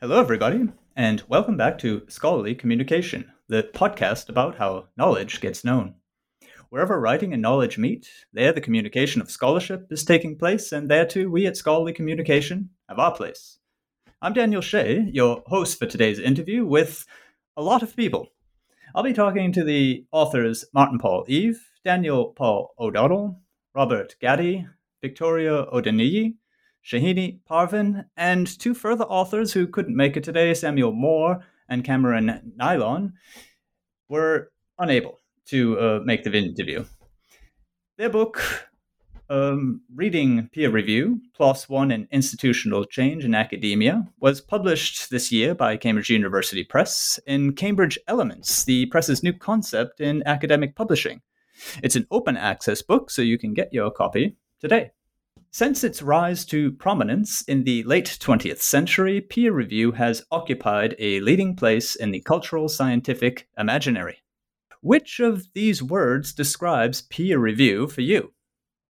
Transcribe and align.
Hello, 0.00 0.20
everybody, 0.20 0.68
and 0.94 1.24
welcome 1.26 1.56
back 1.56 1.76
to 1.78 2.02
Scholarly 2.06 2.54
Communication, 2.54 3.32
the 3.48 3.64
podcast 3.64 4.28
about 4.28 4.54
how 4.54 4.86
knowledge 4.96 5.40
gets 5.40 5.64
known. 5.64 5.96
Wherever 6.68 7.00
writing 7.00 7.32
and 7.32 7.42
knowledge 7.42 7.78
meet, 7.78 8.08
there 8.32 8.52
the 8.52 8.60
communication 8.60 9.20
of 9.20 9.28
scholarship 9.28 9.88
is 9.90 10.04
taking 10.04 10.38
place, 10.38 10.70
and 10.70 10.88
there 10.88 11.04
too 11.04 11.28
we 11.28 11.48
at 11.48 11.56
Scholarly 11.56 11.92
Communication 11.92 12.70
have 12.88 13.00
our 13.00 13.12
place. 13.12 13.58
I'm 14.22 14.34
Daniel 14.34 14.62
Shea, 14.62 15.00
your 15.12 15.42
host 15.48 15.80
for 15.80 15.86
today's 15.86 16.20
interview 16.20 16.64
with 16.64 17.04
a 17.56 17.62
lot 17.64 17.82
of 17.82 17.96
people. 17.96 18.28
I'll 18.94 19.02
be 19.02 19.12
talking 19.12 19.50
to 19.54 19.64
the 19.64 20.06
authors 20.12 20.64
Martin 20.72 21.00
Paul 21.00 21.24
Eve, 21.26 21.60
Daniel 21.84 22.26
Paul 22.26 22.72
O'Donnell, 22.78 23.40
Robert 23.74 24.14
Gadie, 24.22 24.64
Victoria 25.00 25.66
Odeniyi, 25.74 26.34
Shahina 26.84 27.38
Parvin, 27.44 28.04
and 28.16 28.46
two 28.46 28.74
further 28.74 29.04
authors 29.04 29.52
who 29.52 29.66
couldn't 29.66 29.96
make 29.96 30.16
it 30.16 30.24
today, 30.24 30.54
Samuel 30.54 30.92
Moore 30.92 31.40
and 31.68 31.84
Cameron 31.84 32.52
Neylon, 32.58 33.12
were 34.08 34.50
unable 34.78 35.20
to 35.46 35.78
uh, 35.78 36.00
make 36.04 36.24
the 36.24 36.32
interview. 36.32 36.84
Their 37.96 38.10
book, 38.10 38.68
um, 39.28 39.82
Reading 39.94 40.48
Peer 40.52 40.70
Review, 40.70 41.20
PLOS 41.38 41.68
One 41.68 41.90
in 41.90 42.08
Institutional 42.10 42.84
Change 42.84 43.24
in 43.24 43.34
Academia, 43.34 44.06
was 44.20 44.40
published 44.40 45.10
this 45.10 45.30
year 45.32 45.54
by 45.54 45.76
Cambridge 45.76 46.10
University 46.10 46.64
Press 46.64 47.18
in 47.26 47.54
Cambridge 47.54 47.98
Elements, 48.06 48.64
the 48.64 48.86
press's 48.86 49.22
new 49.22 49.32
concept 49.32 50.00
in 50.00 50.22
academic 50.26 50.76
publishing. 50.76 51.20
It's 51.82 51.96
an 51.96 52.06
open 52.10 52.36
access 52.36 52.82
book, 52.82 53.10
so 53.10 53.20
you 53.20 53.36
can 53.36 53.52
get 53.52 53.72
your 53.72 53.90
copy 53.90 54.36
today. 54.60 54.92
Since 55.58 55.82
its 55.82 56.02
rise 56.02 56.44
to 56.44 56.70
prominence 56.70 57.42
in 57.42 57.64
the 57.64 57.82
late 57.82 58.16
20th 58.20 58.60
century, 58.60 59.20
peer 59.20 59.52
review 59.52 59.90
has 59.90 60.24
occupied 60.30 60.94
a 61.00 61.18
leading 61.18 61.56
place 61.56 61.96
in 61.96 62.12
the 62.12 62.20
cultural 62.20 62.68
scientific 62.68 63.48
imaginary. 63.58 64.18
Which 64.82 65.18
of 65.18 65.52
these 65.54 65.82
words 65.82 66.32
describes 66.32 67.02
peer 67.02 67.40
review 67.40 67.88
for 67.88 68.02
you? 68.02 68.34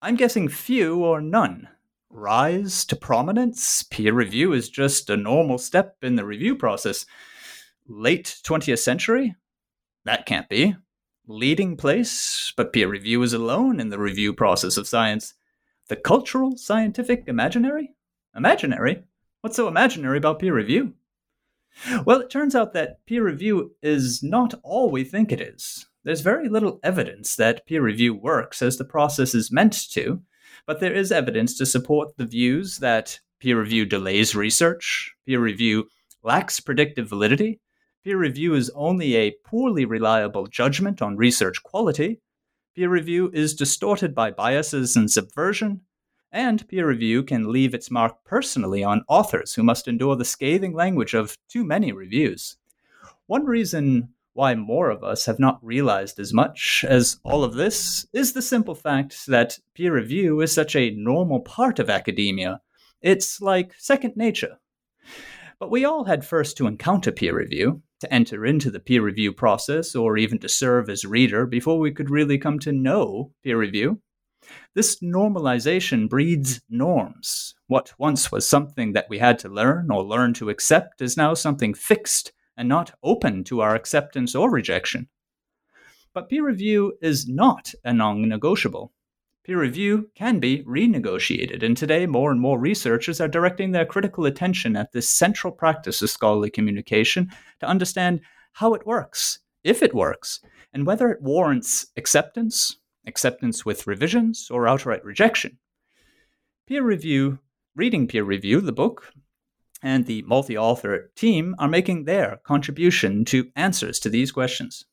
I'm 0.03 0.15
guessing 0.15 0.49
few 0.49 1.03
or 1.03 1.19
none. 1.19 1.67
Rise 2.11 2.85
to 2.85 2.95
prominence? 2.95 3.81
Peer 3.81 4.13
review 4.13 4.53
is 4.53 4.69
just 4.69 5.09
a 5.09 5.17
normal 5.17 5.57
step 5.57 5.95
in 6.03 6.15
the 6.15 6.25
review 6.25 6.55
process. 6.55 7.07
Late 7.87 8.37
20th 8.43 8.77
century? 8.77 9.35
That 10.05 10.27
can't 10.27 10.47
be. 10.47 10.75
Leading 11.25 11.75
place? 11.75 12.53
But 12.55 12.71
peer 12.71 12.87
review 12.87 13.23
is 13.23 13.33
alone 13.33 13.79
in 13.79 13.89
the 13.89 13.97
review 13.97 14.31
process 14.31 14.77
of 14.77 14.87
science. 14.87 15.33
The 15.91 15.97
cultural, 15.97 16.55
scientific, 16.55 17.25
imaginary? 17.27 17.93
Imaginary? 18.33 19.03
What's 19.41 19.57
so 19.57 19.67
imaginary 19.67 20.19
about 20.19 20.39
peer 20.39 20.55
review? 20.55 20.93
Well, 22.05 22.21
it 22.21 22.29
turns 22.29 22.55
out 22.55 22.71
that 22.71 23.05
peer 23.05 23.25
review 23.25 23.75
is 23.83 24.23
not 24.23 24.53
all 24.63 24.89
we 24.89 25.03
think 25.03 25.33
it 25.33 25.41
is. 25.41 25.85
There's 26.05 26.21
very 26.21 26.47
little 26.47 26.79
evidence 26.81 27.35
that 27.35 27.65
peer 27.65 27.81
review 27.81 28.13
works 28.13 28.61
as 28.61 28.77
the 28.77 28.85
process 28.85 29.35
is 29.35 29.51
meant 29.51 29.91
to, 29.91 30.21
but 30.65 30.79
there 30.79 30.93
is 30.93 31.11
evidence 31.11 31.57
to 31.57 31.65
support 31.65 32.15
the 32.15 32.25
views 32.25 32.77
that 32.77 33.19
peer 33.41 33.59
review 33.59 33.85
delays 33.85 34.33
research, 34.33 35.13
peer 35.25 35.41
review 35.41 35.89
lacks 36.23 36.61
predictive 36.61 37.09
validity, 37.09 37.59
peer 38.05 38.17
review 38.17 38.53
is 38.53 38.71
only 38.75 39.17
a 39.17 39.35
poorly 39.43 39.83
reliable 39.83 40.47
judgment 40.47 41.01
on 41.01 41.17
research 41.17 41.61
quality, 41.63 42.21
Peer 42.73 42.89
review 42.89 43.29
is 43.33 43.53
distorted 43.53 44.15
by 44.15 44.31
biases 44.31 44.95
and 44.95 45.11
subversion, 45.11 45.81
and 46.31 46.65
peer 46.69 46.87
review 46.87 47.21
can 47.21 47.51
leave 47.51 47.73
its 47.73 47.91
mark 47.91 48.23
personally 48.23 48.81
on 48.81 49.03
authors 49.09 49.53
who 49.55 49.63
must 49.63 49.89
endure 49.89 50.15
the 50.15 50.23
scathing 50.23 50.73
language 50.73 51.13
of 51.13 51.37
too 51.49 51.65
many 51.65 51.91
reviews. 51.91 52.55
One 53.27 53.45
reason 53.45 54.13
why 54.33 54.55
more 54.55 54.89
of 54.89 55.03
us 55.03 55.25
have 55.25 55.37
not 55.37 55.59
realized 55.61 56.17
as 56.17 56.33
much 56.33 56.85
as 56.87 57.19
all 57.25 57.43
of 57.43 57.55
this 57.55 58.07
is 58.13 58.31
the 58.31 58.41
simple 58.41 58.75
fact 58.75 59.25
that 59.27 59.59
peer 59.75 59.93
review 59.93 60.39
is 60.39 60.53
such 60.53 60.73
a 60.73 60.91
normal 60.91 61.41
part 61.41 61.77
of 61.77 61.89
academia. 61.89 62.61
It's 63.01 63.41
like 63.41 63.73
second 63.77 64.15
nature. 64.15 64.59
But 65.59 65.71
we 65.71 65.83
all 65.83 66.05
had 66.05 66.25
first 66.25 66.55
to 66.57 66.67
encounter 66.67 67.11
peer 67.11 67.35
review, 67.35 67.81
to 68.01 68.13
enter 68.13 68.45
into 68.45 68.69
the 68.69 68.79
peer 68.79 69.01
review 69.01 69.31
process, 69.31 69.95
or 69.95 70.17
even 70.17 70.37
to 70.39 70.49
serve 70.49 70.89
as 70.89 71.05
reader 71.05 71.45
before 71.45 71.79
we 71.79 71.91
could 71.91 72.09
really 72.09 72.37
come 72.37 72.59
to 72.59 72.71
know 72.71 73.31
peer 73.43 73.57
review. 73.57 74.01
This 74.75 74.99
normalization 75.01 76.09
breeds 76.09 76.61
norms. 76.69 77.55
What 77.67 77.93
once 77.97 78.31
was 78.31 78.49
something 78.49 78.93
that 78.93 79.07
we 79.09 79.19
had 79.19 79.39
to 79.39 79.49
learn 79.49 79.91
or 79.91 80.03
learn 80.03 80.33
to 80.35 80.49
accept 80.49 81.01
is 81.01 81.15
now 81.15 81.33
something 81.33 81.73
fixed 81.73 82.33
and 82.57 82.67
not 82.67 82.93
open 83.03 83.43
to 83.45 83.61
our 83.61 83.75
acceptance 83.75 84.35
or 84.35 84.51
rejection. 84.51 85.07
But 86.13 86.29
peer 86.29 86.45
review 86.45 86.93
is 87.01 87.27
not 87.27 87.73
a 87.83 87.93
non 87.93 88.27
negotiable. 88.27 88.91
Peer 89.43 89.59
review 89.59 90.11
can 90.13 90.39
be 90.39 90.63
renegotiated, 90.65 91.63
and 91.63 91.75
today 91.75 92.05
more 92.05 92.31
and 92.31 92.39
more 92.39 92.59
researchers 92.59 93.19
are 93.19 93.27
directing 93.27 93.71
their 93.71 93.87
critical 93.87 94.25
attention 94.25 94.75
at 94.75 94.91
this 94.91 95.09
central 95.09 95.51
practice 95.51 96.03
of 96.03 96.11
scholarly 96.11 96.51
communication 96.51 97.27
to 97.59 97.65
understand 97.65 98.21
how 98.53 98.75
it 98.75 98.85
works, 98.85 99.39
if 99.63 99.81
it 99.81 99.95
works, 99.95 100.41
and 100.73 100.85
whether 100.85 101.09
it 101.09 101.23
warrants 101.23 101.87
acceptance, 101.97 102.77
acceptance 103.07 103.65
with 103.65 103.87
revisions, 103.87 104.47
or 104.51 104.67
outright 104.67 105.03
rejection. 105.03 105.57
Peer 106.67 106.83
review, 106.83 107.39
reading 107.75 108.07
peer 108.07 108.23
review, 108.23 108.61
the 108.61 108.71
book, 108.71 109.11
and 109.81 110.05
the 110.05 110.21
multi 110.21 110.55
author 110.55 111.11
team 111.15 111.55
are 111.57 111.67
making 111.67 112.05
their 112.05 112.39
contribution 112.43 113.25
to 113.25 113.49
answers 113.55 113.97
to 113.97 114.09
these 114.09 114.31
questions. 114.31 114.85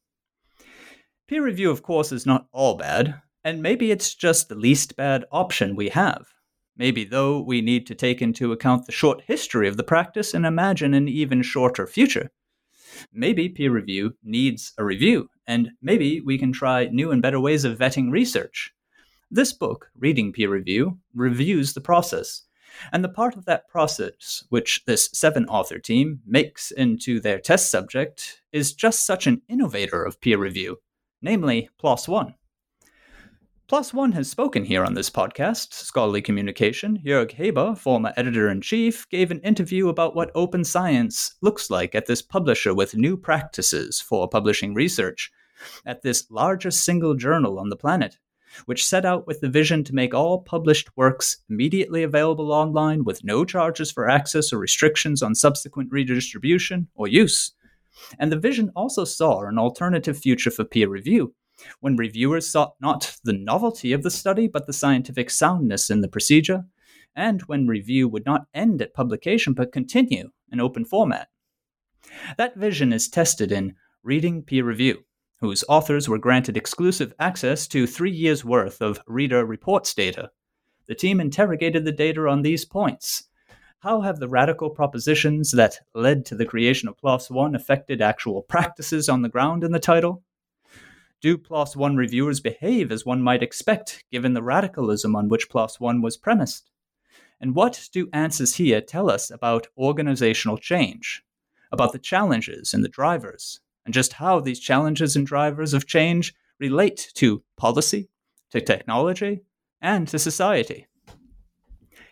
Peer 1.27 1.45
review, 1.45 1.71
of 1.71 1.83
course, 1.83 2.13
is 2.13 2.25
not 2.25 2.47
all 2.53 2.79
bad. 2.79 3.21
And 3.49 3.63
maybe 3.63 3.91
it's 3.91 4.15
just 4.15 4.51
the 4.51 4.55
least 4.55 4.95
bad 4.95 5.25
option 5.33 5.75
we 5.75 5.89
have. 5.89 6.27
Maybe, 6.77 7.05
though, 7.05 7.41
we 7.41 7.63
need 7.63 7.87
to 7.87 7.95
take 7.95 8.21
into 8.21 8.53
account 8.53 8.85
the 8.85 8.93
short 8.93 9.23
history 9.23 9.67
of 9.67 9.79
the 9.79 9.83
practice 9.83 10.35
and 10.35 10.45
imagine 10.45 10.93
an 10.93 11.09
even 11.09 11.41
shorter 11.41 11.87
future. 11.87 12.31
Maybe 13.11 13.49
peer 13.49 13.71
review 13.71 14.19
needs 14.23 14.75
a 14.77 14.85
review, 14.85 15.31
and 15.47 15.71
maybe 15.81 16.21
we 16.21 16.37
can 16.37 16.53
try 16.53 16.89
new 16.89 17.11
and 17.11 17.23
better 17.23 17.41
ways 17.41 17.65
of 17.65 17.79
vetting 17.79 18.13
research. 18.13 18.71
This 19.31 19.55
book, 19.55 19.89
Reading 19.99 20.31
Peer 20.31 20.51
Review, 20.51 20.99
reviews 21.15 21.73
the 21.73 21.81
process. 21.81 22.43
And 22.93 23.03
the 23.03 23.09
part 23.09 23.35
of 23.35 23.47
that 23.47 23.67
process 23.67 24.45
which 24.51 24.85
this 24.85 25.09
seven 25.15 25.47
author 25.47 25.79
team 25.79 26.21
makes 26.27 26.71
into 26.71 27.19
their 27.19 27.39
test 27.39 27.71
subject 27.71 28.43
is 28.53 28.75
just 28.75 29.07
such 29.07 29.27
an 29.27 29.41
innovator 29.49 30.05
of 30.05 30.21
peer 30.21 30.37
review, 30.37 30.81
namely 31.23 31.71
PLOS 31.81 32.09
One. 32.09 32.35
PLOS 33.69 33.93
One 33.93 34.13
has 34.13 34.31
spoken 34.31 34.65
here 34.65 34.83
on 34.83 34.95
this 34.95 35.11
podcast, 35.11 35.75
Scholarly 35.75 36.23
Communication. 36.23 37.03
Jörg 37.05 37.33
Heber, 37.33 37.75
former 37.75 38.15
editor 38.17 38.49
in 38.49 38.63
chief, 38.63 39.07
gave 39.11 39.31
an 39.31 39.41
interview 39.41 39.91
about 39.91 40.17
what 40.17 40.31
open 40.35 40.65
science 40.65 41.35
looks 41.43 41.69
like 41.69 41.95
at 41.95 42.07
this 42.07 42.23
publisher 42.23 42.73
with 42.73 42.97
new 42.97 43.15
practices 43.15 44.01
for 44.01 44.27
publishing 44.27 44.73
research, 44.73 45.31
at 45.85 46.01
this 46.01 46.31
largest 46.31 46.83
single 46.83 47.15
journal 47.15 47.59
on 47.59 47.69
the 47.69 47.77
planet, 47.77 48.17
which 48.65 48.87
set 48.87 49.05
out 49.05 49.27
with 49.27 49.41
the 49.41 49.51
vision 49.51 49.85
to 49.85 49.95
make 49.95 50.15
all 50.15 50.41
published 50.41 50.89
works 50.97 51.37
immediately 51.51 52.03
available 52.03 52.51
online 52.51 53.05
with 53.05 53.23
no 53.23 53.45
charges 53.45 53.93
for 53.93 54.09
access 54.09 54.51
or 54.51 54.59
restrictions 54.59 55.23
on 55.23 55.35
subsequent 55.35 55.93
redistribution 55.93 56.89
or 56.95 57.07
use. 57.07 57.53
And 58.19 58.33
the 58.33 58.39
vision 58.39 58.71
also 58.75 59.05
saw 59.05 59.43
an 59.43 59.59
alternative 59.59 60.17
future 60.17 60.51
for 60.51 60.65
peer 60.65 60.89
review 60.89 61.35
when 61.81 61.97
reviewers 61.97 62.49
sought 62.49 62.75
not 62.81 63.17
the 63.25 63.33
novelty 63.33 63.93
of 63.93 64.03
the 64.03 64.11
study, 64.11 64.49
but 64.49 64.67
the 64.67 64.73
scientific 64.73 65.31
soundness 65.31 65.91
in 65.91 66.01
the 66.01 66.09
procedure, 66.09 66.65
and 67.15 67.43
when 67.43 67.67
review 67.67 68.09
would 68.09 68.25
not 68.25 68.47
end 68.55 68.81
at 68.83 68.95
publication 68.95 69.53
but 69.53 69.73
continue 69.73 70.31
in 70.53 70.61
open 70.61 70.85
format. 70.85 71.29
That 72.37 72.57
vision 72.57 72.93
is 72.93 73.09
tested 73.09 73.53
in 73.53 73.75
Reading 74.03 74.43
Peer 74.43 74.65
Review, 74.65 75.05
whose 75.41 75.65
authors 75.69 76.09
were 76.09 76.19
granted 76.19 76.57
exclusive 76.57 77.13
access 77.19 77.67
to 77.69 77.87
three 77.87 78.13
years' 78.13 78.45
worth 78.45 78.81
of 78.81 79.01
reader 79.07 79.45
reports 79.45 79.95
data. 79.95 80.31
The 80.87 80.95
team 80.95 81.21
interrogated 81.21 81.85
the 81.85 81.93
data 81.93 82.27
on 82.27 82.43
these 82.43 82.65
points 82.65 83.29
how 83.81 84.01
have 84.01 84.19
the 84.19 84.29
radical 84.29 84.71
propositions 84.71 85.53
that 85.53 85.79
led 85.95 86.27
to 86.27 86.35
the 86.35 86.45
creation 86.45 86.89
of 86.89 86.97
PLOS 86.97 87.31
One 87.31 87.55
affected 87.55 88.03
actual 88.03 88.43
practices 88.43 89.09
on 89.09 89.23
the 89.23 89.29
ground 89.29 89.63
in 89.63 89.71
the 89.71 89.79
title? 89.79 90.25
Do 91.21 91.37
PLOS 91.37 91.75
One 91.75 91.97
reviewers 91.97 92.39
behave 92.39 92.93
as 92.93 93.05
one 93.05 93.23
might 93.23 93.43
expect, 93.43 94.05
given 94.13 94.35
the 94.35 94.43
radicalism 94.43 95.17
on 95.17 95.29
which 95.29 95.51
PLOS 95.51 95.81
One 95.81 96.01
was 96.01 96.17
premised? 96.17 96.71
And 97.41 97.57
what 97.57 97.89
do 97.93 98.09
answers 98.13 98.55
here 98.55 98.81
tell 98.81 99.11
us 99.11 99.29
about 99.29 99.67
organizational 99.77 100.59
change, 100.59 101.25
about 101.73 101.93
the 101.93 101.99
challenges 101.99 102.73
and 102.73 102.85
the 102.85 102.89
drivers, 102.89 103.59
and 103.85 103.93
just 103.93 104.13
how 104.13 104.39
these 104.39 104.61
challenges 104.61 105.17
and 105.17 105.27
drivers 105.27 105.75
of 105.75 105.89
change 105.89 106.35
relate 106.61 107.11
to 107.15 107.43
policy, 107.57 108.09
to 108.53 108.61
technology, 108.61 109.41
and 109.83 110.07
to 110.07 110.21
society? 110.21 110.87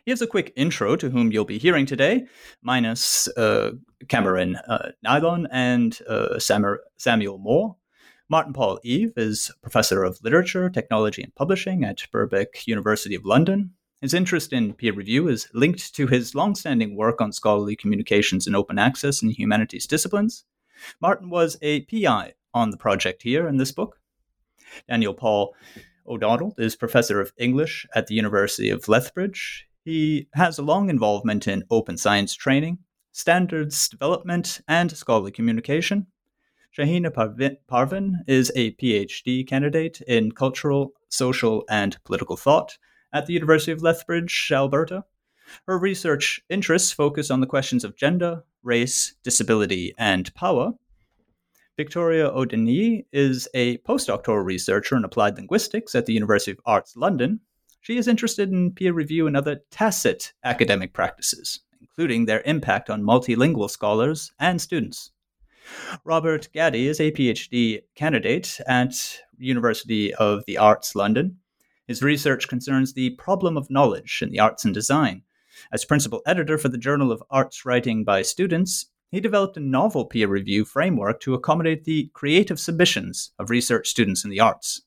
Here's 0.05 0.23
a 0.23 0.27
quick 0.27 0.53
intro 0.57 0.97
to 0.97 1.11
whom 1.11 1.31
you'll 1.31 1.45
be 1.45 1.59
hearing 1.59 1.87
today, 1.87 2.27
minus 2.61 3.29
uh, 3.37 3.73
Cameron 4.09 4.57
uh, 4.69 4.91
Neylon 5.05 5.47
and 5.53 5.97
uh, 6.09 6.41
Samuel 6.41 7.39
Moore. 7.39 7.77
Martin 8.29 8.53
Paul 8.53 8.81
Eve 8.83 9.13
is 9.17 9.53
Professor 9.63 10.03
of 10.03 10.19
Literature, 10.21 10.69
Technology, 10.69 11.23
and 11.23 11.33
Publishing 11.37 11.85
at 11.85 12.09
Birkbeck 12.13 12.67
University 12.67 13.15
of 13.15 13.25
London. 13.25 13.71
His 14.01 14.15
interest 14.15 14.53
in 14.53 14.75
peer 14.75 14.93
review 14.93 15.29
is 15.29 15.49
linked 15.55 15.95
to 15.95 16.09
his 16.09 16.35
long-standing 16.35 16.97
work 16.97 17.21
on 17.21 17.33
scholarly 17.33 17.77
communications 17.77 18.49
and 18.49 18.57
open 18.57 18.81
access 18.81 19.23
in 19.23 19.31
humanities 19.31 19.87
disciplines. 19.87 20.45
Martin 21.01 21.31
was 21.31 21.57
a 21.63 21.83
PI 21.83 22.35
on 22.53 22.71
the 22.71 22.77
project 22.77 23.23
here 23.23 23.47
in 23.47 23.59
this 23.59 23.71
book. 23.71 24.01
Daniel 24.89 25.15
Paul 25.15 25.55
O'Donnell 26.05 26.53
is 26.59 26.75
Professor 26.75 27.21
of 27.21 27.33
English 27.39 27.87
at 27.95 28.09
the 28.09 28.17
University 28.17 28.71
of 28.71 28.89
Lethbridge. 28.89 29.69
He 29.85 30.27
has 30.35 30.59
a 30.59 30.65
long 30.65 30.91
involvement 30.91 31.47
in 31.47 31.63
open 31.71 31.97
science 31.97 32.35
training, 32.35 32.79
standards 33.13 33.89
development, 33.89 34.63
and 34.67 34.91
scholarly 34.91 35.31
communication. 35.31 36.09
Shahina 36.77 37.59
Parvin 37.67 38.23
is 38.27 38.53
a 38.55 38.73
PhD 38.73 39.47
candidate 39.47 40.03
in 40.03 40.33
cultural, 40.33 40.93
social, 41.09 41.65
and 41.71 41.97
political 42.05 42.37
thought 42.37 42.77
at 43.15 43.25
the 43.25 43.33
University 43.33 43.73
of 43.73 43.83
Lethbridge, 43.83 44.51
Alberta. 44.53 45.05
Her 45.67 45.79
research 45.79 46.43
interests 46.51 46.93
focus 46.93 47.31
on 47.31 47.41
the 47.41 47.47
questions 47.47 47.83
of 47.83 47.97
gender, 47.97 48.45
race, 48.63 49.15
disability, 49.23 49.95
and 49.97 50.35
power. 50.35 50.75
Victoria 51.79 52.29
Odeniyi 52.31 53.07
is 53.11 53.49
a 53.55 53.79
postdoctoral 53.79 54.45
researcher 54.45 54.97
in 54.97 55.05
applied 55.05 55.37
linguistics 55.37 55.95
at 55.95 56.05
the 56.05 56.13
University 56.13 56.51
of 56.51 56.61
Arts 56.67 56.95
London. 56.95 57.41
She 57.81 57.97
is 57.97 58.07
interested 58.07 58.51
in 58.51 58.73
peer 58.73 58.93
review 58.93 59.27
and 59.27 59.35
other 59.35 59.63
tacit 59.71 60.35
academic 60.45 60.93
practices, 60.93 61.61
including 61.81 62.27
their 62.27 62.43
impact 62.45 62.91
on 62.91 63.03
multilingual 63.03 63.71
scholars 63.71 64.31
and 64.39 64.61
students. 64.61 65.11
Robert 66.05 66.49
Gadie 66.55 66.87
is 66.87 67.01
a 67.01 67.13
PhD 67.13 67.83
candidate 67.95 68.61
at 68.67 68.95
University 69.39 70.15
of 70.15 70.45
the 70.47 70.59
Arts 70.59 70.95
London. 70.95 71.39
His 71.87 72.03
research 72.03 72.49
concerns 72.49 72.93
the 72.93 73.11
problem 73.11 73.57
of 73.57 73.71
knowledge 73.71 74.21
in 74.23 74.31
the 74.31 74.41
arts 74.41 74.65
and 74.65 74.75
design. 74.75 75.23
As 75.73 75.85
principal 75.85 76.23
editor 76.27 76.59
for 76.59 76.69
the 76.69 76.79
Journal 76.79 77.13
of 77.13 77.23
Arts 77.31 77.65
Writing 77.65 78.05
by 78.05 78.23
Students, 78.23 78.87
he 79.11 79.21
developed 79.21 79.57
a 79.57 79.61
novel 79.61 80.05
peer 80.05 80.29
review 80.29 80.65
framework 80.65 81.21
to 81.21 81.35
accommodate 81.35 81.85
the 81.85 82.11
creative 82.13 82.59
submissions 82.59 83.33
of 83.39 83.51
research 83.51 83.89
students 83.89 84.25
in 84.25 84.31
the 84.31 84.41
arts. 84.41 84.83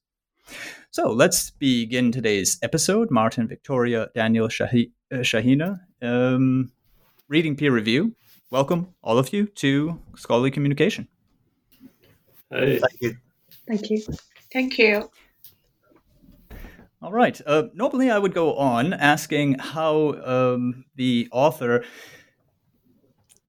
So 0.92 1.12
let's 1.12 1.52
begin 1.52 2.12
today's 2.12 2.60
episode. 2.62 3.12
Martin, 3.12 3.48
Victoria, 3.48 4.10
Daniel, 4.14 4.48
Shahi- 4.48 4.92
uh, 5.12 5.18
Shahina, 5.18 5.80
um, 6.02 6.72
reading 7.28 7.56
peer 7.56 7.72
review 7.72 8.16
welcome 8.52 8.94
all 9.04 9.18
of 9.18 9.32
you 9.32 9.46
to 9.46 10.00
Scholarly 10.16 10.52
Communication. 10.52 11.08
Hey. 12.50 12.80
Thank 12.80 13.02
you. 13.02 13.18
Thank 13.68 13.90
you. 13.90 14.04
Thank 14.52 14.78
you. 14.78 15.10
All 17.02 17.12
right. 17.12 17.40
Uh, 17.46 17.64
normally, 17.74 18.10
I 18.10 18.18
would 18.18 18.34
go 18.34 18.56
on 18.56 18.94
asking 18.94 19.60
how 19.60 20.14
um, 20.24 20.86
the 20.96 21.30
author, 21.32 21.86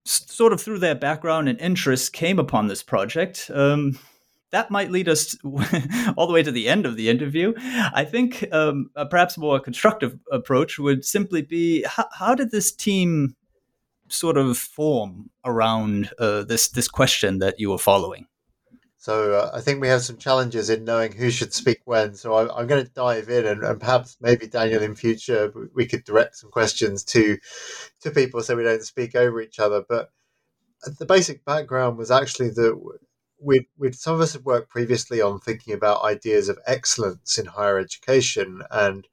sort 0.05 0.53
of 0.53 0.61
through 0.61 0.79
their 0.79 0.95
background 0.95 1.49
and 1.49 1.59
interests, 1.61 2.09
came 2.11 2.39
upon 2.39 2.69
this 2.69 2.83
project. 2.83 3.51
Um, 3.53 3.99
that 4.51 4.71
might 4.71 4.91
lead 4.91 5.09
us 5.09 5.37
all 6.17 6.27
the 6.27 6.33
way 6.33 6.43
to 6.43 6.53
the 6.53 6.69
end 6.69 6.85
of 6.85 6.97
the 6.97 7.09
interview. 7.09 7.55
I 7.59 8.05
think 8.05 8.47
um, 8.53 8.91
a 8.95 9.07
perhaps 9.07 9.39
more 9.39 9.59
constructive 9.61 10.19
approach 10.31 10.79
would 10.79 11.05
simply 11.05 11.43
be 11.43 11.85
how, 11.85 12.07
how 12.13 12.35
did 12.35 12.51
this 12.51 12.71
team 12.71 13.37
sort 14.11 14.37
of 14.37 14.59
form 14.59 15.31
around 15.45 16.11
uh, 16.19 16.43
this 16.45 16.69
this 16.69 16.89
question 16.89 17.39
that 17.39 17.59
you 17.59 17.71
were 17.71 17.79
following? 17.79 18.27
So 19.01 19.33
uh, 19.33 19.51
I 19.55 19.63
think 19.63 19.81
we 19.81 19.89
have 19.89 20.03
some 20.03 20.19
challenges 20.19 20.69
in 20.69 20.85
knowing 20.85 21.13
who 21.13 21.31
should 21.31 21.55
speak 21.55 21.81
when. 21.87 22.15
So 22.15 22.35
I, 22.35 22.61
am 22.61 22.67
going 22.67 22.85
to 22.85 22.93
dive 22.93 23.31
in, 23.31 23.47
and, 23.47 23.65
and, 23.65 23.81
perhaps 23.81 24.19
maybe 24.21 24.47
Daniel 24.47 24.83
in 24.83 24.95
future 24.95 25.51
we 25.75 25.87
could 25.87 26.05
direct 26.05 26.37
some 26.37 26.51
questions 26.51 27.03
to 27.05 27.39
to 28.03 28.11
people 28.11 28.43
so 28.43 28.57
we 28.57 28.63
don't 28.63 28.85
speak 28.85 29.15
over 29.15 29.41
each 29.41 29.59
other. 29.59 29.83
But 29.89 30.11
the 30.99 31.07
basic 31.07 31.45
background 31.47 31.97
was 31.97 32.11
actually 32.11 32.51
that 32.51 32.79
we 33.41 33.69
we 33.79 33.93
some 33.93 34.15
of 34.15 34.21
us 34.21 34.35
have 34.35 34.45
worked 34.45 34.69
previously 34.69 35.21
on 35.23 35.41
thinking 35.41 35.73
about 35.73 36.05
ideas 36.05 36.49
of 36.51 36.59
excellence 36.67 37.39
in 37.39 37.47
higher 37.47 37.79
education 37.79 38.63
and 38.71 39.09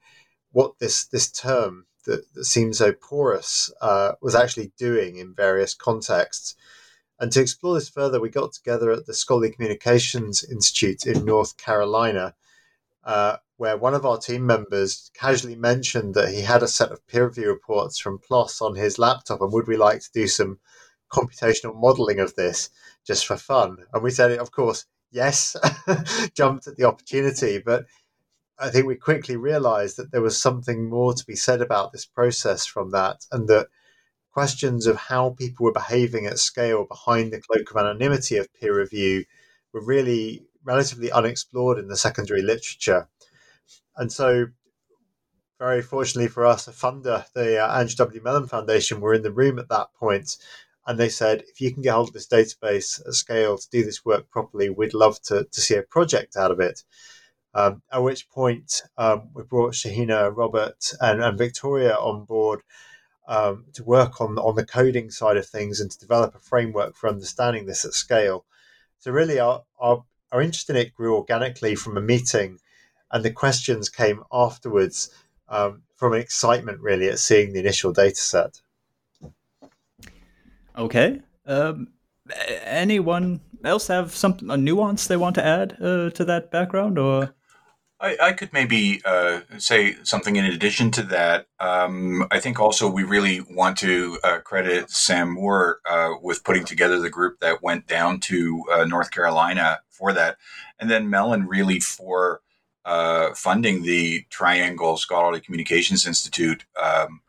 what 0.51 0.79
this 0.79 1.05
this 1.05 1.31
term 1.31 1.85
that, 2.07 2.33
that 2.33 2.45
seems 2.45 2.79
so 2.79 2.91
porous 2.91 3.71
uh, 3.81 4.13
was 4.21 4.35
actually 4.35 4.71
doing 4.77 5.17
in 5.17 5.35
various 5.35 5.73
contexts. 5.73 6.55
And 7.19 7.31
to 7.31 7.41
explore 7.41 7.75
this 7.75 7.89
further, 7.89 8.19
we 8.19 8.29
got 8.29 8.53
together 8.53 8.91
at 8.91 9.05
the 9.05 9.13
Scholarly 9.13 9.51
Communications 9.51 10.43
Institute 10.43 11.05
in 11.05 11.25
North 11.25 11.57
Carolina, 11.57 12.35
uh, 13.03 13.37
where 13.57 13.77
one 13.77 13.93
of 13.93 14.05
our 14.05 14.17
team 14.17 14.45
members 14.45 15.09
casually 15.13 15.55
mentioned 15.55 16.13
that 16.13 16.29
he 16.29 16.41
had 16.41 16.61
a 16.61 16.67
set 16.67 16.91
of 16.91 17.05
peer 17.07 17.27
review 17.27 17.49
reports 17.49 17.97
from 17.97 18.19
PLOS 18.19 18.61
on 18.61 18.75
his 18.75 18.99
laptop, 18.99 19.41
and 19.41 19.51
would 19.51 19.67
we 19.67 19.77
like 19.77 20.01
to 20.01 20.11
do 20.13 20.27
some 20.27 20.59
computational 21.11 21.75
modeling 21.75 22.19
of 22.19 22.35
this 22.35 22.69
just 23.05 23.25
for 23.25 23.37
fun? 23.37 23.77
And 23.93 24.03
we 24.03 24.11
said, 24.11 24.31
of 24.31 24.51
course, 24.51 24.85
yes, 25.11 25.55
jumped 26.35 26.67
at 26.67 26.75
the 26.75 26.83
opportunity. 26.83 27.59
But 27.59 27.85
I 28.59 28.69
think 28.69 28.87
we 28.87 28.95
quickly 28.95 29.35
realized 29.35 29.97
that 29.97 30.11
there 30.11 30.21
was 30.21 30.37
something 30.37 30.89
more 30.89 31.13
to 31.13 31.25
be 31.25 31.35
said 31.35 31.61
about 31.61 31.91
this 31.91 32.05
process 32.05 32.65
from 32.65 32.91
that, 32.91 33.25
and 33.31 33.47
that 33.49 33.67
questions 34.31 34.87
of 34.87 34.97
how 34.97 35.31
people 35.31 35.63
were 35.65 35.71
behaving 35.71 36.25
at 36.25 36.39
scale 36.39 36.85
behind 36.85 37.31
the 37.31 37.41
cloak 37.41 37.69
of 37.71 37.77
anonymity 37.77 38.37
of 38.37 38.53
peer 38.53 38.79
review 38.79 39.25
were 39.73 39.83
really 39.83 40.45
relatively 40.63 41.11
unexplored 41.11 41.79
in 41.79 41.87
the 41.87 41.95
secondary 41.97 42.41
literature. 42.41 43.07
And 43.95 44.11
so, 44.11 44.47
very 45.59 45.81
fortunately 45.81 46.27
for 46.27 46.45
us, 46.45 46.67
a 46.67 46.71
funder, 46.71 47.25
the 47.33 47.63
uh, 47.63 47.79
Andrew 47.79 47.95
W. 47.95 48.21
Mellon 48.21 48.47
Foundation, 48.47 49.01
were 49.01 49.13
in 49.13 49.23
the 49.23 49.31
room 49.31 49.57
at 49.59 49.69
that 49.69 49.93
point, 49.93 50.37
and 50.85 50.99
they 50.99 51.09
said, 51.09 51.43
if 51.47 51.59
you 51.59 51.73
can 51.73 51.81
get 51.81 51.93
hold 51.93 52.09
of 52.09 52.13
this 52.13 52.27
database 52.27 53.05
at 53.05 53.13
scale 53.13 53.57
to 53.57 53.69
do 53.71 53.83
this 53.83 54.05
work 54.05 54.29
properly, 54.29 54.69
we'd 54.69 54.93
love 54.93 55.21
to, 55.23 55.45
to 55.51 55.61
see 55.61 55.75
a 55.75 55.81
project 55.81 56.37
out 56.37 56.51
of 56.51 56.59
it. 56.59 56.83
Um, 57.57 57.81
at 57.91 58.03
which 58.03 58.29
point 58.29 58.83
um, 58.99 59.29
we 59.33 59.41
brought 59.41 59.73
Shahina, 59.73 60.31
Robert, 60.41 60.93
and, 61.01 61.23
and 61.23 61.37
Victoria 61.39 61.95
on 61.95 62.23
board 62.23 62.59
um, 63.27 63.65
to 63.73 63.83
work 63.83 64.21
on 64.21 64.37
on 64.37 64.55
the 64.55 64.65
coding 64.65 65.09
side 65.09 65.37
of 65.37 65.47
things 65.47 65.81
and 65.81 65.89
to 65.89 65.97
develop 66.05 66.35
a 66.35 66.39
framework 66.39 66.95
for 66.95 67.09
understanding 67.09 67.65
this 67.65 67.83
at 67.83 67.93
scale. 67.93 68.45
So 68.99 69.11
really, 69.11 69.39
our 69.39 69.63
our, 69.79 70.03
our 70.31 70.41
interest 70.41 70.69
in 70.69 70.75
it 70.75 70.93
grew 70.93 71.15
organically 71.15 71.73
from 71.73 71.97
a 71.97 72.01
meeting, 72.13 72.59
and 73.11 73.25
the 73.25 73.31
questions 73.31 73.89
came 73.89 74.23
afterwards 74.31 75.09
um, 75.49 75.81
from 75.95 76.13
an 76.13 76.21
excitement 76.21 76.79
really 76.79 77.09
at 77.09 77.17
seeing 77.17 77.53
the 77.53 77.59
initial 77.59 77.91
data 77.91 78.21
set. 78.21 78.61
Okay. 80.77 81.21
Um, 81.47 81.87
anyone 82.65 83.41
else 83.63 83.87
have 83.87 84.15
some 84.15 84.37
a 84.47 84.57
nuance 84.57 85.07
they 85.07 85.17
want 85.17 85.35
to 85.35 85.45
add 85.45 85.77
uh, 85.81 86.11
to 86.11 86.25
that 86.25 86.51
background, 86.51 86.99
or 86.99 87.33
I, 87.99 88.17
I 88.21 88.33
could 88.33 88.53
maybe 88.53 89.01
uh, 89.05 89.41
say 89.57 89.95
something 90.03 90.35
in 90.35 90.45
addition 90.45 90.91
to 90.91 91.03
that. 91.03 91.47
Um, 91.59 92.27
I 92.29 92.39
think 92.39 92.59
also 92.59 92.89
we 92.89 93.03
really 93.03 93.41
want 93.41 93.77
to 93.79 94.19
uh, 94.23 94.39
credit 94.39 94.91
Sam 94.91 95.33
Moore 95.33 95.79
uh, 95.89 96.13
with 96.21 96.43
putting 96.43 96.63
together 96.63 96.99
the 96.99 97.09
group 97.09 97.39
that 97.39 97.63
went 97.63 97.87
down 97.87 98.19
to 98.21 98.63
uh, 98.71 98.85
North 98.85 99.09
Carolina 99.09 99.79
for 99.89 100.13
that, 100.13 100.37
and 100.79 100.91
then 100.91 101.09
Mellon 101.09 101.47
really 101.47 101.79
for 101.79 102.41
uh, 102.85 103.33
funding 103.33 103.81
the 103.81 104.25
Triangle 104.29 104.97
Scholarly 104.97 105.41
Communications 105.41 106.05
Institute. 106.05 106.65
Um, 106.81 107.21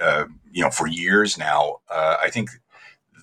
uh, 0.00 0.24
you 0.50 0.62
know, 0.62 0.70
for 0.70 0.86
years 0.86 1.36
now. 1.36 1.80
I 1.90 2.30
think 2.30 2.48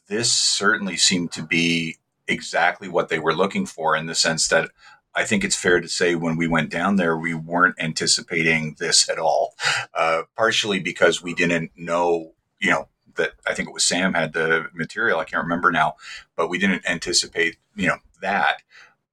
this 0.08 0.32
certainly 0.32 0.96
seemed 0.96 1.32
to 1.32 1.42
be 1.42 1.98
exactly 2.27 2.88
what 2.88 3.10
they 3.10 3.18
were 3.20 3.34
looking 3.34 3.66
for 3.66 3.96
in 3.96 4.06
the 4.06 4.16
sense 4.16 4.48
that 4.50 4.70
I 5.17 5.24
think 5.25 5.43
it's 5.43 5.55
fair 5.55 5.81
to 5.81 5.89
say 5.89 6.13
when 6.13 6.38
we 6.38 6.47
went 6.47 6.69
down 6.69 6.95
there, 6.95 7.17
we 7.17 7.33
weren't 7.33 7.75
anticipating 7.79 8.75
this 8.77 9.09
at 9.09 9.17
all. 9.17 9.55
Uh, 9.93 10.21
partially 10.36 10.79
because 10.79 11.24
we 11.24 11.33
didn't 11.33 11.71
know, 11.75 12.33
you 12.59 12.69
know, 12.69 12.88
that 13.15 13.31
I 13.47 13.55
think 13.55 13.67
it 13.67 13.74
was 13.74 13.83
Sam 13.83 14.13
had 14.13 14.33
the 14.33 14.67
material. 14.75 15.19
I 15.19 15.25
can't 15.25 15.41
remember 15.41 15.71
now, 15.71 15.95
but 16.36 16.50
we 16.50 16.59
didn't 16.59 16.88
anticipate, 16.88 17.57
you 17.75 17.88
know, 17.88 17.97
that. 18.21 18.62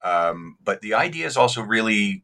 Um, 0.03 0.59
but 0.63 0.83
the 0.83 0.93
idea 0.93 1.25
is 1.25 1.39
also 1.39 1.63
really 1.63 2.23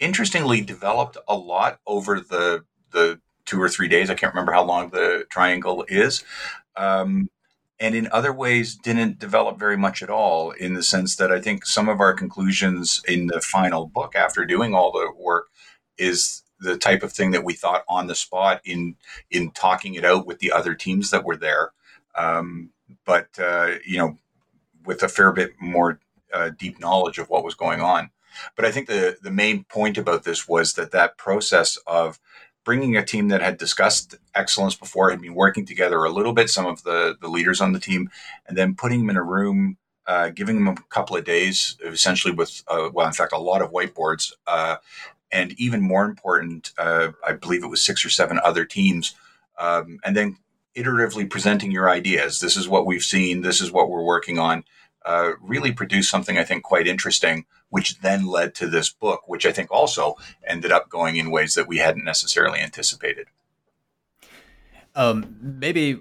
interestingly 0.00 0.60
developed 0.60 1.16
a 1.28 1.36
lot 1.36 1.78
over 1.86 2.18
the 2.18 2.64
the 2.90 3.20
two 3.44 3.62
or 3.62 3.68
three 3.68 3.86
days. 3.86 4.10
I 4.10 4.14
can't 4.14 4.34
remember 4.34 4.52
how 4.52 4.64
long 4.64 4.90
the 4.90 5.24
triangle 5.30 5.84
is. 5.88 6.24
Um, 6.76 7.30
and 7.84 7.94
in 7.94 8.08
other 8.12 8.32
ways 8.32 8.74
didn't 8.74 9.18
develop 9.18 9.58
very 9.58 9.76
much 9.76 10.02
at 10.02 10.08
all 10.08 10.52
in 10.52 10.72
the 10.72 10.82
sense 10.82 11.16
that 11.16 11.30
I 11.30 11.38
think 11.38 11.66
some 11.66 11.86
of 11.90 12.00
our 12.00 12.14
conclusions 12.14 13.02
in 13.06 13.26
the 13.26 13.42
final 13.42 13.86
book 13.86 14.16
after 14.16 14.46
doing 14.46 14.74
all 14.74 14.90
the 14.90 15.12
work 15.18 15.48
is 15.98 16.42
the 16.58 16.78
type 16.78 17.02
of 17.02 17.12
thing 17.12 17.32
that 17.32 17.44
we 17.44 17.52
thought 17.52 17.84
on 17.86 18.06
the 18.06 18.14
spot 18.14 18.62
in 18.64 18.96
in 19.30 19.50
talking 19.50 19.94
it 19.96 20.04
out 20.04 20.26
with 20.26 20.38
the 20.38 20.50
other 20.50 20.74
teams 20.74 21.10
that 21.10 21.26
were 21.26 21.36
there. 21.36 21.72
Um, 22.14 22.70
but 23.04 23.28
uh, 23.38 23.72
you 23.84 23.98
know 23.98 24.16
with 24.86 25.02
a 25.02 25.08
fair 25.08 25.30
bit 25.30 25.52
more 25.60 26.00
uh, 26.32 26.52
deep 26.58 26.80
knowledge 26.80 27.18
of 27.18 27.28
what 27.28 27.44
was 27.44 27.54
going 27.54 27.82
on. 27.82 28.08
But 28.56 28.64
I 28.64 28.72
think 28.72 28.86
the 28.86 29.18
the 29.20 29.30
main 29.30 29.64
point 29.64 29.98
about 29.98 30.24
this 30.24 30.48
was 30.48 30.72
that 30.74 30.92
that 30.92 31.18
process 31.18 31.76
of 31.86 32.18
bringing 32.64 32.96
a 32.96 33.04
team 33.04 33.28
that 33.28 33.42
had 33.42 33.58
discussed 33.58 34.16
excellence 34.34 34.74
before, 34.74 35.10
had 35.10 35.20
been 35.20 35.34
working 35.34 35.66
together 35.66 36.04
a 36.04 36.10
little 36.10 36.32
bit, 36.32 36.50
some 36.50 36.66
of 36.66 36.82
the, 36.82 37.16
the 37.20 37.28
leaders 37.28 37.60
on 37.60 37.72
the 37.72 37.80
team, 37.80 38.10
and 38.46 38.56
then 38.56 38.74
putting 38.74 39.00
them 39.00 39.10
in 39.10 39.16
a 39.16 39.22
room, 39.22 39.76
uh, 40.06 40.30
giving 40.30 40.56
them 40.56 40.68
a 40.68 40.76
couple 40.88 41.16
of 41.16 41.24
days, 41.24 41.76
essentially 41.84 42.34
with, 42.34 42.62
uh, 42.68 42.88
well, 42.92 43.06
in 43.06 43.12
fact, 43.12 43.32
a 43.32 43.38
lot 43.38 43.62
of 43.62 43.70
whiteboards. 43.70 44.32
Uh, 44.46 44.76
and 45.30 45.52
even 45.58 45.80
more 45.80 46.04
important, 46.04 46.72
uh, 46.78 47.08
I 47.26 47.32
believe 47.32 47.64
it 47.64 47.68
was 47.68 47.82
six 47.82 48.04
or 48.04 48.10
seven 48.10 48.40
other 48.44 48.64
teams. 48.64 49.14
Um, 49.58 49.98
and 50.04 50.16
then 50.16 50.38
iteratively 50.76 51.28
presenting 51.28 51.70
your 51.70 51.88
ideas. 51.88 52.40
This 52.40 52.56
is 52.56 52.68
what 52.68 52.86
we've 52.86 53.04
seen. 53.04 53.42
This 53.42 53.60
is 53.60 53.70
what 53.70 53.90
we're 53.90 54.02
working 54.02 54.38
on. 54.38 54.64
Uh, 55.04 55.32
really 55.42 55.70
produced 55.70 56.10
something 56.10 56.38
I 56.38 56.44
think 56.44 56.64
quite 56.64 56.86
interesting, 56.86 57.44
which 57.68 58.00
then 58.00 58.26
led 58.26 58.54
to 58.54 58.66
this 58.66 58.88
book, 58.88 59.28
which 59.28 59.44
I 59.44 59.52
think 59.52 59.70
also 59.70 60.14
ended 60.46 60.72
up 60.72 60.88
going 60.88 61.16
in 61.16 61.30
ways 61.30 61.54
that 61.54 61.68
we 61.68 61.76
hadn't 61.76 62.04
necessarily 62.04 62.58
anticipated. 62.58 63.26
Um, 64.94 65.36
maybe 65.40 66.00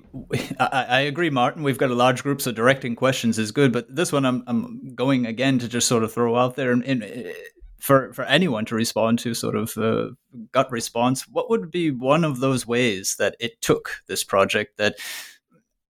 I, 0.59 0.85
I, 0.89 0.99
agree, 1.01 1.31
Martin. 1.31 1.63
We've 1.63 1.77
got 1.77 1.89
a 1.89 1.95
large 1.95 2.21
group, 2.21 2.41
so 2.41 2.51
directing 2.51 2.95
questions 2.95 3.39
is 3.39 3.51
good. 3.51 3.73
But 3.73 3.93
this 3.93 4.11
one, 4.11 4.23
I'm, 4.25 4.43
I'm 4.45 4.93
going 4.93 5.25
again 5.25 5.57
to 5.59 5.67
just 5.67 5.87
sort 5.87 6.03
of 6.03 6.13
throw 6.13 6.35
out 6.35 6.55
there 6.55 6.71
in, 6.71 6.83
in, 6.83 7.33
for 7.79 8.13
for 8.13 8.23
anyone 8.25 8.65
to 8.65 8.75
respond 8.75 9.19
to, 9.19 9.33
sort 9.33 9.55
of 9.55 9.75
uh, 9.77 10.09
gut 10.51 10.71
response. 10.71 11.27
What 11.27 11.49
would 11.49 11.71
be 11.71 11.89
one 11.89 12.23
of 12.23 12.39
those 12.39 12.67
ways 12.67 13.15
that 13.17 13.35
it 13.39 13.61
took 13.61 14.03
this 14.07 14.23
project 14.23 14.77
that 14.77 14.95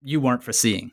you 0.02 0.22
weren't 0.22 0.44
foreseeing? 0.44 0.93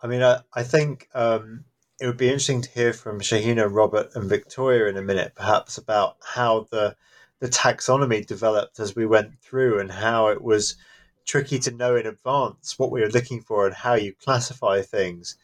I 0.00 0.06
mean, 0.06 0.22
I, 0.22 0.40
I 0.54 0.62
think 0.62 1.08
um, 1.14 1.64
it 2.00 2.06
would 2.06 2.16
be 2.16 2.28
interesting 2.28 2.62
to 2.62 2.70
hear 2.70 2.92
from 2.92 3.20
Shahina, 3.20 3.68
Robert, 3.70 4.10
and 4.14 4.28
Victoria 4.28 4.86
in 4.86 4.96
a 4.96 5.02
minute, 5.02 5.32
perhaps 5.34 5.78
about 5.78 6.16
how 6.22 6.66
the 6.70 6.96
the 7.40 7.48
taxonomy 7.48 8.26
developed 8.26 8.80
as 8.80 8.96
we 8.96 9.06
went 9.06 9.40
through, 9.40 9.78
and 9.80 9.90
how 9.90 10.28
it 10.28 10.42
was 10.42 10.76
tricky 11.24 11.58
to 11.60 11.70
know 11.70 11.94
in 11.94 12.06
advance 12.06 12.78
what 12.78 12.90
we 12.90 13.00
were 13.00 13.10
looking 13.10 13.40
for 13.40 13.66
and 13.66 13.74
how 13.74 13.94
you 13.94 14.14
classify 14.14 14.82
things. 14.82 15.36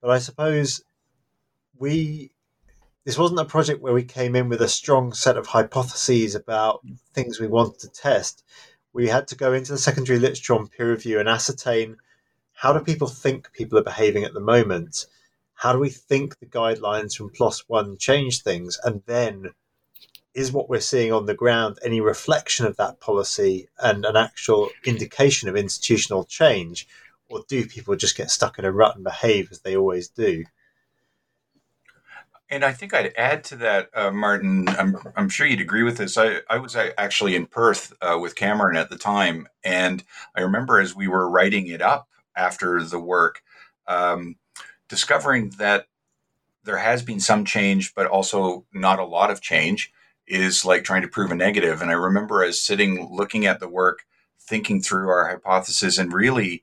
But 0.00 0.10
I 0.10 0.18
suppose 0.18 0.82
we 1.78 2.32
this 3.04 3.18
wasn't 3.18 3.40
a 3.40 3.44
project 3.44 3.82
where 3.82 3.94
we 3.94 4.04
came 4.04 4.36
in 4.36 4.48
with 4.48 4.62
a 4.62 4.68
strong 4.68 5.12
set 5.12 5.36
of 5.36 5.48
hypotheses 5.48 6.34
about 6.34 6.80
things 7.12 7.40
we 7.40 7.48
wanted 7.48 7.80
to 7.80 7.88
test. 7.88 8.44
We 8.92 9.08
had 9.08 9.26
to 9.28 9.36
go 9.36 9.52
into 9.52 9.72
the 9.72 9.78
secondary 9.78 10.18
literature 10.18 10.54
on 10.54 10.68
peer 10.68 10.90
review 10.90 11.18
and 11.18 11.28
ascertain 11.28 11.96
how 12.62 12.72
do 12.72 12.78
people 12.78 13.08
think 13.08 13.52
people 13.52 13.76
are 13.76 13.82
behaving 13.82 14.22
at 14.22 14.34
the 14.34 14.40
moment? 14.40 15.06
How 15.54 15.72
do 15.72 15.80
we 15.80 15.88
think 15.88 16.38
the 16.38 16.46
guidelines 16.46 17.16
from 17.16 17.30
PLOS 17.30 17.64
One 17.66 17.96
change 17.96 18.42
things? 18.42 18.78
And 18.84 19.02
then 19.06 19.50
is 20.32 20.52
what 20.52 20.68
we're 20.68 20.78
seeing 20.78 21.12
on 21.12 21.26
the 21.26 21.34
ground 21.34 21.80
any 21.84 22.00
reflection 22.00 22.64
of 22.64 22.76
that 22.76 23.00
policy 23.00 23.66
and 23.82 24.04
an 24.04 24.14
actual 24.14 24.70
indication 24.84 25.48
of 25.48 25.56
institutional 25.56 26.22
change? 26.22 26.86
Or 27.28 27.42
do 27.48 27.66
people 27.66 27.96
just 27.96 28.16
get 28.16 28.30
stuck 28.30 28.60
in 28.60 28.64
a 28.64 28.70
rut 28.70 28.94
and 28.94 29.02
behave 29.02 29.48
as 29.50 29.62
they 29.62 29.76
always 29.76 30.06
do? 30.06 30.44
And 32.48 32.64
I 32.64 32.70
think 32.70 32.94
I'd 32.94 33.12
add 33.16 33.42
to 33.44 33.56
that, 33.56 33.90
uh, 33.92 34.12
Martin. 34.12 34.68
I'm, 34.68 34.98
I'm 35.16 35.28
sure 35.28 35.48
you'd 35.48 35.60
agree 35.60 35.82
with 35.82 35.96
this. 35.96 36.16
I, 36.16 36.42
I 36.48 36.58
was 36.58 36.76
actually 36.76 37.34
in 37.34 37.46
Perth 37.46 37.92
uh, 38.00 38.20
with 38.22 38.36
Cameron 38.36 38.76
at 38.76 38.88
the 38.88 38.98
time. 38.98 39.48
And 39.64 40.04
I 40.36 40.42
remember 40.42 40.78
as 40.78 40.94
we 40.94 41.08
were 41.08 41.28
writing 41.28 41.66
it 41.66 41.82
up, 41.82 42.06
after 42.36 42.82
the 42.82 42.98
work, 42.98 43.42
um, 43.86 44.36
discovering 44.88 45.50
that 45.58 45.86
there 46.64 46.78
has 46.78 47.02
been 47.02 47.20
some 47.20 47.44
change, 47.44 47.94
but 47.94 48.06
also 48.06 48.64
not 48.72 48.98
a 48.98 49.04
lot 49.04 49.30
of 49.30 49.40
change 49.40 49.92
is 50.26 50.64
like 50.64 50.84
trying 50.84 51.02
to 51.02 51.08
prove 51.08 51.30
a 51.30 51.34
negative. 51.34 51.82
And 51.82 51.90
I 51.90 51.94
remember 51.94 52.44
as 52.44 52.62
sitting 52.62 53.08
looking 53.10 53.46
at 53.46 53.60
the 53.60 53.68
work, 53.68 54.00
thinking 54.40 54.80
through 54.80 55.08
our 55.08 55.28
hypothesis, 55.28 55.98
and 55.98 56.12
really 56.12 56.62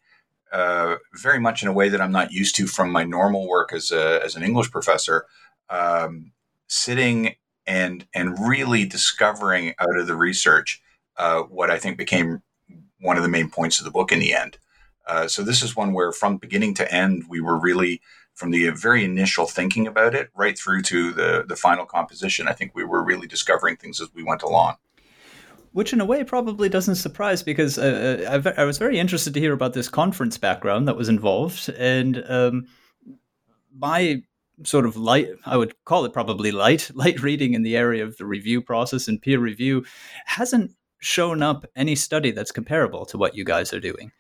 uh, 0.52 0.96
very 1.14 1.40
much 1.40 1.62
in 1.62 1.68
a 1.68 1.74
way 1.74 1.90
that 1.90 2.02
I'm 2.02 2.12
not 2.12 2.32
used 2.32 2.56
to 2.56 2.68
from 2.68 2.92
my 2.92 3.04
normal 3.04 3.48
work 3.48 3.74
as 3.74 3.92
a, 3.92 4.24
as 4.24 4.36
an 4.36 4.44
English 4.44 4.72
professor, 4.72 5.26
um, 5.70 6.32
sitting 6.68 7.36
and 7.68 8.08
and 8.16 8.38
really 8.40 8.86
discovering 8.86 9.76
out 9.80 9.98
of 9.98 10.08
the 10.08 10.16
research 10.16 10.82
uh, 11.18 11.42
what 11.42 11.70
I 11.70 11.78
think 11.78 11.98
became 11.98 12.42
one 13.00 13.18
of 13.18 13.24
the 13.24 13.30
main 13.30 13.50
points 13.50 13.80
of 13.80 13.86
the 13.86 13.92
book 13.92 14.12
in 14.12 14.20
the 14.20 14.34
end. 14.34 14.58
Uh, 15.10 15.28
so 15.28 15.44
this 15.44 15.64
is 15.64 15.76
one 15.76 15.92
where 15.92 16.12
from 16.12 16.38
beginning 16.38 16.76
to 16.76 16.94
end, 16.94 17.26
we 17.28 17.42
were 17.42 17.58
really 17.58 18.02
from 18.36 18.52
the 18.52 18.70
very 18.70 19.04
initial 19.04 19.48
thinking 19.48 19.88
about 19.88 20.14
it 20.14 20.30
right 20.36 20.58
through 20.58 20.84
to 20.84 21.12
the 21.12 21.44
the 21.48 21.56
final 21.56 21.86
composition. 21.86 22.48
I 22.48 22.54
think 22.54 22.76
we 22.76 22.84
were 22.84 23.04
really 23.04 23.28
discovering 23.28 23.76
things 23.76 24.00
as 24.00 24.14
we 24.14 24.24
went 24.24 24.44
along. 24.44 24.76
Which, 25.72 25.94
in 25.94 26.02
a 26.02 26.06
way, 26.06 26.24
probably 26.24 26.70
doesn't 26.70 26.96
surprise 26.96 27.44
because 27.44 27.78
uh, 27.78 28.42
uh 28.46 28.52
I, 28.58 28.62
I, 28.62 28.66
was 28.66 28.78
very 28.78 28.98
interested 28.98 29.34
to 29.34 29.40
hear 29.40 29.54
about 29.54 29.74
this 29.74 29.90
conference 29.90 30.38
background 30.38 30.88
that 30.88 30.96
was 30.96 31.10
involved, 31.10 31.70
and 31.70 32.24
um, 32.28 32.68
my 33.76 34.22
sort 34.66 34.86
of 34.86 34.98
light 34.98 35.30
i 35.46 35.56
would 35.56 35.74
call 35.86 36.04
it 36.04 36.12
probably 36.12 36.52
light 36.52 36.92
light 36.94 37.22
reading 37.22 37.54
in 37.54 37.64
the 37.64 37.78
area 37.78 38.04
of 38.04 38.18
the 38.18 38.26
review 38.26 38.62
process 38.62 39.08
and 39.08 39.22
peer 39.22 39.40
review 39.40 39.86
hasn't 40.26 40.70
shown 41.00 41.42
up 41.42 41.66
any 41.78 41.96
study 41.96 42.32
that's 42.32 42.52
comparable 42.52 43.06
to 43.06 43.18
what 43.18 43.36
you 43.36 43.46
guys 43.46 43.74
are 43.74 43.80
doing 43.80 44.12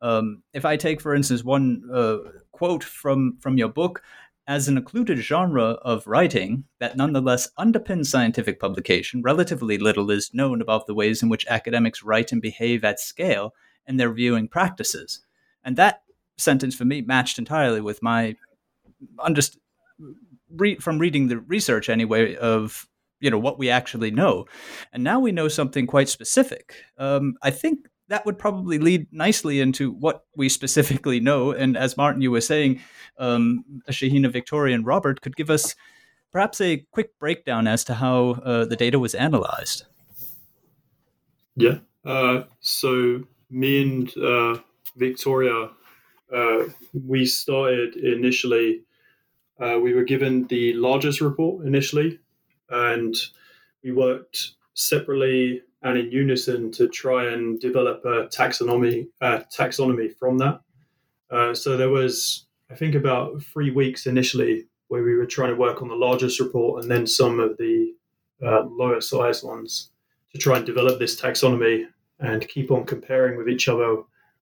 um, 0.00 0.42
if 0.52 0.64
I 0.64 0.76
take, 0.76 1.00
for 1.00 1.14
instance, 1.14 1.44
one 1.44 1.82
uh, 1.92 2.18
quote 2.52 2.84
from 2.84 3.38
from 3.40 3.58
your 3.58 3.68
book, 3.68 4.02
as 4.46 4.66
an 4.66 4.78
occluded 4.78 5.18
genre 5.18 5.72
of 5.82 6.06
writing 6.06 6.64
that 6.80 6.96
nonetheless 6.96 7.50
underpins 7.58 8.06
scientific 8.06 8.58
publication, 8.58 9.22
relatively 9.22 9.76
little 9.76 10.10
is 10.10 10.32
known 10.32 10.62
about 10.62 10.86
the 10.86 10.94
ways 10.94 11.22
in 11.22 11.28
which 11.28 11.46
academics 11.48 12.02
write 12.02 12.32
and 12.32 12.40
behave 12.40 12.82
at 12.82 12.98
scale 12.98 13.54
in 13.86 13.98
their 13.98 14.12
viewing 14.12 14.48
practices. 14.48 15.20
And 15.62 15.76
that 15.76 16.02
sentence 16.38 16.74
for 16.74 16.86
me 16.86 17.02
matched 17.02 17.38
entirely 17.38 17.80
with 17.80 18.02
my 18.02 18.36
underst- 19.18 19.58
from 20.80 20.98
reading 20.98 21.28
the 21.28 21.38
research 21.40 21.88
anyway 21.88 22.34
of 22.36 22.88
you 23.20 23.30
know 23.30 23.38
what 23.38 23.58
we 23.58 23.68
actually 23.68 24.10
know 24.10 24.46
and 24.92 25.04
now 25.04 25.20
we 25.20 25.32
know 25.32 25.48
something 25.48 25.86
quite 25.86 26.08
specific 26.08 26.74
um, 26.96 27.34
i 27.42 27.50
think 27.50 27.88
that 28.08 28.24
would 28.26 28.38
probably 28.38 28.78
lead 28.78 29.06
nicely 29.12 29.60
into 29.60 29.92
what 29.92 30.24
we 30.34 30.48
specifically 30.48 31.20
know. 31.20 31.52
And 31.52 31.76
as 31.76 31.96
Martin, 31.96 32.22
you 32.22 32.30
were 32.30 32.40
saying, 32.40 32.80
um, 33.18 33.64
Shahina, 33.90 34.32
Victoria, 34.32 34.74
and 34.74 34.86
Robert 34.86 35.20
could 35.20 35.36
give 35.36 35.50
us 35.50 35.74
perhaps 36.32 36.60
a 36.60 36.84
quick 36.90 37.18
breakdown 37.18 37.66
as 37.66 37.84
to 37.84 37.94
how 37.94 38.30
uh, 38.44 38.64
the 38.64 38.76
data 38.76 38.98
was 38.98 39.14
analyzed. 39.14 39.84
Yeah. 41.56 41.78
Uh, 42.04 42.44
so 42.60 43.24
me 43.50 43.82
and 43.82 44.16
uh, 44.16 44.60
Victoria, 44.96 45.70
uh, 46.34 46.64
we 47.06 47.26
started 47.26 47.96
initially. 47.96 48.82
Uh, 49.60 49.78
we 49.82 49.92
were 49.92 50.04
given 50.04 50.46
the 50.46 50.72
largest 50.74 51.20
report 51.20 51.66
initially, 51.66 52.20
and 52.70 53.14
we 53.82 53.92
worked 53.92 54.52
separately 54.74 55.62
and 55.82 55.96
in 55.96 56.10
unison 56.10 56.70
to 56.72 56.88
try 56.88 57.26
and 57.32 57.60
develop 57.60 58.04
a 58.04 58.26
taxonomy 58.26 59.06
uh, 59.20 59.40
taxonomy 59.56 60.14
from 60.16 60.38
that. 60.38 60.60
Uh, 61.30 61.54
so 61.54 61.76
there 61.76 61.90
was, 61.90 62.46
I 62.70 62.74
think, 62.74 62.94
about 62.94 63.42
three 63.42 63.70
weeks 63.70 64.06
initially 64.06 64.66
where 64.88 65.02
we 65.02 65.14
were 65.14 65.26
trying 65.26 65.50
to 65.50 65.56
work 65.60 65.82
on 65.82 65.88
the 65.88 65.94
largest 65.94 66.40
report 66.40 66.82
and 66.82 66.90
then 66.90 67.06
some 67.06 67.38
of 67.38 67.56
the 67.58 67.92
uh, 68.44 68.64
lower 68.64 69.00
size 69.00 69.42
ones 69.44 69.90
to 70.32 70.38
try 70.38 70.56
and 70.56 70.66
develop 70.66 70.98
this 70.98 71.20
taxonomy 71.20 71.86
and 72.20 72.48
keep 72.48 72.70
on 72.70 72.84
comparing 72.84 73.36
with 73.36 73.48
each 73.48 73.68
other 73.68 73.98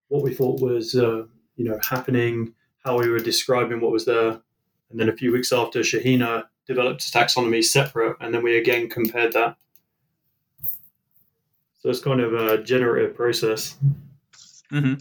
what 0.09 0.23
we 0.23 0.33
thought 0.33 0.61
was, 0.61 0.95
uh, 0.95 1.25
you 1.57 1.64
know, 1.64 1.78
happening, 1.83 2.55
how 2.85 2.99
we 2.99 3.09
were 3.09 3.19
describing 3.19 3.81
what 3.81 3.90
was 3.90 4.05
there, 4.05 4.40
and 4.90 5.00
then 5.00 5.09
a 5.09 5.16
few 5.16 5.33
weeks 5.33 5.52
after, 5.52 5.81
Shahina 5.81 6.45
developed 6.66 7.02
a 7.02 7.11
taxonomy 7.11 7.62
separate, 7.62 8.16
and 8.21 8.33
then 8.33 8.43
we 8.43 8.57
again 8.57 8.88
compared 8.88 9.33
that 9.33 9.57
so 11.87 11.90
it's 11.90 12.00
kind 12.00 12.21
of 12.21 12.35
a 12.35 12.61
generative 12.64 13.14
process. 13.14 13.76
Mm-hmm. 14.73 14.95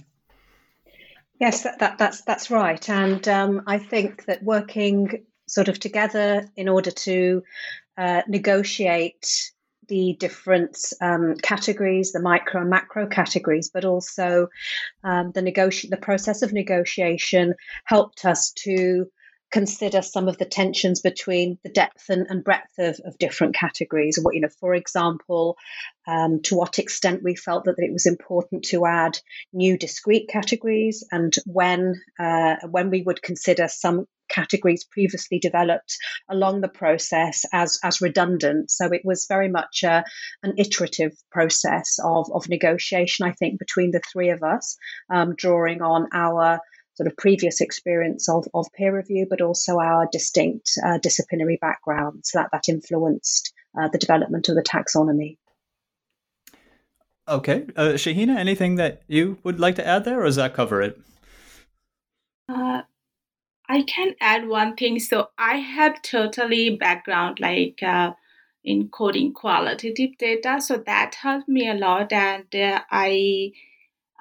Yes, 1.39 1.63
that, 1.63 1.79
that, 1.79 1.97
that's 1.97 2.21
that's 2.21 2.51
right, 2.51 2.87
and 2.87 3.27
um, 3.27 3.63
I 3.65 3.79
think 3.79 4.25
that 4.25 4.43
working 4.43 5.25
sort 5.47 5.67
of 5.67 5.79
together 5.79 6.47
in 6.55 6.69
order 6.69 6.91
to 6.91 7.41
uh, 7.97 8.21
negotiate 8.27 9.51
the 9.87 10.15
different 10.19 10.77
um, 11.01 11.35
categories, 11.41 12.11
the 12.11 12.19
micro 12.19 12.61
and 12.61 12.69
macro 12.69 13.07
categories, 13.07 13.71
but 13.73 13.83
also 13.83 14.49
um, 15.03 15.31
the 15.31 15.41
negoti- 15.41 15.89
the 15.89 15.97
process 15.97 16.43
of 16.43 16.53
negotiation 16.53 17.55
helped 17.85 18.25
us 18.25 18.51
to 18.51 19.07
consider 19.55 20.01
some 20.01 20.27
of 20.27 20.37
the 20.37 20.43
tensions 20.43 20.99
between 20.99 21.57
the 21.63 21.69
depth 21.69 22.09
and, 22.09 22.27
and 22.29 22.43
breadth 22.43 22.77
of, 22.77 22.99
of, 23.05 23.17
different 23.17 23.55
categories. 23.55 24.19
What 24.21 24.35
you 24.35 24.41
know, 24.41 24.49
for 24.59 24.75
example, 24.75 25.55
um, 26.05 26.41
to 26.41 26.55
what 26.55 26.77
extent 26.77 27.23
we 27.23 27.37
felt 27.37 27.63
that, 27.63 27.75
it 27.77 27.93
was 27.93 28.05
important 28.05 28.65
to 28.65 28.85
add 28.85 29.17
new 29.53 29.77
discrete 29.77 30.27
categories, 30.27 31.07
and 31.09 31.33
when 31.45 32.01
uh, 32.19 32.55
when 32.69 32.89
we 32.89 33.01
would 33.03 33.21
consider 33.21 33.69
some 33.69 34.07
categories 34.27 34.83
previously 34.83 35.39
developed 35.39 35.95
along 36.29 36.59
the 36.59 36.67
process 36.83 37.45
as 37.53 37.79
as 37.81 38.01
redundant. 38.01 38.69
So 38.69 38.87
it 38.91 39.03
was 39.05 39.25
very 39.29 39.47
much 39.47 39.83
a, 39.83 40.03
an 40.43 40.55
iterative 40.57 41.13
process 41.31 41.97
of 42.03 42.29
of 42.33 42.49
negotiation. 42.49 43.25
I 43.25 43.31
think 43.31 43.57
between 43.57 43.91
the 43.91 44.01
three 44.11 44.31
of 44.31 44.43
us, 44.43 44.75
um, 45.09 45.33
drawing 45.37 45.81
on 45.81 46.09
our 46.13 46.59
sort 46.95 47.07
of 47.07 47.17
previous 47.17 47.61
experience 47.61 48.29
of, 48.29 48.47
of 48.53 48.67
peer 48.73 48.95
review, 48.95 49.27
but 49.29 49.41
also 49.41 49.79
our 49.79 50.07
distinct 50.11 50.71
uh, 50.85 50.97
disciplinary 50.97 51.57
backgrounds 51.61 52.31
that, 52.33 52.49
that 52.51 52.69
influenced 52.69 53.53
uh, 53.77 53.89
the 53.89 53.97
development 53.97 54.47
of 54.49 54.55
the 54.55 54.63
taxonomy. 54.63 55.37
Okay. 57.27 57.65
Uh, 57.75 57.93
Shahina, 57.93 58.37
anything 58.37 58.75
that 58.75 59.01
you 59.07 59.37
would 59.43 59.59
like 59.59 59.75
to 59.75 59.85
add 59.85 60.05
there, 60.05 60.21
or 60.21 60.25
does 60.25 60.35
that 60.37 60.53
cover 60.53 60.81
it? 60.81 60.99
Uh, 62.47 62.83
I 63.67 63.81
can 63.81 64.13
add 64.21 64.47
one 64.47 64.75
thing. 64.75 64.99
So 64.99 65.29
I 65.37 65.55
have 65.55 66.01
totally 66.01 66.75
background 66.75 67.39
like 67.39 67.81
uh, 67.81 68.13
in 68.63 68.89
coding 68.89 69.33
qualitative 69.33 70.17
data, 70.17 70.61
so 70.61 70.77
that 70.77 71.15
helped 71.15 71.49
me 71.49 71.67
a 71.69 71.73
lot, 71.73 72.13
and 72.13 72.55
uh, 72.55 72.81
I 72.91 73.51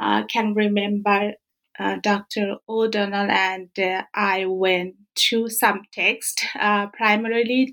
uh, 0.00 0.24
can 0.26 0.54
remember 0.54 1.34
uh, 1.78 1.96
Dr. 2.02 2.56
O'Donnell 2.68 3.30
and 3.30 3.70
uh, 3.78 4.02
I 4.14 4.46
went 4.46 4.94
to 5.30 5.48
some 5.48 5.82
text 5.92 6.44
uh, 6.58 6.88
primarily, 6.88 7.72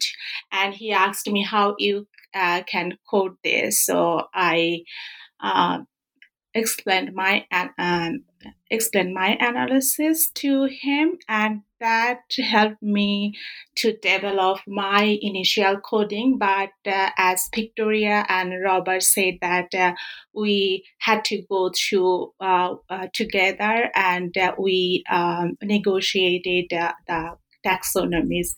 and 0.52 0.74
he 0.74 0.92
asked 0.92 1.28
me 1.30 1.44
how 1.44 1.76
you 1.80 2.08
uh, 2.34 2.64
can 2.64 2.98
code 3.10 3.36
this. 3.44 3.86
So 3.86 4.24
I 4.34 4.82
uh, 5.42 5.80
explained 6.54 7.14
my 7.14 7.46
an- 7.52 8.26
explained 8.70 9.14
my 9.14 9.38
analysis 9.40 10.30
to 10.32 10.66
him, 10.66 11.18
and 11.28 11.62
that 11.80 12.22
helped 12.38 12.82
me 12.82 13.34
to 13.78 13.98
develop 13.98 14.60
my 14.68 15.18
initial 15.22 15.80
coding. 15.80 16.38
But 16.38 16.72
uh, 16.86 17.10
as 17.18 17.50
Victoria 17.54 18.26
and 18.30 18.54
Robert 18.64 19.04
said, 19.04 19.36
that 19.42 19.74
uh, 19.74 19.94
we 20.34 20.86
had 21.00 21.26
to 21.26 21.42
go 21.50 21.72
through 21.76 22.34
uh, 22.40 22.76
uh 22.90 23.08
together, 23.14 23.90
and 23.96 24.38
uh, 24.38 24.54
we 24.58 25.04
um, 25.12 25.58
negotiated 25.62 26.66
the 26.70 27.36
taxonomies 27.66 28.56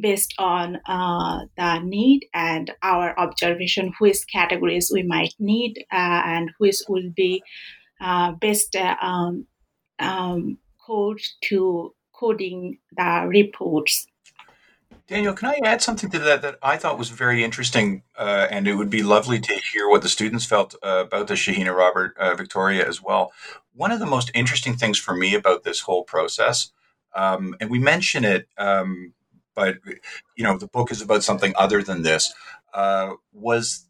based 0.00 0.34
on 0.38 0.78
uh, 0.86 1.40
the 1.56 1.78
need 1.80 2.26
and 2.34 2.72
our 2.82 3.18
observation 3.18 3.92
which 3.98 4.18
categories 4.30 4.90
we 4.92 5.02
might 5.02 5.34
need 5.38 5.84
uh, 5.90 6.22
and 6.24 6.50
which 6.58 6.76
will 6.88 7.10
be 7.14 7.42
uh, 8.00 8.32
best 8.32 8.76
uh, 8.76 8.96
um, 9.00 9.46
um, 9.98 10.58
code 10.84 11.20
to 11.44 11.94
coding 12.12 12.78
the 12.96 13.26
reports. 13.28 14.06
Daniel, 15.08 15.34
can 15.34 15.48
I 15.48 15.60
add 15.64 15.82
something 15.82 16.10
to 16.10 16.18
that 16.18 16.42
that 16.42 16.58
I 16.62 16.76
thought 16.76 16.98
was 16.98 17.10
very 17.10 17.44
interesting, 17.44 18.02
uh, 18.18 18.48
and 18.50 18.66
it 18.66 18.74
would 18.74 18.90
be 18.90 19.04
lovely 19.04 19.38
to 19.38 19.60
hear 19.72 19.88
what 19.88 20.02
the 20.02 20.08
students 20.08 20.44
felt 20.44 20.74
uh, 20.82 21.04
about 21.06 21.28
the 21.28 21.34
Shahina 21.34 21.76
Robert 21.76 22.16
Victoria 22.36 22.86
as 22.86 23.00
well. 23.00 23.32
One 23.72 23.92
of 23.92 24.00
the 24.00 24.06
most 24.06 24.30
interesting 24.34 24.74
things 24.74 24.98
for 24.98 25.14
me 25.14 25.34
about 25.34 25.62
this 25.62 25.80
whole 25.80 26.02
process, 26.02 26.72
um, 27.14 27.54
and 27.60 27.70
we 27.70 27.78
mention 27.78 28.24
it 28.24 28.48
um, 28.58 29.14
but 29.56 29.78
you 30.36 30.44
know 30.44 30.56
the 30.56 30.68
book 30.68 30.92
is 30.92 31.02
about 31.02 31.24
something 31.24 31.52
other 31.56 31.82
than 31.82 32.02
this. 32.02 32.32
Uh, 32.72 33.14
was 33.32 33.86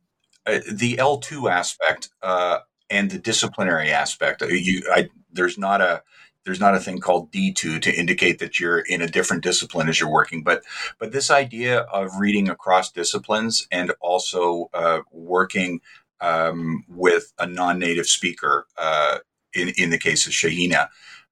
uh, 0.47 0.61
the 0.73 0.99
L 0.99 1.19
two 1.19 1.49
aspect 1.49 2.09
uh, 2.23 2.61
and 2.91 3.11
the 3.11 3.19
disciplinary 3.19 3.91
aspect? 3.91 4.43
Uh, 4.43 4.47
you, 4.47 4.83
I, 4.93 5.09
there's 5.33 5.59
not 5.59 5.81
a 5.81 6.03
there's 6.45 6.61
not 6.61 6.77
a 6.77 6.81
thing 6.81 7.01
called 7.01 7.33
D2 7.33 7.83
to 7.83 7.93
indicate 7.93 8.39
that 8.39 8.61
you're 8.61 8.79
in 8.79 9.03
a 9.03 9.09
different 9.09 9.43
discipline 9.43 9.89
as 9.89 9.99
you're 9.99 10.11
working, 10.11 10.43
but 10.43 10.63
but 10.99 11.13
this 11.13 11.31
idea 11.31 11.81
of 11.81 12.19
reading 12.19 12.49
across 12.49 12.93
disciplines 12.93 13.67
and 13.71 13.93
also 14.01 14.71
uh, 14.75 15.01
working 15.11 15.81
um, 16.21 16.85
with 16.89 17.33
a 17.39 17.47
non-native 17.47 18.07
speaker 18.07 18.67
uh, 18.79 19.19
in 19.55 19.71
in 19.77 19.91
the 19.91 19.99
case 19.99 20.27
of 20.27 20.33
Shahina, 20.33 20.89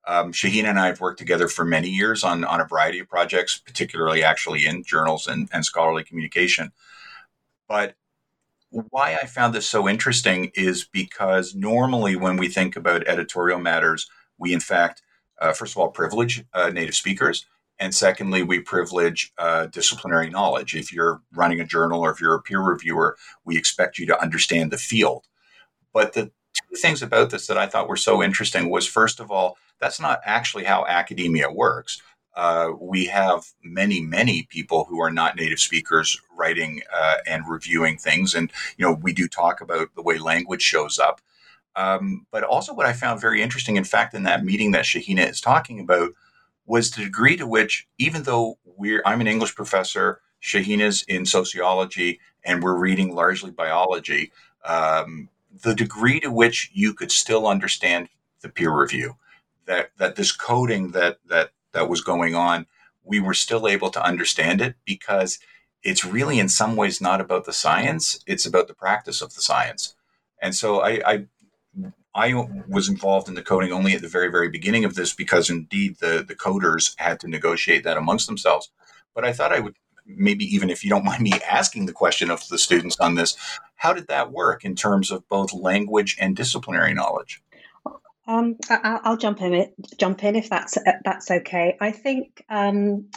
um, 0.07 0.33
Shahina 0.33 0.69
and 0.69 0.79
I 0.79 0.87
have 0.87 1.01
worked 1.01 1.19
together 1.19 1.49
for 1.49 1.65
many 1.65 1.89
years 1.89 2.25
on, 2.25 2.45
on 2.45 2.61
a 2.61 2.67
variety 2.67 2.99
of 2.99 3.09
projects, 3.09 3.59
particularly 3.59 4.23
actually 4.23 4.67
in 4.67 4.85
journals 4.85 5.27
and, 5.27 5.49
and 5.53 5.65
scholarly 5.65 6.05
communication. 6.05 6.73
But 7.69 7.95
why 8.91 9.17
I 9.21 9.27
found 9.27 9.55
this 9.55 9.69
so 9.69 9.89
interesting 9.89 10.51
is 10.55 10.85
because 10.85 11.55
normally 11.55 12.17
when 12.17 12.37
we 12.37 12.49
think 12.49 12.77
about 12.77 13.07
editorial 13.07 13.61
matters, 13.61 14.09
we 14.39 14.53
in 14.53 14.61
fact, 14.61 15.03
uh, 15.41 15.53
first 15.53 15.75
of 15.75 15.79
all, 15.79 15.91
privilege 15.91 16.45
uh, 16.53 16.71
native 16.71 16.95
speakers. 16.95 17.47
And 17.79 17.95
secondly, 17.95 18.43
we 18.43 18.61
privilege 18.61 19.33
uh, 19.39 19.67
disciplinary 19.67 20.31
knowledge. 20.31 20.75
If 20.75 20.93
you're 20.93 21.23
running 21.33 21.61
a 21.61 21.67
journal 21.67 22.01
or 22.01 22.11
if 22.11 22.21
you're 22.21 22.35
a 22.35 22.43
peer 22.43 22.61
reviewer, 22.61 23.17
we 23.45 23.57
expect 23.57 23.99
you 23.99 24.07
to 24.07 24.21
understand 24.21 24.71
the 24.71 24.79
field. 24.79 25.27
But 25.93 26.13
the 26.13 26.31
two 26.55 26.77
things 26.77 27.03
about 27.03 27.31
this 27.31 27.47
that 27.49 27.59
I 27.59 27.67
thought 27.67 27.89
were 27.89 27.97
so 27.97 28.23
interesting 28.23 28.71
was 28.71 28.87
first 28.87 29.21
of 29.21 29.31
all, 29.31 29.57
that's 29.81 30.01
not 30.01 30.21
actually 30.25 30.65
how 30.65 30.87
academia 30.87 31.51
works. 31.51 32.01
Uh, 32.37 32.73
we 32.81 33.07
have 33.07 33.45
many, 33.63 34.01
many 34.01 34.45
people 34.51 34.85
who 34.85 35.01
are 35.01 35.11
not 35.11 35.37
native 35.37 35.61
speakers 35.61 36.21
writing 36.37 36.83
uh, 36.93 37.17
and 37.27 37.49
reviewing 37.49 37.97
things. 37.97 38.35
And, 38.35 38.51
you 38.77 38.85
know, 38.85 38.93
we 38.93 39.13
do 39.13 39.29
talk 39.29 39.61
about 39.61 39.95
the 39.95 40.03
way 40.03 40.19
language 40.19 40.63
shows 40.63 40.99
up. 40.99 41.21
Um, 41.77 42.27
but 42.31 42.45
also, 42.45 42.75
what 42.75 42.87
I 42.87 42.93
found 42.93 43.21
very 43.21 43.43
interesting, 43.43 43.77
in 43.77 43.85
fact, 43.85 44.15
in 44.15 44.23
that 44.25 44.45
meeting 44.45 44.73
that 44.73 44.85
Shahina 44.85 45.29
is 45.29 45.41
talking 45.41 45.81
about, 45.81 46.11
was 46.67 46.91
the 46.91 47.05
degree 47.05 47.37
to 47.37 47.47
which, 47.47 47.87
even 47.99 48.23
though 48.23 48.59
we're, 48.65 49.03
I'm 49.05 49.21
an 49.21 49.27
English 49.27 49.55
professor, 49.55 50.21
Shahina's 50.43 51.03
in 51.09 51.27
sociology, 51.27 52.21
and 52.45 52.63
we're 52.63 52.79
reading 52.79 53.15
largely 53.15 53.51
biology, 53.51 54.33
um, 54.65 55.29
the 55.63 55.75
degree 55.75 56.21
to 56.21 56.31
which 56.31 56.71
you 56.75 56.95
could 56.95 57.11
still 57.11 57.47
understand 57.47 58.09
the 58.41 58.49
peer 58.49 58.73
review 58.77 59.17
that 59.67 59.91
that 59.97 60.17
this 60.17 60.33
coding 60.33 60.91
that 60.93 61.19
that 61.27 61.51
that 61.75 61.89
was 61.89 62.01
going 62.01 62.35
on, 62.35 62.67
we 63.05 63.21
were 63.21 63.35
still 63.35 63.69
able 63.69 63.91
to 63.91 64.05
understand 64.05 64.61
it 64.61 64.77
because 64.85 65.39
it's 65.83 66.05
really 66.05 66.39
in 66.39 66.49
some 66.49 66.77
ways 66.77 67.01
not 67.01 67.21
about 67.21 67.45
the 67.45 67.53
science; 67.53 68.19
it's 68.27 68.47
about 68.47 68.69
the 68.69 68.75
practice 68.75 69.21
of 69.21 69.35
the 69.35 69.43
science. 69.43 69.95
And 70.41 70.55
so 70.55 70.81
I, 70.81 71.01
I 71.07 71.27
I 72.15 72.35
was 72.69 72.89
involved 72.89 73.29
in 73.29 73.35
the 73.35 73.43
coding 73.43 73.73
only 73.73 73.95
at 73.95 74.03
the 74.03 74.09
very, 74.09 74.29
very 74.31 74.49
beginning 74.49 74.85
of 74.85 74.95
this 74.95 75.13
because 75.13 75.51
indeed 75.51 75.97
the, 75.99 76.25
the 76.27 76.37
coders 76.37 76.95
had 76.97 77.19
to 77.21 77.29
negotiate 77.29 77.83
that 77.85 77.97
amongst 77.97 78.27
themselves. 78.27 78.71
But 79.15 79.25
I 79.25 79.33
thought 79.33 79.53
I 79.53 79.59
would 79.59 79.75
maybe 80.07 80.45
even 80.45 80.71
if 80.71 80.85
you 80.85 80.91
don't 80.91 81.05
mind 81.05 81.23
me 81.23 81.33
asking 81.49 81.87
the 81.87 81.93
question 81.93 82.31
of 82.31 82.47
the 82.49 82.59
students 82.59 82.99
on 83.01 83.15
this, 83.15 83.37
how 83.77 83.93
did 83.93 84.07
that 84.09 84.31
work 84.33 84.65
in 84.65 84.77
terms 84.77 85.11
of 85.11 85.29
both 85.29 85.53
language 85.53 86.17
and 86.21 86.37
disciplinary 86.37 86.95
knowledge? 86.95 87.43
Um, 88.27 88.57
I, 88.71 89.01
will 89.05 89.17
jump 89.17 89.43
in. 89.43 89.73
Jump 89.99 90.25
in 90.25 90.37
if 90.37 90.49
that's 90.49 90.79
that's 91.05 91.31
okay. 91.31 91.77
I 91.81 91.91
think 91.91 92.45
um, 92.49 93.11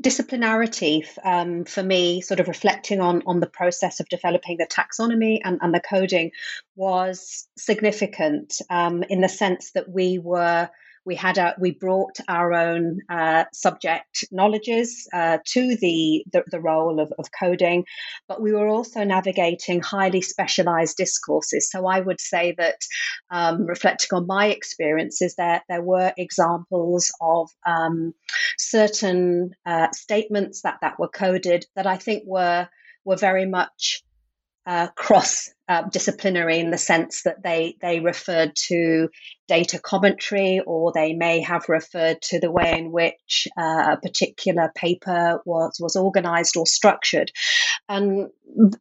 disciplinarity 0.00 1.06
um, 1.24 1.64
for 1.64 1.82
me, 1.82 2.20
sort 2.20 2.40
of 2.40 2.46
reflecting 2.46 3.00
on 3.00 3.22
on 3.26 3.40
the 3.40 3.48
process 3.48 4.00
of 4.00 4.08
developing 4.08 4.58
the 4.58 4.66
taxonomy 4.66 5.40
and, 5.42 5.58
and 5.60 5.74
the 5.74 5.80
coding, 5.80 6.30
was 6.76 7.48
significant 7.56 8.60
um, 8.70 9.02
in 9.02 9.20
the 9.20 9.28
sense 9.28 9.72
that 9.72 9.88
we 9.88 10.18
were 10.18 10.70
we 11.06 11.14
had 11.14 11.38
a, 11.38 11.54
we 11.58 11.72
brought 11.72 12.16
our 12.28 12.52
own 12.52 13.00
uh, 13.10 13.44
subject 13.52 14.24
knowledges 14.30 15.08
uh, 15.12 15.38
to 15.46 15.76
the, 15.76 16.24
the, 16.32 16.44
the 16.50 16.60
role 16.60 17.00
of, 17.00 17.12
of 17.18 17.26
coding, 17.38 17.84
but 18.28 18.40
we 18.40 18.52
were 18.52 18.68
also 18.68 19.04
navigating 19.04 19.80
highly 19.80 20.22
specialized 20.22 20.96
discourses. 20.96 21.70
So 21.70 21.86
I 21.86 22.00
would 22.00 22.20
say 22.20 22.54
that, 22.58 22.80
um, 23.30 23.66
reflecting 23.66 24.10
on 24.12 24.26
my 24.26 24.46
experiences, 24.46 25.34
there 25.36 25.62
there 25.68 25.82
were 25.82 26.12
examples 26.16 27.12
of 27.20 27.50
um, 27.66 28.14
certain 28.58 29.50
uh, 29.66 29.88
statements 29.92 30.62
that 30.62 30.78
that 30.82 30.98
were 30.98 31.08
coded 31.08 31.66
that 31.76 31.86
I 31.86 31.96
think 31.96 32.24
were 32.26 32.68
were 33.04 33.16
very 33.16 33.46
much 33.46 34.03
uh, 34.66 34.88
cross 34.96 35.50
uh, 35.68 35.82
disciplinary 35.82 36.58
in 36.58 36.70
the 36.70 36.78
sense 36.78 37.22
that 37.22 37.42
they 37.42 37.76
they 37.80 38.00
referred 38.00 38.54
to 38.54 39.08
data 39.48 39.78
commentary 39.78 40.60
or 40.66 40.92
they 40.92 41.12
may 41.12 41.40
have 41.40 41.68
referred 41.68 42.20
to 42.22 42.38
the 42.38 42.50
way 42.50 42.78
in 42.78 42.92
which 42.92 43.48
uh, 43.58 43.92
a 43.92 44.00
particular 44.00 44.70
paper 44.74 45.40
was 45.44 45.76
was 45.80 45.96
organized 45.96 46.56
or 46.56 46.66
structured 46.66 47.30
and 47.88 48.28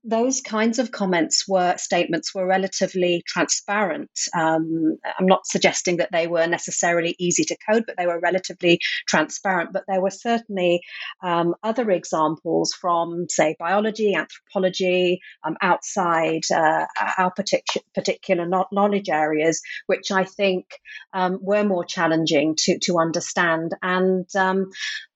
those 0.03 0.41
kinds 0.41 0.79
of 0.79 0.91
comments 0.91 1.47
were 1.47 1.75
statements 1.77 2.33
were 2.33 2.45
relatively 2.45 3.23
transparent 3.27 4.11
um, 4.37 4.97
i'm 5.19 5.25
not 5.25 5.45
suggesting 5.45 5.97
that 5.97 6.11
they 6.11 6.27
were 6.27 6.47
necessarily 6.47 7.15
easy 7.19 7.43
to 7.43 7.57
code 7.69 7.83
but 7.85 7.97
they 7.97 8.05
were 8.05 8.19
relatively 8.19 8.79
transparent 9.07 9.71
but 9.73 9.83
there 9.87 10.01
were 10.01 10.11
certainly 10.11 10.81
um, 11.23 11.55
other 11.63 11.89
examples 11.91 12.73
from 12.73 13.25
say 13.29 13.55
biology 13.59 14.15
anthropology 14.15 15.19
um, 15.43 15.55
outside 15.61 16.41
uh, 16.53 16.85
our 17.17 17.31
particular 17.31 17.83
particular 17.93 18.47
knowledge 18.71 19.09
areas 19.09 19.61
which 19.87 20.11
i 20.11 20.23
think 20.23 20.53
think 20.53 20.65
um, 21.13 21.39
were 21.41 21.63
more 21.63 21.85
challenging 21.85 22.55
to 22.57 22.79
to 22.79 22.99
understand. 22.99 23.71
And 23.81 24.27
um, 24.35 24.69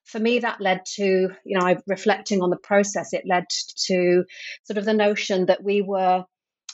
for 0.08 0.20
me, 0.20 0.40
that 0.40 0.62
led 0.62 0.82
to 0.96 1.04
you 1.04 1.60
know, 1.60 1.76
reflecting 1.88 2.42
on 2.42 2.50
the 2.50 2.58
process, 2.58 3.14
it 3.14 3.24
led 3.28 3.46
to 3.88 4.24
sort 4.64 4.78
of 4.78 4.86
the 4.86 4.94
notion 4.94 5.48
that 5.48 5.64
we 5.64 5.82
were 5.82 6.24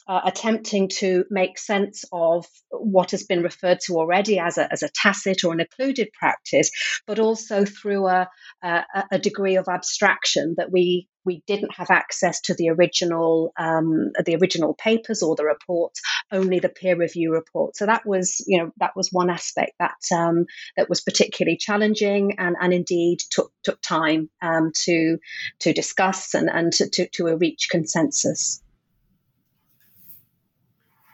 uh, 0.07 0.21
attempting 0.25 0.89
to 0.89 1.25
make 1.29 1.57
sense 1.57 2.03
of 2.11 2.45
what 2.71 3.11
has 3.11 3.23
been 3.23 3.41
referred 3.41 3.79
to 3.79 3.93
already 3.93 4.37
as 4.39 4.57
a, 4.57 4.71
as 4.71 4.83
a 4.83 4.89
tacit 4.89 5.43
or 5.43 5.53
an 5.53 5.61
occluded 5.61 6.09
practice, 6.13 6.71
but 7.07 7.19
also 7.19 7.65
through 7.65 8.07
a, 8.07 8.29
a, 8.61 8.83
a 9.11 9.19
degree 9.19 9.55
of 9.55 9.67
abstraction 9.67 10.55
that 10.57 10.71
we 10.71 11.07
we 11.25 11.43
didn't 11.47 11.73
have 11.75 11.89
access 11.89 12.41
to 12.41 12.53
the 12.53 12.69
original 12.69 13.53
um, 13.57 14.11
the 14.25 14.35
original 14.35 14.73
papers 14.73 15.21
or 15.21 15.35
the 15.35 15.45
reports, 15.45 16.01
only 16.31 16.59
the 16.59 16.69
peer 16.69 16.97
review 16.97 17.31
report. 17.31 17.75
So 17.75 17.85
that 17.85 18.05
was 18.05 18.43
you 18.47 18.57
know 18.57 18.71
that 18.77 18.95
was 18.95 19.09
one 19.11 19.29
aspect 19.29 19.73
that 19.79 20.15
um, 20.15 20.45
that 20.77 20.89
was 20.89 21.01
particularly 21.01 21.57
challenging 21.57 22.35
and, 22.39 22.55
and 22.59 22.73
indeed 22.73 23.19
took 23.29 23.51
took 23.63 23.81
time 23.81 24.29
um, 24.41 24.71
to 24.85 25.17
to 25.59 25.73
discuss 25.73 26.33
and 26.33 26.49
and 26.49 26.73
to, 26.73 26.89
to, 26.89 27.07
to 27.09 27.35
reach 27.37 27.67
consensus. 27.69 28.61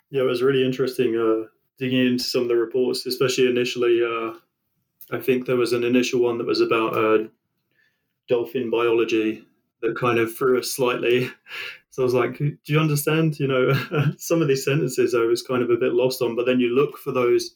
Yeah, 0.09 0.23
it 0.23 0.25
was 0.25 0.41
really 0.41 0.65
interesting 0.65 1.15
uh, 1.15 1.47
digging 1.77 2.07
into 2.07 2.23
some 2.23 2.43
of 2.43 2.47
the 2.47 2.55
reports, 2.55 3.05
especially 3.05 3.47
initially. 3.47 4.01
Uh, 4.03 4.33
I 5.11 5.19
think 5.19 5.45
there 5.45 5.55
was 5.55 5.73
an 5.73 5.83
initial 5.83 6.21
one 6.21 6.37
that 6.37 6.47
was 6.47 6.61
about 6.61 6.95
uh, 6.95 7.27
dolphin 8.27 8.69
biology 8.69 9.43
that 9.81 9.97
kind 9.97 10.19
of 10.19 10.35
threw 10.35 10.59
us 10.59 10.71
slightly. 10.71 11.31
So 11.91 12.03
I 12.03 12.05
was 12.05 12.13
like, 12.13 12.37
do 12.37 12.55
you 12.65 12.79
understand? 12.79 13.39
You 13.39 13.47
know, 13.47 13.73
some 14.17 14.43
of 14.43 14.47
these 14.47 14.63
sentences 14.63 15.15
I 15.15 15.25
was 15.25 15.41
kind 15.41 15.63
of 15.63 15.71
a 15.71 15.75
bit 15.75 15.93
lost 15.93 16.21
on, 16.21 16.35
but 16.35 16.45
then 16.45 16.59
you 16.59 16.69
look 16.69 16.97
for 16.99 17.11
those 17.11 17.55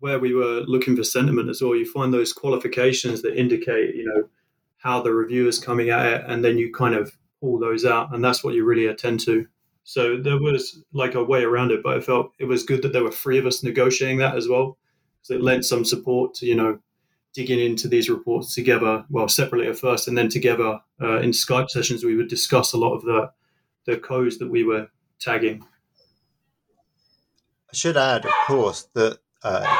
where 0.00 0.18
we 0.18 0.34
were 0.34 0.60
looking 0.66 0.96
for 0.96 1.02
sentiment 1.02 1.48
as 1.48 1.62
well. 1.62 1.74
You 1.74 1.90
find 1.90 2.12
those 2.12 2.32
qualifications 2.32 3.22
that 3.22 3.34
indicate, 3.34 3.94
you 3.94 4.04
know, 4.04 4.28
how 4.76 5.00
the 5.00 5.14
review 5.14 5.48
is 5.48 5.58
coming 5.58 5.90
at 5.90 6.06
it, 6.06 6.24
and 6.26 6.44
then 6.44 6.58
you 6.58 6.72
kind 6.72 6.94
of 6.94 7.16
pull 7.40 7.58
those 7.58 7.84
out, 7.84 8.14
and 8.14 8.22
that's 8.22 8.44
what 8.44 8.54
you 8.54 8.64
really 8.64 8.86
attend 8.86 9.20
to. 9.20 9.46
So 9.84 10.16
there 10.16 10.38
was 10.38 10.82
like 10.92 11.14
a 11.14 11.24
way 11.24 11.42
around 11.44 11.70
it, 11.70 11.82
but 11.82 11.96
I 11.96 12.00
felt 12.00 12.32
it 12.38 12.44
was 12.44 12.64
good 12.64 12.82
that 12.82 12.92
there 12.92 13.04
were 13.04 13.10
three 13.10 13.38
of 13.38 13.46
us 13.46 13.62
negotiating 13.62 14.18
that 14.18 14.36
as 14.36 14.48
well, 14.48 14.76
because 15.20 15.36
it 15.36 15.42
lent 15.42 15.64
some 15.64 15.84
support 15.84 16.34
to 16.34 16.46
you 16.46 16.54
know 16.54 16.78
digging 17.34 17.60
into 17.60 17.88
these 17.88 18.10
reports 18.10 18.54
together. 18.54 19.04
Well, 19.10 19.28
separately 19.28 19.68
at 19.68 19.78
first, 19.78 20.08
and 20.08 20.16
then 20.16 20.28
together 20.28 20.80
uh, 21.00 21.20
in 21.20 21.30
Skype 21.30 21.70
sessions, 21.70 22.04
we 22.04 22.16
would 22.16 22.28
discuss 22.28 22.72
a 22.72 22.78
lot 22.78 22.94
of 22.94 23.02
the 23.02 23.30
the 23.84 23.96
codes 23.96 24.38
that 24.38 24.48
we 24.48 24.62
were 24.62 24.88
tagging. 25.18 25.64
I 27.70 27.74
should 27.74 27.96
add, 27.96 28.24
of 28.24 28.32
course, 28.46 28.88
that. 28.94 29.18
Uh, 29.42 29.76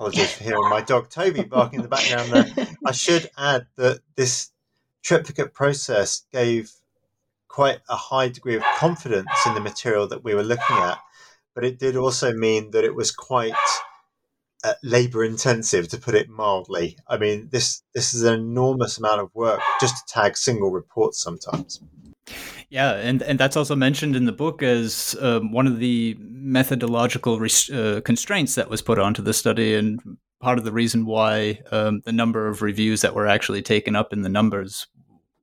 apologies 0.00 0.32
for 0.32 0.44
hearing 0.44 0.68
my 0.70 0.80
dog 0.80 1.10
Toby 1.10 1.42
barking 1.42 1.78
in 1.78 1.82
the 1.82 1.88
background 1.88 2.32
there. 2.32 2.66
I 2.86 2.92
should 2.92 3.28
add 3.36 3.66
that 3.76 4.00
this 4.16 4.50
triplicate 5.02 5.52
process 5.52 6.24
gave 6.32 6.72
quite 7.48 7.80
a 7.88 7.96
high 7.96 8.28
degree 8.28 8.56
of 8.56 8.62
confidence 8.76 9.28
in 9.44 9.54
the 9.54 9.60
material 9.60 10.08
that 10.08 10.24
we 10.24 10.34
were 10.34 10.42
looking 10.42 10.76
at, 10.76 10.98
but 11.54 11.64
it 11.64 11.78
did 11.78 11.96
also 11.96 12.32
mean 12.32 12.70
that 12.70 12.84
it 12.84 12.94
was 12.94 13.10
quite 13.10 13.52
uh, 14.64 14.74
labor 14.82 15.24
intensive, 15.24 15.88
to 15.88 15.98
put 15.98 16.14
it 16.14 16.28
mildly. 16.28 16.96
I 17.08 17.18
mean, 17.18 17.48
this 17.50 17.82
this 17.94 18.14
is 18.14 18.22
an 18.22 18.34
enormous 18.34 18.98
amount 18.98 19.20
of 19.20 19.34
work 19.34 19.60
just 19.80 19.96
to 19.96 20.12
tag 20.12 20.36
single 20.36 20.70
reports 20.70 21.22
sometimes. 21.22 21.80
Yeah, 22.68 22.92
and, 22.92 23.20
and 23.22 23.38
that's 23.38 23.56
also 23.56 23.74
mentioned 23.74 24.14
in 24.14 24.26
the 24.26 24.32
book 24.32 24.62
as 24.62 25.16
um, 25.20 25.50
one 25.50 25.66
of 25.66 25.80
the 25.80 26.16
methodological 26.20 27.34
uh, 27.34 28.00
constraints 28.02 28.54
that 28.54 28.70
was 28.70 28.80
put 28.80 28.98
onto 28.98 29.22
the 29.22 29.32
study, 29.32 29.74
and 29.74 30.00
part 30.40 30.56
of 30.56 30.64
the 30.64 30.72
reason 30.72 31.04
why 31.04 31.60
um, 31.72 32.02
the 32.04 32.12
number 32.12 32.46
of 32.46 32.62
reviews 32.62 33.00
that 33.00 33.14
were 33.14 33.26
actually 33.26 33.62
taken 33.62 33.96
up 33.96 34.12
in 34.12 34.22
the 34.22 34.28
numbers 34.28 34.86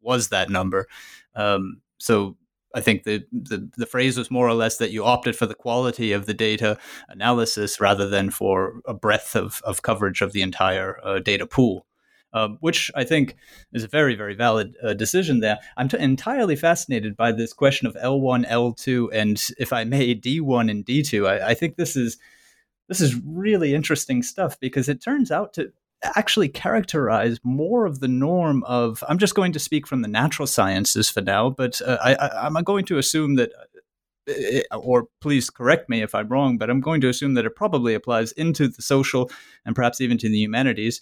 was 0.02 0.30
that 0.30 0.50
number. 0.50 0.88
Um, 1.36 1.82
so 1.98 2.38
I 2.76 2.82
think 2.82 3.04
the, 3.04 3.26
the, 3.32 3.70
the 3.78 3.86
phrase 3.86 4.18
was 4.18 4.30
more 4.30 4.48
or 4.48 4.54
less 4.54 4.78
that 4.78 4.92
you 4.92 5.04
opted 5.04 5.36
for 5.36 5.46
the 5.46 5.56
quality 5.56 6.12
of 6.12 6.26
the 6.26 6.34
data 6.34 6.78
analysis 7.08 7.80
rather 7.80 8.08
than 8.08 8.30
for 8.30 8.82
a 8.86 8.94
breadth 8.94 9.36
of, 9.36 9.62
of 9.64 9.82
coverage 9.82 10.22
of 10.22 10.34
the 10.34 10.42
entire 10.42 11.00
uh, 11.04 11.20
data 11.20 11.46
pool. 11.46 11.86
Um, 12.34 12.58
which 12.60 12.92
I 12.94 13.06
think 13.06 13.38
is 13.72 13.86
a 13.86 13.88
very, 13.88 14.14
very 14.14 14.36
valid 14.36 14.76
uh, 14.84 14.94
decision 14.94 15.40
there. 15.40 15.60
I'm 15.78 15.88
t- 15.88 15.98
entirely 15.98 16.58
fascinated 16.58 17.16
by 17.16 17.32
this 17.32 17.54
question 17.54 17.88
of 17.88 17.96
L1, 17.96 18.46
L2, 18.46 19.08
and 19.14 19.42
if 19.58 19.72
I 19.72 19.86
may, 19.86 20.14
D1 20.14 20.70
and 20.70 20.86
D2. 20.86 21.26
I, 21.26 21.52
I 21.52 21.54
think 21.54 21.78
this 21.78 21.96
is 21.96 22.18
this 22.90 23.00
is 23.00 23.16
really 23.26 23.74
interesting 23.74 24.22
stuff 24.22 24.60
because 24.60 24.90
it 24.90 25.02
turns 25.02 25.32
out 25.32 25.54
to 25.54 25.72
actually 26.04 26.50
characterize 26.50 27.40
more 27.44 27.86
of 27.86 28.00
the 28.00 28.08
norm 28.08 28.64
of 28.64 29.04
i'm 29.08 29.18
just 29.18 29.36
going 29.36 29.52
to 29.52 29.60
speak 29.60 29.88
from 29.88 30.02
the 30.02 30.08
natural 30.08 30.48
sciences 30.48 31.10
for 31.10 31.22
now 31.22 31.50
but 31.50 31.82
uh, 31.82 31.98
I, 32.04 32.46
am 32.48 32.54
going 32.64 32.86
to 32.86 32.98
assume 32.98 33.36
that 33.36 33.52
uh, 34.30 34.76
or 34.78 35.08
please 35.22 35.50
correct 35.50 35.90
me 35.90 36.02
if 36.02 36.14
i'm 36.14 36.28
wrong 36.28 36.58
but 36.58 36.70
i'm 36.70 36.82
going 36.82 37.02
to 37.02 37.10
assume 37.10 37.34
that 37.34 37.46
it 37.46 37.56
probably 37.56 37.94
applies 37.94 38.32
into 38.34 38.68
the 38.68 38.82
social 38.82 39.32
and 39.66 39.76
perhaps 39.76 40.00
even 40.00 40.18
to 40.20 40.30
the 40.30 40.38
humanities 40.38 41.02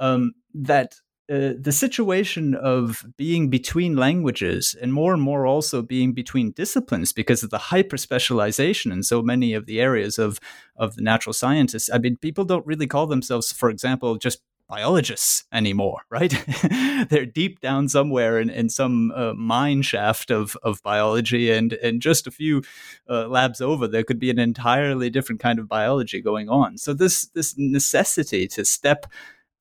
um, 0.00 0.32
that 0.54 0.96
uh, 1.32 1.52
the 1.58 1.72
situation 1.72 2.54
of 2.54 3.06
being 3.16 3.48
between 3.48 3.96
languages 3.96 4.76
and 4.80 4.92
more 4.92 5.14
and 5.14 5.22
more 5.22 5.46
also 5.46 5.80
being 5.80 6.12
between 6.12 6.52
disciplines 6.52 7.12
because 7.12 7.42
of 7.42 7.50
the 7.50 7.58
hyper 7.58 7.96
specialization 7.96 8.92
in 8.92 9.02
so 9.02 9.22
many 9.22 9.54
of 9.54 9.64
the 9.66 9.80
areas 9.80 10.18
of 10.18 10.38
of 10.76 10.96
the 10.96 11.02
natural 11.02 11.32
scientists 11.32 11.90
I 11.92 11.98
mean, 11.98 12.16
people 12.16 12.44
don't 12.44 12.66
really 12.66 12.86
call 12.86 13.06
themselves, 13.06 13.52
for 13.52 13.70
example, 13.70 14.16
just 14.16 14.40
biologists 14.68 15.44
anymore, 15.52 16.02
right? 16.10 16.34
They're 17.08 17.26
deep 17.26 17.60
down 17.60 17.88
somewhere 17.88 18.40
in, 18.40 18.50
in 18.50 18.68
some 18.68 19.12
uh, 19.14 19.34
mine 19.34 19.82
shaft 19.82 20.30
of, 20.30 20.56
of 20.62 20.82
biology, 20.82 21.50
and, 21.50 21.74
and 21.74 22.00
just 22.00 22.26
a 22.26 22.30
few 22.30 22.62
uh, 23.08 23.28
labs 23.28 23.60
over, 23.60 23.86
there 23.86 24.04
could 24.04 24.18
be 24.18 24.30
an 24.30 24.38
entirely 24.38 25.10
different 25.10 25.40
kind 25.40 25.58
of 25.58 25.68
biology 25.68 26.20
going 26.20 26.48
on. 26.48 26.78
So 26.78 26.92
this 26.92 27.26
this 27.26 27.54
necessity 27.56 28.46
to 28.48 28.64
step 28.64 29.06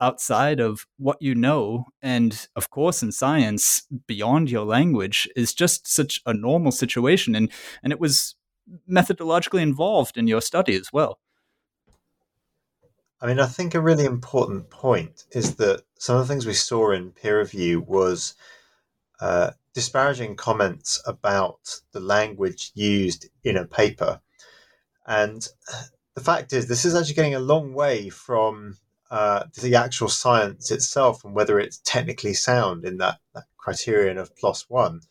outside 0.03 0.59
of 0.59 0.85
what 0.97 1.21
you 1.21 1.33
know 1.33 1.85
and 2.01 2.47
of 2.55 2.69
course 2.69 3.01
in 3.01 3.11
science 3.11 3.83
beyond 4.07 4.51
your 4.51 4.65
language 4.65 5.29
is 5.35 5.53
just 5.53 5.87
such 5.87 6.21
a 6.25 6.33
normal 6.33 6.71
situation 6.71 7.35
and 7.35 7.51
and 7.81 7.93
it 7.93 7.99
was 7.99 8.35
methodologically 8.89 9.61
involved 9.61 10.17
in 10.17 10.27
your 10.27 10.41
study 10.41 10.75
as 10.75 10.91
well. 10.93 11.19
I 13.21 13.27
mean 13.27 13.39
i 13.39 13.45
think 13.45 13.73
a 13.73 13.81
really 13.89 14.05
important 14.05 14.69
point 14.69 15.23
is 15.31 15.55
that 15.55 15.83
some 15.97 16.17
of 16.17 16.27
the 16.27 16.33
things 16.33 16.45
we 16.45 16.53
saw 16.53 16.91
in 16.91 17.11
peer 17.11 17.39
review 17.39 17.79
was 17.79 18.35
uh, 19.21 19.51
disparaging 19.73 20.35
comments 20.35 21.01
about 21.05 21.81
the 21.93 21.99
language 21.99 22.71
used 22.75 23.29
in 23.43 23.55
a 23.55 23.65
paper. 23.65 24.19
And 25.07 25.47
the 26.15 26.21
fact 26.21 26.53
is 26.53 26.67
this 26.67 26.85
is 26.85 26.95
actually 26.95 27.15
getting 27.15 27.35
a 27.35 27.39
long 27.39 27.73
way 27.73 28.09
from 28.09 28.77
uh, 29.13 29.45
the 29.61 29.75
actual 29.75 30.09
science 30.09 30.71
itself 30.71 31.23
and 31.23 31.35
whether 31.35 31.59
it's 31.59 31.77
technically 31.85 32.33
sound 32.33 32.83
in 32.83 32.97
that, 32.97 33.19
that 33.35 33.43
criterion 33.57 34.17
of 34.17 34.35
PLOS 34.35 34.65
One. 34.69 35.01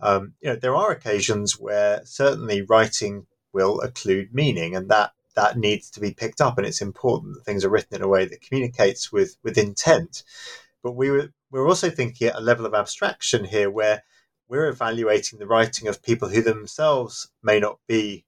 Um, 0.00 0.34
you 0.40 0.50
know, 0.50 0.54
there 0.54 0.76
are 0.76 0.92
occasions 0.92 1.58
where 1.58 2.02
certainly 2.04 2.62
writing 2.62 3.26
will 3.52 3.80
occlude 3.80 4.32
meaning, 4.32 4.76
and 4.76 4.88
that 4.90 5.10
that 5.34 5.58
needs 5.58 5.90
to 5.90 6.00
be 6.00 6.12
picked 6.12 6.40
up, 6.40 6.56
and 6.56 6.64
it's 6.64 6.80
important 6.80 7.34
that 7.34 7.44
things 7.44 7.64
are 7.64 7.68
written 7.68 7.96
in 7.96 8.02
a 8.02 8.08
way 8.08 8.26
that 8.26 8.42
communicates 8.42 9.10
with 9.10 9.36
with 9.42 9.58
intent. 9.58 10.22
But 10.84 10.92
we 10.92 11.10
were 11.10 11.30
we're 11.50 11.66
also 11.66 11.90
thinking 11.90 12.28
at 12.28 12.36
a 12.36 12.40
level 12.40 12.64
of 12.64 12.74
abstraction 12.74 13.44
here, 13.44 13.70
where 13.70 14.04
we're 14.48 14.68
evaluating 14.68 15.40
the 15.40 15.48
writing 15.48 15.88
of 15.88 16.00
people 16.00 16.28
who 16.28 16.42
themselves 16.42 17.28
may 17.42 17.58
not 17.58 17.80
be 17.88 18.24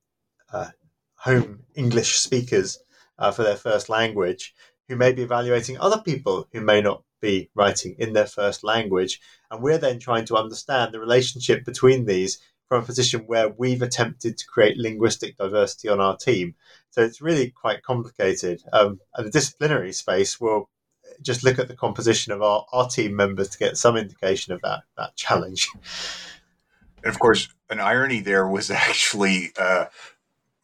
uh, 0.53 0.71
home 1.15 1.61
English 1.77 2.19
speakers 2.19 2.81
uh, 3.17 3.31
for 3.31 3.45
their 3.45 3.57
first 3.57 3.89
language, 3.89 4.53
who 4.89 4.97
may 4.97 5.13
be 5.13 5.23
evaluating 5.23 5.79
other 5.79 5.99
people 5.99 6.49
who 6.53 6.61
may 6.61 6.81
not 6.81 7.03
be 7.21 7.51
writing 7.55 7.97
in 7.99 8.13
their 8.13 8.27
first 8.27 8.63
language. 8.63 9.21
And 9.51 9.63
we're 9.63 9.79
then 9.79 9.99
trying 9.99 10.27
to 10.27 10.37
understand 10.37 10.93
the 10.93 11.01
relationship 11.01 11.65
between 11.65 12.05
these 12.05 12.39
from 12.69 12.83
a 12.83 12.87
position 12.87 13.23
where 13.27 13.49
we've 13.49 13.83
attempted 13.83 14.37
to 14.39 14.47
create 14.47 14.77
linguistic 14.77 15.37
diversity 15.37 15.89
on 15.89 16.01
our 16.01 16.17
team. 16.17 16.55
So 16.91 17.03
it's 17.03 17.21
really 17.21 17.51
quite 17.51 17.83
complicated. 17.83 18.63
Um, 18.73 19.01
and 19.15 19.27
the 19.27 19.31
disciplinary 19.31 19.93
space 19.93 20.41
will 20.41 20.69
just 21.23 21.45
look 21.45 21.59
at 21.59 21.69
the 21.69 21.77
composition 21.77 22.33
of 22.33 22.43
our, 22.43 22.67
our 22.73 22.89
team 22.89 23.15
members 23.17 23.49
to 23.51 23.59
get 23.59 23.77
some 23.77 23.97
indication 23.97 24.53
of 24.53 24.61
that 24.63 24.85
that 24.97 25.17
challenge. 25.17 25.69
And 27.03 27.13
of 27.13 27.19
course, 27.19 27.49
an 27.71 27.81
irony 27.81 28.21
there 28.21 28.49
was 28.49 28.71
actually 28.71 29.53
uh, 29.59 29.87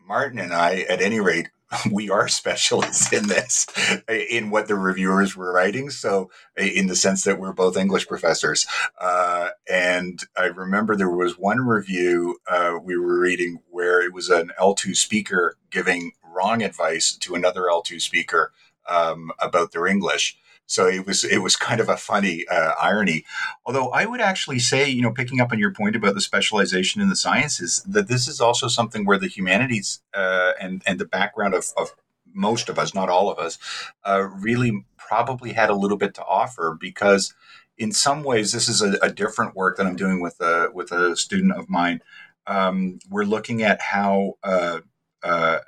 Martin 0.06 0.38
and 0.38 0.52
I, 0.52 0.80
at 0.88 1.00
any 1.00 1.20
rate, 1.20 1.48
we 1.90 2.10
are 2.10 2.28
specialists 2.28 3.12
in 3.12 3.28
this, 3.28 3.66
in 4.08 4.50
what 4.50 4.68
the 4.68 4.74
reviewers 4.74 5.36
were 5.36 5.52
writing. 5.52 5.90
So, 5.90 6.30
in 6.56 6.86
the 6.86 6.96
sense 6.96 7.24
that 7.24 7.38
we're 7.38 7.52
both 7.52 7.76
English 7.76 8.08
professors. 8.08 8.66
Uh, 9.00 9.48
and 9.68 10.20
I 10.36 10.44
remember 10.44 10.96
there 10.96 11.10
was 11.10 11.38
one 11.38 11.60
review 11.60 12.38
uh, 12.48 12.78
we 12.82 12.96
were 12.96 13.18
reading 13.18 13.60
where 13.70 14.00
it 14.00 14.12
was 14.12 14.28
an 14.30 14.52
L2 14.60 14.96
speaker 14.96 15.56
giving 15.70 16.12
wrong 16.24 16.62
advice 16.62 17.12
to 17.12 17.34
another 17.34 17.62
L2 17.62 18.00
speaker 18.00 18.52
um, 18.88 19.30
about 19.38 19.72
their 19.72 19.86
English. 19.86 20.36
So 20.70 20.86
it 20.86 21.04
was 21.04 21.24
it 21.24 21.38
was 21.38 21.56
kind 21.56 21.80
of 21.80 21.88
a 21.88 21.96
funny 21.96 22.46
uh, 22.46 22.74
irony. 22.80 23.24
Although 23.66 23.88
I 23.88 24.06
would 24.06 24.20
actually 24.20 24.60
say, 24.60 24.88
you 24.88 25.02
know, 25.02 25.10
picking 25.10 25.40
up 25.40 25.50
on 25.50 25.58
your 25.58 25.72
point 25.72 25.96
about 25.96 26.14
the 26.14 26.20
specialization 26.20 27.02
in 27.02 27.08
the 27.08 27.16
sciences, 27.16 27.82
that 27.88 28.06
this 28.06 28.28
is 28.28 28.40
also 28.40 28.68
something 28.68 29.04
where 29.04 29.18
the 29.18 29.26
humanities 29.26 30.00
uh, 30.14 30.52
and 30.60 30.80
and 30.86 31.00
the 31.00 31.04
background 31.04 31.54
of, 31.54 31.72
of 31.76 31.96
most 32.32 32.68
of 32.68 32.78
us, 32.78 32.94
not 32.94 33.08
all 33.08 33.28
of 33.28 33.40
us, 33.40 33.58
uh, 34.04 34.28
really 34.38 34.84
probably 34.96 35.54
had 35.54 35.70
a 35.70 35.74
little 35.74 35.96
bit 35.96 36.14
to 36.14 36.24
offer 36.24 36.78
because 36.80 37.34
in 37.76 37.90
some 37.90 38.22
ways 38.22 38.52
this 38.52 38.68
is 38.68 38.80
a, 38.80 38.92
a 39.02 39.10
different 39.10 39.56
work 39.56 39.76
that 39.76 39.86
I'm 39.86 39.96
doing 39.96 40.20
with 40.20 40.40
a 40.40 40.68
with 40.72 40.92
a 40.92 41.16
student 41.16 41.52
of 41.58 41.68
mine. 41.68 42.00
Um, 42.46 43.00
we're 43.10 43.24
looking 43.24 43.64
at 43.64 43.80
how 43.80 44.34
uh, 44.44 44.80
uh, 45.24 45.58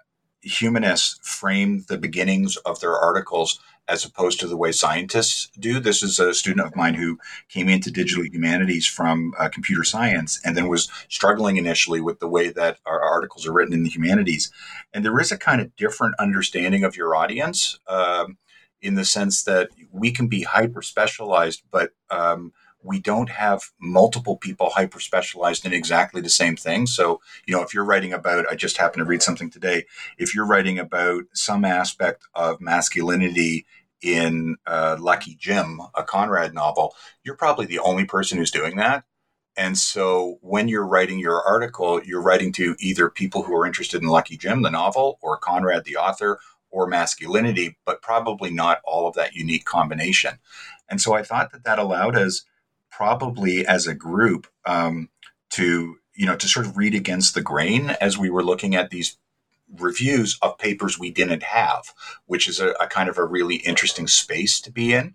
humanists 0.42 1.18
frame 1.28 1.86
the 1.88 1.98
beginnings 1.98 2.56
of 2.58 2.78
their 2.78 2.96
articles 2.96 3.58
as 3.88 4.04
opposed 4.04 4.40
to 4.40 4.46
the 4.46 4.56
way 4.56 4.72
scientists 4.72 5.50
do. 5.58 5.80
This 5.80 6.02
is 6.02 6.18
a 6.18 6.34
student 6.34 6.66
of 6.66 6.76
mine 6.76 6.94
who 6.94 7.18
came 7.48 7.68
into 7.68 7.90
digital 7.90 8.24
humanities 8.24 8.86
from 8.86 9.34
uh, 9.38 9.48
computer 9.48 9.84
science 9.84 10.40
and 10.44 10.56
then 10.56 10.68
was 10.68 10.88
struggling 11.08 11.56
initially 11.56 12.00
with 12.00 12.20
the 12.20 12.28
way 12.28 12.48
that 12.50 12.78
our 12.86 13.02
articles 13.02 13.46
are 13.46 13.52
written 13.52 13.74
in 13.74 13.82
the 13.82 13.90
humanities. 13.90 14.50
And 14.92 15.04
there 15.04 15.18
is 15.20 15.32
a 15.32 15.38
kind 15.38 15.60
of 15.60 15.74
different 15.76 16.14
understanding 16.18 16.84
of 16.84 16.96
your 16.96 17.14
audience 17.14 17.78
um, 17.88 18.38
in 18.80 18.94
the 18.94 19.04
sense 19.04 19.44
that 19.44 19.68
we 19.90 20.10
can 20.10 20.28
be 20.28 20.42
hyper 20.42 20.82
specialized, 20.82 21.62
but 21.70 21.90
um, 22.10 22.52
we 22.82 23.00
don't 23.00 23.30
have 23.30 23.70
multiple 23.80 24.36
people 24.36 24.70
hyper 24.70 25.00
specialized 25.00 25.64
in 25.64 25.72
exactly 25.72 26.20
the 26.20 26.28
same 26.28 26.56
thing. 26.56 26.86
So, 26.86 27.20
you 27.46 27.54
know, 27.54 27.62
if 27.62 27.72
you're 27.72 27.84
writing 27.84 28.12
about, 28.12 28.46
I 28.50 28.54
just 28.54 28.76
happened 28.76 29.00
to 29.00 29.08
read 29.08 29.22
something 29.22 29.50
today, 29.50 29.84
if 30.18 30.34
you're 30.34 30.46
writing 30.46 30.78
about 30.78 31.24
some 31.32 31.64
aspect 31.64 32.24
of 32.34 32.60
masculinity 32.60 33.66
in 34.02 34.56
uh, 34.66 34.96
Lucky 34.98 35.36
Jim, 35.36 35.80
a 35.94 36.02
Conrad 36.02 36.54
novel, 36.54 36.94
you're 37.22 37.36
probably 37.36 37.66
the 37.66 37.78
only 37.78 38.04
person 38.04 38.36
who's 38.36 38.50
doing 38.50 38.76
that. 38.76 39.04
And 39.56 39.76
so 39.76 40.38
when 40.40 40.66
you're 40.68 40.86
writing 40.86 41.18
your 41.18 41.42
article, 41.42 42.02
you're 42.02 42.22
writing 42.22 42.52
to 42.54 42.74
either 42.80 43.10
people 43.10 43.42
who 43.42 43.54
are 43.54 43.66
interested 43.66 44.02
in 44.02 44.08
Lucky 44.08 44.36
Jim, 44.36 44.62
the 44.62 44.70
novel, 44.70 45.18
or 45.20 45.36
Conrad, 45.36 45.84
the 45.84 45.96
author, 45.96 46.40
or 46.70 46.86
masculinity, 46.86 47.76
but 47.84 48.00
probably 48.00 48.50
not 48.50 48.80
all 48.84 49.06
of 49.06 49.14
that 49.14 49.34
unique 49.34 49.66
combination. 49.66 50.38
And 50.88 51.00
so 51.00 51.12
I 51.14 51.22
thought 51.22 51.52
that 51.52 51.64
that 51.64 51.78
allowed 51.78 52.16
us 52.16 52.44
probably 52.92 53.66
as 53.66 53.86
a 53.86 53.94
group 53.94 54.46
um, 54.64 55.08
to 55.50 55.96
you 56.14 56.26
know 56.26 56.36
to 56.36 56.46
sort 56.46 56.66
of 56.66 56.76
read 56.76 56.94
against 56.94 57.34
the 57.34 57.42
grain 57.42 57.90
as 58.00 58.16
we 58.16 58.30
were 58.30 58.44
looking 58.44 58.76
at 58.76 58.90
these 58.90 59.16
reviews 59.78 60.38
of 60.42 60.58
papers 60.58 60.98
we 60.98 61.10
didn't 61.10 61.42
have, 61.42 61.94
which 62.26 62.46
is 62.46 62.60
a, 62.60 62.70
a 62.72 62.86
kind 62.86 63.08
of 63.08 63.18
a 63.18 63.24
really 63.24 63.56
interesting 63.56 64.06
space 64.06 64.60
to 64.60 64.70
be 64.70 64.92
in. 64.92 65.14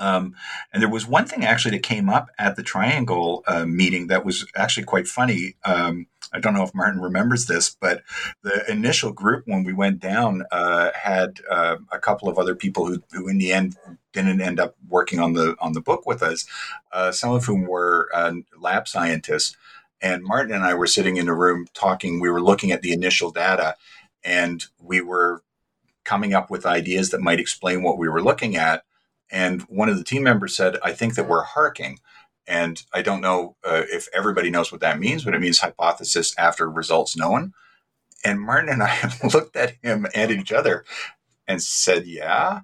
Um, 0.00 0.34
and 0.72 0.82
there 0.82 0.88
was 0.88 1.06
one 1.06 1.26
thing 1.26 1.44
actually 1.44 1.72
that 1.72 1.82
came 1.82 2.08
up 2.08 2.30
at 2.38 2.56
the 2.56 2.62
Triangle 2.62 3.44
uh, 3.46 3.66
meeting 3.66 4.06
that 4.06 4.24
was 4.24 4.46
actually 4.56 4.84
quite 4.84 5.06
funny. 5.06 5.56
Um, 5.64 6.06
I 6.32 6.40
don't 6.40 6.54
know 6.54 6.62
if 6.62 6.74
Martin 6.74 7.02
remembers 7.02 7.46
this, 7.46 7.76
but 7.78 8.02
the 8.42 8.70
initial 8.70 9.12
group 9.12 9.44
when 9.46 9.62
we 9.62 9.74
went 9.74 10.00
down 10.00 10.44
uh, 10.50 10.90
had 10.94 11.40
uh, 11.50 11.76
a 11.92 11.98
couple 11.98 12.28
of 12.28 12.38
other 12.38 12.54
people 12.54 12.86
who, 12.86 13.02
who, 13.12 13.28
in 13.28 13.38
the 13.38 13.52
end, 13.52 13.76
didn't 14.12 14.40
end 14.40 14.60
up 14.60 14.74
working 14.88 15.20
on 15.20 15.34
the 15.34 15.56
on 15.60 15.72
the 15.72 15.80
book 15.80 16.06
with 16.06 16.22
us. 16.22 16.46
Uh, 16.92 17.12
some 17.12 17.32
of 17.32 17.44
whom 17.44 17.66
were 17.66 18.08
uh, 18.14 18.32
lab 18.58 18.88
scientists, 18.88 19.56
and 20.00 20.24
Martin 20.24 20.54
and 20.54 20.64
I 20.64 20.74
were 20.74 20.86
sitting 20.86 21.16
in 21.16 21.28
a 21.28 21.34
room 21.34 21.66
talking. 21.74 22.20
We 22.20 22.30
were 22.30 22.42
looking 22.42 22.72
at 22.72 22.82
the 22.82 22.92
initial 22.92 23.30
data, 23.30 23.76
and 24.24 24.64
we 24.80 25.00
were 25.00 25.42
coming 26.04 26.34
up 26.34 26.50
with 26.50 26.66
ideas 26.66 27.10
that 27.10 27.20
might 27.20 27.40
explain 27.40 27.82
what 27.82 27.98
we 27.98 28.08
were 28.08 28.22
looking 28.22 28.56
at 28.56 28.84
and 29.30 29.62
one 29.62 29.88
of 29.88 29.96
the 29.96 30.04
team 30.04 30.22
members 30.24 30.56
said, 30.56 30.76
I 30.82 30.92
think 30.92 31.14
that 31.14 31.28
we're 31.28 31.42
harking. 31.42 32.00
And 32.46 32.82
I 32.92 33.02
don't 33.02 33.20
know 33.20 33.56
uh, 33.64 33.82
if 33.88 34.08
everybody 34.12 34.50
knows 34.50 34.72
what 34.72 34.80
that 34.80 34.98
means, 34.98 35.24
but 35.24 35.34
it 35.34 35.40
means 35.40 35.60
hypothesis 35.60 36.34
after 36.36 36.68
results 36.68 37.16
known. 37.16 37.52
And 38.24 38.40
Martin 38.40 38.70
and 38.70 38.82
I 38.82 39.12
looked 39.32 39.56
at 39.56 39.74
him 39.82 40.06
and 40.14 40.30
each 40.30 40.52
other 40.52 40.84
and 41.46 41.62
said, 41.62 42.06
Yeah, 42.06 42.60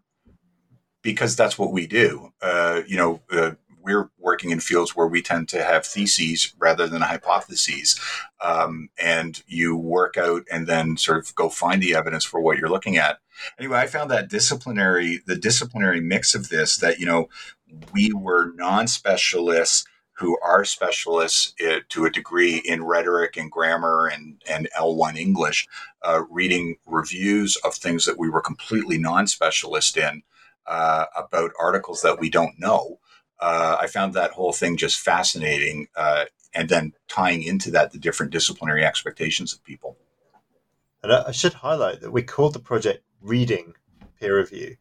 because 1.07 1.37
that's 1.37 1.57
what 1.57 1.71
we 1.71 1.87
do. 1.87 2.33
Uh, 2.43 2.81
you 2.85 2.97
know, 2.97 3.21
uh, 3.31 3.53
we're 3.81 4.11
working 4.19 4.51
in 4.51 4.59
fields 4.59 4.97
where 4.97 5.07
we 5.07 5.23
tend 5.23 5.49
to 5.49 5.63
have 5.63 5.87
theses 5.87 6.53
rather 6.59 6.89
than 6.89 7.01
hypotheses. 7.01 7.97
Um, 8.43 8.89
and 9.01 9.41
you 9.47 9.77
work 9.77 10.17
out 10.17 10.43
and 10.51 10.67
then 10.67 10.97
sort 10.97 11.19
of 11.19 11.33
go 11.37 11.49
find 11.49 11.81
the 11.81 11.95
evidence 11.95 12.25
for 12.25 12.41
what 12.41 12.59
you're 12.59 12.69
looking 12.69 12.97
at. 12.97 13.21
Anyway, 13.57 13.79
I 13.79 13.87
found 13.87 14.11
that 14.11 14.29
disciplinary, 14.29 15.23
the 15.25 15.37
disciplinary 15.37 16.01
mix 16.01 16.35
of 16.35 16.49
this, 16.49 16.77
that, 16.79 16.99
you 16.99 17.07
know, 17.07 17.29
we 17.93 18.13
were 18.13 18.53
non 18.57 18.89
specialists 18.89 19.87
who 20.15 20.37
are 20.41 20.65
specialists 20.65 21.55
uh, 21.65 21.79
to 21.91 22.05
a 22.05 22.11
degree 22.11 22.57
in 22.65 22.83
rhetoric 22.83 23.37
and 23.37 23.53
grammar 23.53 24.09
and, 24.09 24.43
and 24.51 24.69
L1 24.77 25.17
English, 25.17 25.69
uh, 26.03 26.23
reading 26.29 26.79
reviews 26.85 27.55
of 27.63 27.77
things 27.77 28.07
that 28.07 28.19
we 28.19 28.29
were 28.29 28.41
completely 28.41 28.99
non 28.99 29.29
specialist 29.29 29.97
in 29.97 30.25
uh, 30.69 31.07
about 31.17 31.53
articles 31.59 32.03
that 32.03 32.19
we 32.21 32.31
don't 32.31 32.59
know 32.59 32.99
uh, 33.39 33.77
I 33.81 33.87
found 33.87 34.15
that 34.15 34.33
whole 34.33 34.53
thing 34.53 34.77
just 34.77 34.99
fascinating. 34.99 35.89
Uh, 35.95 36.25
and 36.55 36.69
then 36.69 36.95
tying 37.09 37.43
into 37.43 37.71
that 37.73 37.93
the 37.93 37.99
different 37.99 38.33
disciplinary 38.33 38.85
expectations 38.85 39.53
of 39.53 39.63
people. 39.63 39.99
And 41.03 41.13
I 41.13 41.31
should 41.31 41.53
highlight 41.53 42.01
that 42.01 42.11
we 42.11 42.23
called 42.23 42.55
the 42.55 42.59
project 42.59 43.05
Reading 43.21 43.75
Peer 44.19 44.39
Review 44.39 44.77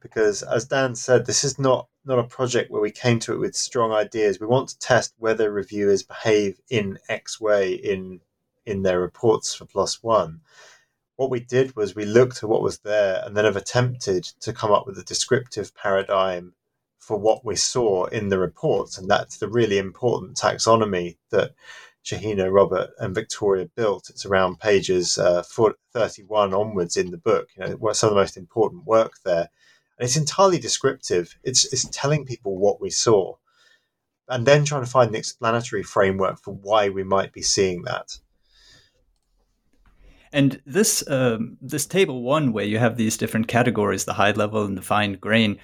because, 0.00 0.42
as 0.42 0.66
Dan 0.66 0.94
said, 0.94 1.24
this 1.24 1.44
is 1.44 1.58
not 1.58 1.88
not 2.04 2.18
a 2.18 2.24
project 2.24 2.70
where 2.70 2.82
we 2.82 2.90
came 2.90 3.18
to 3.20 3.32
it 3.32 3.38
with 3.38 3.56
strong 3.56 3.92
ideas. 3.92 4.38
We 4.38 4.46
want 4.46 4.68
to 4.68 4.78
test 4.78 5.14
whether 5.18 5.50
reviewers 5.50 6.02
behave 6.02 6.60
in 6.68 6.98
X 7.08 7.40
way 7.40 7.72
in 7.72 8.20
in 8.66 8.82
their 8.82 9.00
reports 9.00 9.54
for 9.54 9.66
One. 10.02 10.42
What 11.18 11.30
we 11.30 11.40
did 11.40 11.74
was 11.74 11.96
we 11.96 12.04
looked 12.04 12.44
at 12.44 12.48
what 12.48 12.62
was 12.62 12.78
there 12.78 13.20
and 13.24 13.36
then 13.36 13.44
have 13.44 13.56
attempted 13.56 14.22
to 14.40 14.52
come 14.52 14.70
up 14.70 14.86
with 14.86 14.96
a 14.98 15.02
descriptive 15.02 15.74
paradigm 15.74 16.54
for 17.00 17.18
what 17.18 17.44
we 17.44 17.56
saw 17.56 18.04
in 18.04 18.28
the 18.28 18.38
reports. 18.38 18.96
And 18.96 19.10
that's 19.10 19.38
the 19.38 19.48
really 19.48 19.78
important 19.78 20.36
taxonomy 20.36 21.16
that 21.30 21.56
Shahina, 22.04 22.52
Robert, 22.52 22.90
and 23.00 23.16
Victoria 23.16 23.66
built. 23.74 24.08
It's 24.10 24.24
around 24.24 24.60
pages 24.60 25.18
uh, 25.18 25.42
31 25.42 26.54
onwards 26.54 26.96
in 26.96 27.10
the 27.10 27.18
book. 27.18 27.48
You 27.56 27.64
know, 27.66 27.92
some 27.94 28.10
of 28.10 28.14
the 28.14 28.20
most 28.20 28.36
important 28.36 28.84
work 28.84 29.14
there. 29.24 29.48
And 29.98 30.06
it's 30.06 30.16
entirely 30.16 30.60
descriptive. 30.60 31.36
It's, 31.42 31.64
it's 31.72 31.88
telling 31.90 32.26
people 32.26 32.56
what 32.56 32.80
we 32.80 32.90
saw 32.90 33.34
and 34.28 34.46
then 34.46 34.64
trying 34.64 34.84
to 34.84 34.90
find 34.90 35.10
an 35.10 35.16
explanatory 35.16 35.82
framework 35.82 36.38
for 36.40 36.54
why 36.54 36.90
we 36.90 37.02
might 37.02 37.32
be 37.32 37.42
seeing 37.42 37.82
that. 37.82 38.18
And 40.32 40.60
this 40.66 41.08
um, 41.08 41.56
this 41.60 41.86
table 41.86 42.22
one, 42.22 42.52
where 42.52 42.64
you 42.64 42.78
have 42.78 42.96
these 42.96 43.16
different 43.16 43.48
categories, 43.48 44.04
the 44.04 44.14
high 44.14 44.32
level 44.32 44.64
and 44.64 44.76
the 44.76 44.82
fine 44.82 45.14
grain, 45.14 45.58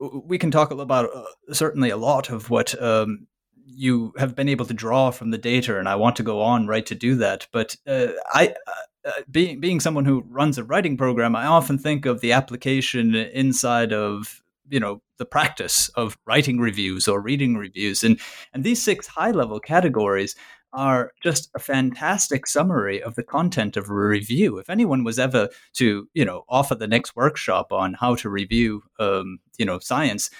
we 0.00 0.38
can 0.38 0.50
talk 0.50 0.70
about 0.70 1.14
uh, 1.14 1.24
certainly 1.52 1.90
a 1.90 1.96
lot 1.96 2.30
of 2.30 2.50
what 2.50 2.80
um, 2.82 3.26
you 3.66 4.12
have 4.18 4.34
been 4.34 4.48
able 4.48 4.66
to 4.66 4.74
draw 4.74 5.10
from 5.10 5.30
the 5.30 5.38
data, 5.38 5.78
and 5.78 5.88
I 5.88 5.96
want 5.96 6.16
to 6.16 6.22
go 6.22 6.40
on 6.40 6.66
right 6.66 6.84
to 6.86 6.94
do 6.94 7.16
that. 7.16 7.46
But 7.52 7.76
uh, 7.86 8.08
I, 8.32 8.54
uh, 8.66 9.08
uh, 9.08 9.22
being 9.30 9.60
being 9.60 9.80
someone 9.80 10.04
who 10.04 10.24
runs 10.28 10.58
a 10.58 10.64
writing 10.64 10.96
program, 10.96 11.36
I 11.36 11.46
often 11.46 11.78
think 11.78 12.06
of 12.06 12.20
the 12.20 12.32
application 12.32 13.14
inside 13.14 13.92
of 13.92 14.42
you 14.68 14.80
know 14.80 15.02
the 15.18 15.24
practice 15.24 15.88
of 15.90 16.18
writing 16.26 16.58
reviews 16.58 17.08
or 17.08 17.20
reading 17.20 17.56
reviews, 17.56 18.02
and 18.02 18.18
and 18.52 18.64
these 18.64 18.82
six 18.82 19.06
high 19.06 19.30
level 19.30 19.60
categories 19.60 20.34
are 20.72 21.12
just 21.22 21.50
a 21.54 21.58
fantastic 21.58 22.46
summary 22.46 23.02
of 23.02 23.14
the 23.14 23.22
content 23.22 23.76
of 23.76 23.88
a 23.88 23.94
review. 23.94 24.58
If 24.58 24.70
anyone 24.70 25.04
was 25.04 25.18
ever 25.18 25.48
to, 25.74 26.08
you 26.14 26.24
know, 26.24 26.44
offer 26.48 26.74
the 26.74 26.86
next 26.86 27.16
workshop 27.16 27.72
on 27.72 27.94
how 27.94 28.14
to 28.16 28.28
review, 28.28 28.82
um, 28.98 29.38
you 29.58 29.64
know, 29.64 29.78
science, 29.78 30.30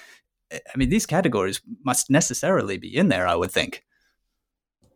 I 0.53 0.77
mean, 0.77 0.91
these 0.91 1.07
categories 1.07 1.61
must 1.85 2.11
necessarily 2.11 2.77
be 2.77 2.97
in 2.97 3.09
there. 3.09 3.27
I 3.27 3.37
would 3.37 3.51
think. 3.51 3.85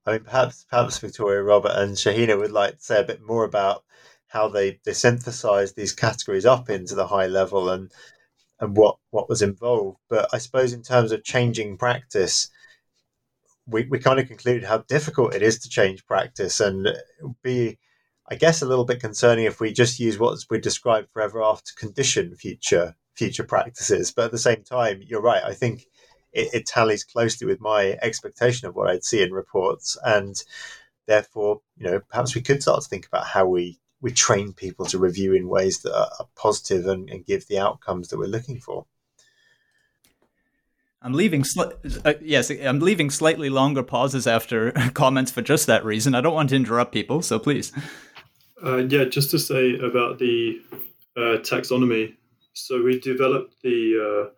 I 0.07 0.13
mean, 0.13 0.25
perhaps 0.25 0.67
perhaps 0.69 0.99
Victoria, 0.99 1.43
Robert, 1.43 1.73
and 1.75 1.97
Shahina 1.97 2.39
would 2.39 2.53
like 2.53 2.79
to 2.79 2.85
say 2.85 3.01
a 3.01 3.05
bit 3.05 3.23
more 3.23 3.45
about 3.45 3.85
how 4.29 4.49
they, 4.49 4.81
they 4.85 4.93
synthesized 4.93 5.77
these 5.77 5.93
categories 5.93 6.45
up 6.45 6.69
into 6.69 6.95
the 6.95 7.07
high 7.07 7.27
level 7.27 7.71
and 7.71 7.91
and 8.61 8.77
what 8.77 8.97
what 9.11 9.29
was 9.29 9.43
involved. 9.43 9.99
But 10.09 10.29
I 10.33 10.39
suppose 10.39 10.73
in 10.73 10.83
terms 10.83 11.13
of 11.13 11.25
changing 11.25 11.79
practice, 11.79 12.49
we, 13.67 13.85
we 13.85 13.99
kind 13.99 14.21
of 14.21 14.29
concluded 14.29 14.65
how 14.65 14.79
difficult 14.79 15.35
it 15.35 15.43
is 15.43 15.59
to 15.61 15.69
change 15.69 16.07
practice 16.07 16.61
and 16.61 16.89
be 17.43 17.79
I 18.27 18.37
guess 18.37 18.63
a 18.63 18.67
little 18.67 18.87
bit 18.87 19.01
concerning 19.01 19.45
if 19.45 19.61
we 19.61 19.73
just 19.73 20.01
use 20.01 20.19
what 20.19 20.39
we 20.49 20.59
described 20.59 21.11
forever 21.13 21.43
after 21.43 21.73
condition 21.77 22.35
future 22.35 22.97
future 23.15 23.45
practices. 23.45 24.13
But 24.13 24.27
at 24.27 24.33
the 24.33 24.39
same 24.39 24.63
time, 24.65 25.03
you're 25.03 25.21
right. 25.21 25.43
I 25.45 25.53
think 25.53 25.87
it, 26.33 26.53
it 26.55 26.67
tallies 26.67 27.05
closely 27.05 27.47
with 27.47 27.61
my 27.61 27.99
expectation 28.03 28.67
of 28.67 28.75
what 28.75 28.89
I'd 28.89 29.05
see 29.05 29.23
in 29.23 29.33
reports, 29.33 29.99
and 30.05 30.35
therefore, 31.07 31.61
you 31.77 31.85
know, 31.85 32.01
perhaps 32.01 32.35
we 32.35 32.41
could 32.41 32.63
start 32.63 32.83
to 32.83 32.89
think 32.89 33.07
about 33.07 33.27
how 33.27 33.47
we 33.47 33.79
we 34.01 34.13
train 34.13 34.53
people 34.53 34.85
to 34.87 34.99
review 34.99 35.33
in 35.33 35.49
ways 35.49 35.81
that 35.81 35.97
are, 35.97 36.27
positive 36.37 36.87
and, 36.87 37.09
and 37.09 37.25
give 37.25 37.47
the 37.47 37.59
outcomes 37.59 38.09
that 38.09 38.19
we're 38.19 38.27
looking 38.27 38.61
for. 38.61 38.85
I'm 41.05 41.13
leaving. 41.13 41.43
Sli- 41.43 42.01
uh, 42.05 42.15
yes, 42.23 42.51
I'm 42.51 42.81
leaving 42.81 43.11
slightly 43.11 43.51
longer 43.51 43.83
pauses 43.83 44.27
after 44.27 44.73
comments 44.95 45.31
for 45.31 45.43
just 45.43 45.67
that 45.67 45.85
reason. 45.85 46.15
I 46.15 46.23
don't 46.23 46.33
want 46.33 46.49
to 46.49 46.57
interrupt 46.57 46.93
people, 46.93 47.21
so 47.21 47.39
please. 47.39 47.73
Uh, 48.65 48.79
yeah, 48.79 49.05
just 49.05 49.31
to 49.33 49.39
say 49.39 49.75
about 49.79 50.19
the 50.19 50.63
uh, 51.17 51.39
taxonomy. 51.43 52.15
So 52.55 52.83
we 52.83 53.01
developed 53.01 53.57
the 53.63 54.31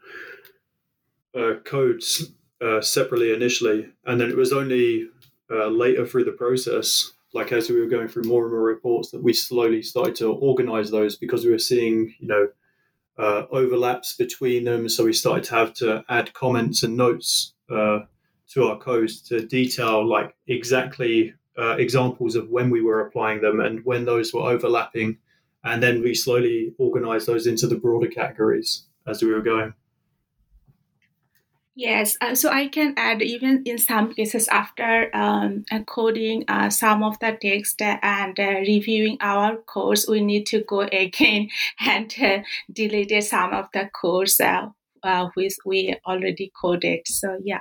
uh, 1.36 1.38
uh, 1.38 1.54
codes 1.60 2.32
uh, 2.60 2.80
separately 2.80 3.32
initially, 3.32 3.88
and 4.04 4.20
then 4.20 4.28
it 4.28 4.36
was 4.36 4.52
only 4.52 5.08
later 5.48 6.04
through 6.04 6.24
the 6.24 6.32
process, 6.32 7.12
like 7.32 7.52
as 7.52 7.70
we 7.70 7.78
were 7.78 7.86
going 7.86 8.08
through 8.08 8.24
more 8.24 8.42
and 8.42 8.52
more 8.52 8.62
reports, 8.62 9.12
that 9.12 9.22
we 9.22 9.32
slowly 9.32 9.82
started 9.82 10.16
to 10.16 10.32
organize 10.32 10.90
those 10.90 11.14
because 11.14 11.44
we 11.44 11.52
were 11.52 11.58
seeing, 11.58 12.12
you 12.18 12.26
know, 12.26 12.48
uh, 13.18 13.44
overlaps 13.50 14.14
between 14.14 14.64
them. 14.64 14.88
So 14.88 15.04
we 15.04 15.12
started 15.12 15.44
to 15.44 15.54
have 15.54 15.74
to 15.74 16.04
add 16.08 16.34
comments 16.34 16.82
and 16.82 16.96
notes 16.96 17.54
uh, 17.70 18.00
to 18.50 18.64
our 18.64 18.78
codes 18.78 19.20
to 19.22 19.46
detail 19.46 20.06
like 20.06 20.34
exactly 20.46 21.34
uh, 21.58 21.76
examples 21.78 22.34
of 22.34 22.50
when 22.50 22.70
we 22.70 22.82
were 22.82 23.06
applying 23.06 23.40
them 23.40 23.60
and 23.60 23.84
when 23.84 24.04
those 24.04 24.32
were 24.32 24.42
overlapping. 24.42 25.18
And 25.64 25.82
then 25.82 26.02
we 26.02 26.14
slowly 26.14 26.74
organized 26.78 27.26
those 27.26 27.46
into 27.46 27.66
the 27.66 27.76
broader 27.76 28.08
categories 28.08 28.86
as 29.06 29.22
we 29.22 29.32
were 29.32 29.40
going. 29.40 29.72
Yes, 31.78 32.16
uh, 32.22 32.34
so 32.34 32.48
I 32.48 32.68
can 32.68 32.94
add 32.96 33.20
even 33.20 33.62
in 33.66 33.76
some 33.76 34.14
cases 34.14 34.48
after 34.48 35.14
um, 35.14 35.64
coding 35.86 36.44
uh, 36.48 36.70
some 36.70 37.02
of 37.02 37.18
the 37.18 37.36
text 37.40 37.82
and 37.82 38.38
uh, 38.40 38.44
reviewing 38.66 39.18
our 39.20 39.56
course, 39.58 40.08
we 40.08 40.22
need 40.22 40.46
to 40.46 40.62
go 40.64 40.80
again 40.80 41.50
and 41.80 42.14
uh, 42.22 42.38
delete 42.72 43.22
some 43.24 43.52
of 43.52 43.66
the 43.74 43.90
course 43.92 44.40
uh, 44.40 44.68
uh, 45.02 45.28
which 45.34 45.54
we 45.66 45.94
already 46.06 46.50
coded. 46.58 47.00
So 47.06 47.38
yeah 47.44 47.60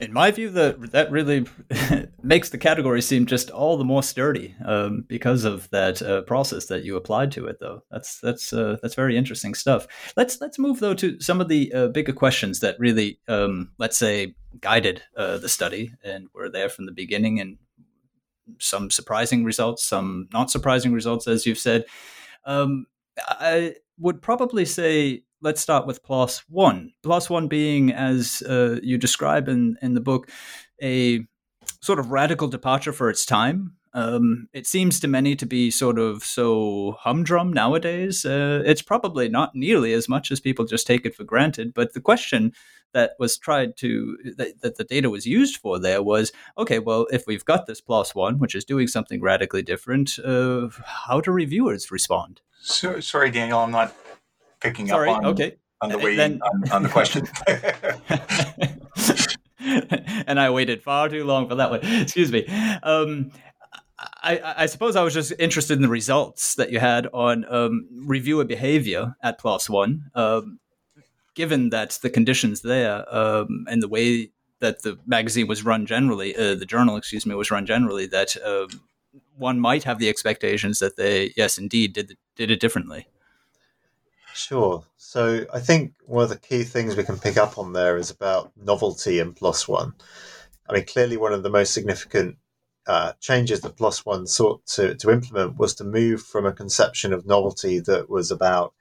in 0.00 0.12
my 0.12 0.30
view, 0.30 0.50
that 0.50 0.92
that 0.92 1.10
really 1.10 1.46
makes 2.22 2.50
the 2.50 2.58
category 2.58 3.02
seem 3.02 3.26
just 3.26 3.50
all 3.50 3.76
the 3.76 3.84
more 3.84 4.02
sturdy 4.02 4.54
um, 4.64 5.04
because 5.08 5.44
of 5.44 5.68
that 5.70 6.00
uh, 6.02 6.22
process 6.22 6.66
that 6.66 6.84
you 6.84 6.96
applied 6.96 7.32
to 7.32 7.46
it. 7.46 7.58
Though 7.60 7.82
that's 7.90 8.20
that's 8.20 8.52
uh, 8.52 8.76
that's 8.82 8.94
very 8.94 9.16
interesting 9.16 9.54
stuff. 9.54 9.86
Let's 10.16 10.40
let's 10.40 10.58
move 10.58 10.80
though 10.80 10.94
to 10.94 11.20
some 11.20 11.40
of 11.40 11.48
the 11.48 11.72
uh, 11.72 11.88
bigger 11.88 12.12
questions 12.12 12.60
that 12.60 12.78
really, 12.78 13.20
um, 13.28 13.72
let's 13.78 13.98
say, 13.98 14.34
guided 14.60 15.02
uh, 15.16 15.38
the 15.38 15.48
study 15.48 15.92
and 16.04 16.28
were 16.34 16.48
there 16.48 16.68
from 16.68 16.86
the 16.86 16.92
beginning, 16.92 17.40
and 17.40 17.58
some 18.58 18.90
surprising 18.90 19.44
results, 19.44 19.84
some 19.84 20.28
not 20.32 20.50
surprising 20.50 20.92
results, 20.92 21.26
as 21.26 21.46
you've 21.46 21.58
said. 21.58 21.84
Um, 22.44 22.86
I 23.18 23.74
would 23.98 24.22
probably 24.22 24.64
say 24.64 25.24
let's 25.40 25.60
start 25.60 25.86
with 25.86 26.02
PLOS 26.02 26.42
One. 26.48 26.92
PLOS 27.02 27.30
One 27.30 27.48
being, 27.48 27.92
as 27.92 28.42
uh, 28.42 28.78
you 28.82 28.98
describe 28.98 29.48
in 29.48 29.76
in 29.82 29.94
the 29.94 30.00
book, 30.00 30.30
a 30.82 31.26
sort 31.80 31.98
of 31.98 32.10
radical 32.10 32.48
departure 32.48 32.92
for 32.92 33.10
its 33.10 33.24
time. 33.24 33.74
Um, 33.94 34.48
it 34.52 34.66
seems 34.66 35.00
to 35.00 35.08
many 35.08 35.34
to 35.36 35.46
be 35.46 35.70
sort 35.70 35.98
of 35.98 36.22
so 36.22 36.96
humdrum 37.00 37.52
nowadays. 37.52 38.24
Uh, 38.24 38.62
it's 38.64 38.82
probably 38.82 39.28
not 39.28 39.54
nearly 39.54 39.92
as 39.92 40.08
much 40.08 40.30
as 40.30 40.40
people 40.40 40.66
just 40.66 40.86
take 40.86 41.06
it 41.06 41.14
for 41.14 41.24
granted. 41.24 41.72
But 41.74 41.94
the 41.94 42.00
question 42.00 42.52
that 42.92 43.12
was 43.18 43.38
tried 43.38 43.76
to 43.78 44.16
that, 44.36 44.60
that 44.60 44.76
the 44.76 44.84
data 44.84 45.10
was 45.10 45.26
used 45.26 45.56
for 45.56 45.78
there 45.78 46.02
was 46.02 46.32
okay. 46.56 46.78
Well, 46.78 47.06
if 47.10 47.26
we've 47.26 47.44
got 47.44 47.66
this 47.66 47.80
PLOS 47.80 48.14
One, 48.14 48.38
which 48.38 48.54
is 48.54 48.64
doing 48.64 48.88
something 48.88 49.20
radically 49.20 49.62
different, 49.62 50.18
uh, 50.18 50.68
how 50.84 51.20
do 51.20 51.30
reviewers 51.30 51.90
respond? 51.90 52.40
So, 52.60 53.00
sorry, 53.00 53.30
Daniel, 53.30 53.60
I'm 53.60 53.70
not 53.70 53.94
picking 54.60 54.88
Sorry, 54.88 55.10
up 55.10 55.18
on, 55.18 55.26
okay. 55.26 55.56
on 55.80 55.90
the 55.90 55.98
way 55.98 56.16
then, 56.16 56.40
on, 56.42 56.70
on 56.70 56.82
the 56.82 56.88
question. 56.88 57.26
and 60.26 60.40
I 60.40 60.50
waited 60.50 60.82
far 60.82 61.08
too 61.08 61.24
long 61.24 61.48
for 61.48 61.56
that 61.56 61.70
one. 61.70 61.80
Excuse 61.82 62.32
me. 62.32 62.46
Um, 62.82 63.30
I, 64.22 64.54
I, 64.58 64.66
suppose 64.66 64.94
I 64.94 65.02
was 65.02 65.14
just 65.14 65.32
interested 65.38 65.74
in 65.74 65.82
the 65.82 65.88
results 65.88 66.54
that 66.54 66.70
you 66.70 66.78
had 66.78 67.08
on 67.12 67.44
um, 67.52 67.88
reviewer 68.06 68.44
behavior 68.44 69.16
at 69.22 69.40
PLOS 69.40 69.68
One, 69.68 70.10
um, 70.14 70.60
given 71.34 71.70
that 71.70 71.98
the 72.02 72.10
conditions 72.10 72.62
there 72.62 73.12
um, 73.14 73.66
and 73.68 73.82
the 73.82 73.88
way 73.88 74.30
that 74.60 74.82
the 74.82 74.98
magazine 75.06 75.48
was 75.48 75.64
run 75.64 75.86
generally, 75.86 76.36
uh, 76.36 76.54
the 76.54 76.66
journal, 76.66 76.96
excuse 76.96 77.26
me, 77.26 77.34
was 77.34 77.50
run 77.50 77.66
generally, 77.66 78.06
that 78.06 78.36
um, 78.44 78.68
one 79.36 79.58
might 79.58 79.84
have 79.84 79.98
the 79.98 80.08
expectations 80.08 80.78
that 80.78 80.96
they, 80.96 81.32
yes, 81.36 81.58
indeed, 81.58 81.92
did 81.92 82.16
did 82.36 82.50
it 82.50 82.60
differently. 82.60 83.08
Sure. 84.38 84.84
So 84.96 85.46
I 85.52 85.58
think 85.58 85.94
one 86.06 86.22
of 86.22 86.30
the 86.30 86.38
key 86.38 86.62
things 86.62 86.94
we 86.94 87.02
can 87.02 87.18
pick 87.18 87.36
up 87.36 87.58
on 87.58 87.72
there 87.72 87.96
is 87.96 88.08
about 88.10 88.52
novelty 88.56 89.18
in 89.18 89.32
One. 89.32 89.94
I 90.68 90.72
mean, 90.74 90.84
clearly 90.84 91.16
one 91.16 91.32
of 91.32 91.42
the 91.42 91.50
most 91.50 91.74
significant 91.74 92.38
uh, 92.86 93.14
changes 93.18 93.62
that 93.62 93.80
One 94.06 94.28
sought 94.28 94.64
to, 94.68 94.94
to 94.94 95.10
implement 95.10 95.58
was 95.58 95.74
to 95.74 95.84
move 95.84 96.22
from 96.22 96.46
a 96.46 96.52
conception 96.52 97.12
of 97.12 97.26
novelty 97.26 97.80
that 97.80 98.08
was 98.08 98.30
about 98.30 98.74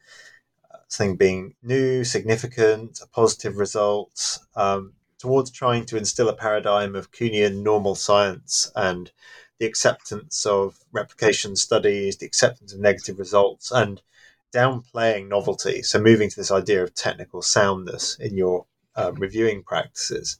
uh, 0.72 0.78
something 0.90 1.16
being 1.18 1.56
new, 1.64 2.04
significant, 2.04 3.02
a 3.02 3.08
positive 3.08 3.58
result, 3.58 4.38
um, 4.56 4.94
towards 5.18 5.50
trying 5.50 5.86
to 5.88 5.98
instill 5.98 6.30
a 6.30 6.36
paradigm 6.36 6.96
of 6.96 7.12
Kuhnian 7.12 7.64
normal 7.64 7.96
science 7.96 8.72
and 8.76 9.12
the 9.58 9.66
acceptance 9.66 10.46
of 10.46 10.78
replication 10.92 11.56
studies, 11.56 12.18
the 12.18 12.28
acceptance 12.28 12.74
of 12.74 12.80
negative 12.80 13.18
results, 13.18 13.72
and 13.72 14.04
downplaying 14.54 15.28
novelty, 15.28 15.82
so 15.84 16.00
moving 16.00 16.30
to 16.30 16.36
this 16.36 16.52
idea 16.52 16.84
of 16.84 16.94
technical 16.94 17.42
soundness 17.42 18.18
in 18.20 18.36
your 18.38 18.66
um, 18.96 19.16
reviewing 19.16 19.64
practices. 19.64 20.40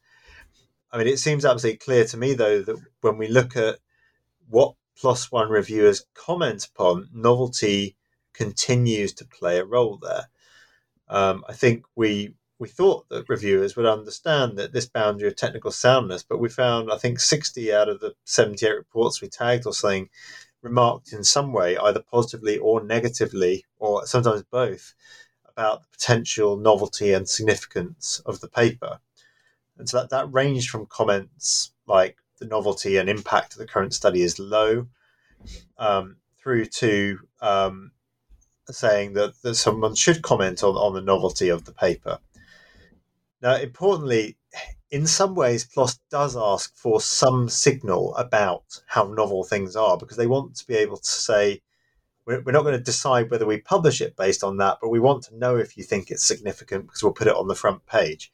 I 0.92 0.98
mean, 0.98 1.08
it 1.08 1.20
seems 1.20 1.46
absolutely 1.46 1.80
clear 1.80 2.06
to 2.06 2.18
me, 2.18 2.34
though, 2.34 2.62
that 2.62 2.78
when 3.02 3.18
we 3.18 3.28
look 3.28 3.56
at 3.56 3.80
what 4.50 4.76
One 5.30 5.50
reviewers 5.50 6.06
comment 6.16 6.66
upon, 6.66 7.10
novelty 7.14 7.96
continues 8.34 9.14
to 9.14 9.26
play 9.26 9.60
a 9.60 9.66
role 9.66 9.98
there. 10.02 10.30
Um, 11.10 11.44
I 11.48 11.54
think 11.54 11.86
we 11.96 12.34
we 12.60 12.68
thought 12.68 13.08
that 13.10 13.30
reviewers 13.30 13.76
would 13.76 13.86
understand 13.86 14.58
that 14.58 14.74
this 14.74 14.88
boundary 14.88 15.28
of 15.28 15.36
technical 15.36 15.72
soundness, 15.72 16.24
but 16.24 16.40
we 16.40 16.50
found 16.50 16.92
I 16.92 16.98
think 16.98 17.20
60 17.20 17.72
out 17.72 17.90
of 17.90 18.00
the 18.00 18.16
78 18.26 18.72
reports 18.72 19.22
we 19.22 19.30
tagged 19.30 19.68
or 19.68 19.74
something 19.74 20.10
remarked 20.68 21.14
in 21.14 21.24
some 21.24 21.54
way, 21.54 21.78
either 21.78 22.04
positively 22.12 22.58
or 22.58 22.84
negatively, 22.84 23.66
or 23.80 24.06
sometimes 24.06 24.44
both, 24.44 24.94
about 25.48 25.82
the 25.82 25.88
potential 25.92 26.58
novelty 26.58 27.14
and 27.14 27.28
significance 27.28 28.22
of 28.26 28.40
the 28.42 28.50
paper. 28.50 29.00
And 29.78 29.88
so 29.88 29.98
that, 29.98 30.10
that 30.10 30.34
ranged 30.34 30.70
from 30.70 30.86
comments 30.88 31.72
like 31.86 32.18
the 32.40 32.48
novelty 32.48 32.98
and 32.98 33.10
impact 33.10 33.54
of 33.54 33.60
the 33.60 33.68
current 33.74 33.94
study 33.94 34.22
is 34.22 34.40
low, 34.40 34.88
um, 35.78 36.18
through 36.40 36.66
to 36.66 37.20
um, 37.42 37.92
saying 38.70 39.14
that, 39.14 39.34
that 39.42 39.56
someone 39.56 39.96
should 39.96 40.22
comment 40.22 40.64
on, 40.64 40.76
on 40.76 40.94
the 40.94 41.02
novelty 41.02 41.50
of 41.50 41.64
the 41.66 41.74
paper. 41.74 42.20
Now, 43.42 43.56
importantly, 43.56 44.38
in 44.90 45.06
some 45.06 45.36
ways, 45.36 45.66
PLOS 45.66 46.00
does 46.10 46.38
ask 46.38 46.76
for 46.76 47.02
some 47.02 47.50
signal 47.50 48.16
about 48.16 48.82
how 48.88 49.04
novel 49.06 49.44
things 49.44 49.76
are 49.76 49.98
because 49.98 50.18
they 50.18 50.28
want 50.28 50.56
to 50.56 50.68
be 50.68 50.76
able 50.76 50.98
to 50.98 51.10
say, 51.10 51.62
we're, 52.26 52.42
we're 52.42 52.54
not 52.54 52.64
going 52.64 52.78
to 52.78 52.84
decide 52.84 53.30
whether 53.30 53.46
we 53.46 53.60
publish 53.60 54.00
it 54.00 54.16
based 54.16 54.44
on 54.44 54.58
that, 54.58 54.78
but 54.82 54.90
we 54.90 55.00
want 55.00 55.24
to 55.24 55.38
know 55.38 55.58
if 55.58 55.78
you 55.78 55.84
think 55.84 56.10
it's 56.10 56.26
significant 56.26 56.86
because 56.86 57.04
we'll 57.04 57.14
put 57.14 57.28
it 57.28 57.36
on 57.36 57.48
the 57.48 57.56
front 57.56 57.86
page. 57.86 58.32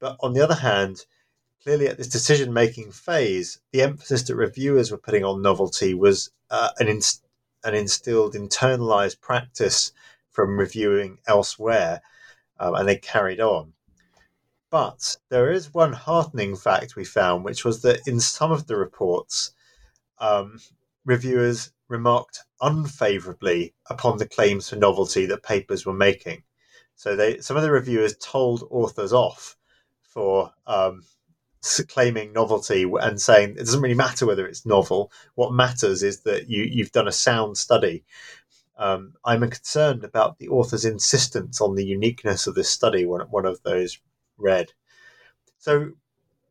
But 0.00 0.16
on 0.20 0.32
the 0.32 0.40
other 0.40 0.56
hand, 0.56 1.04
clearly 1.62 1.86
at 1.86 1.98
this 1.98 2.08
decision 2.08 2.52
making 2.52 2.90
phase, 2.90 3.60
the 3.70 3.82
emphasis 3.82 4.22
that 4.24 4.36
reviewers 4.36 4.90
were 4.90 4.98
putting 4.98 5.24
on 5.24 5.42
novelty 5.42 5.94
was 5.94 6.30
uh, 6.50 6.70
an, 6.78 6.88
inst- 6.88 7.24
an 7.62 7.74
instilled 7.74 8.34
internalized 8.34 9.20
practice 9.20 9.92
from 10.30 10.58
reviewing 10.58 11.18
elsewhere, 11.26 12.00
um, 12.58 12.74
and 12.74 12.88
they 12.88 12.96
carried 12.96 13.40
on. 13.40 13.72
But 14.70 15.16
there 15.30 15.50
is 15.50 15.74
one 15.74 15.92
heartening 15.92 16.56
fact 16.56 16.94
we 16.94 17.04
found, 17.04 17.44
which 17.44 17.64
was 17.64 17.82
that 17.82 18.06
in 18.06 18.20
some 18.20 18.52
of 18.52 18.68
the 18.68 18.76
reports, 18.76 19.52
um, 20.18 20.60
reviewers 21.04 21.72
remarked 21.88 22.44
unfavorably 22.60 23.74
upon 23.86 24.18
the 24.18 24.28
claims 24.28 24.68
for 24.68 24.76
novelty 24.76 25.26
that 25.26 25.42
papers 25.42 25.84
were 25.84 25.92
making. 25.92 26.44
So 26.94 27.16
they, 27.16 27.40
some 27.40 27.56
of 27.56 27.62
the 27.64 27.72
reviewers 27.72 28.16
told 28.18 28.68
authors 28.70 29.12
off 29.12 29.56
for 30.02 30.52
um, 30.66 31.02
claiming 31.88 32.32
novelty 32.32 32.84
and 33.00 33.20
saying 33.20 33.50
it 33.50 33.58
doesn't 33.58 33.80
really 33.80 33.94
matter 33.94 34.26
whether 34.26 34.46
it's 34.46 34.66
novel. 34.66 35.10
What 35.34 35.52
matters 35.52 36.02
is 36.02 36.20
that 36.20 36.48
you 36.48 36.62
you've 36.62 36.92
done 36.92 37.08
a 37.08 37.12
sound 37.12 37.58
study. 37.58 38.04
Um, 38.76 39.14
I'm 39.24 39.40
concerned 39.40 40.04
about 40.04 40.38
the 40.38 40.48
author's 40.48 40.84
insistence 40.84 41.60
on 41.60 41.74
the 41.74 41.84
uniqueness 41.84 42.46
of 42.46 42.54
this 42.54 42.70
study. 42.70 43.04
One 43.04 43.22
one 43.30 43.46
of 43.46 43.62
those 43.62 43.98
read. 44.40 44.72
So 45.58 45.92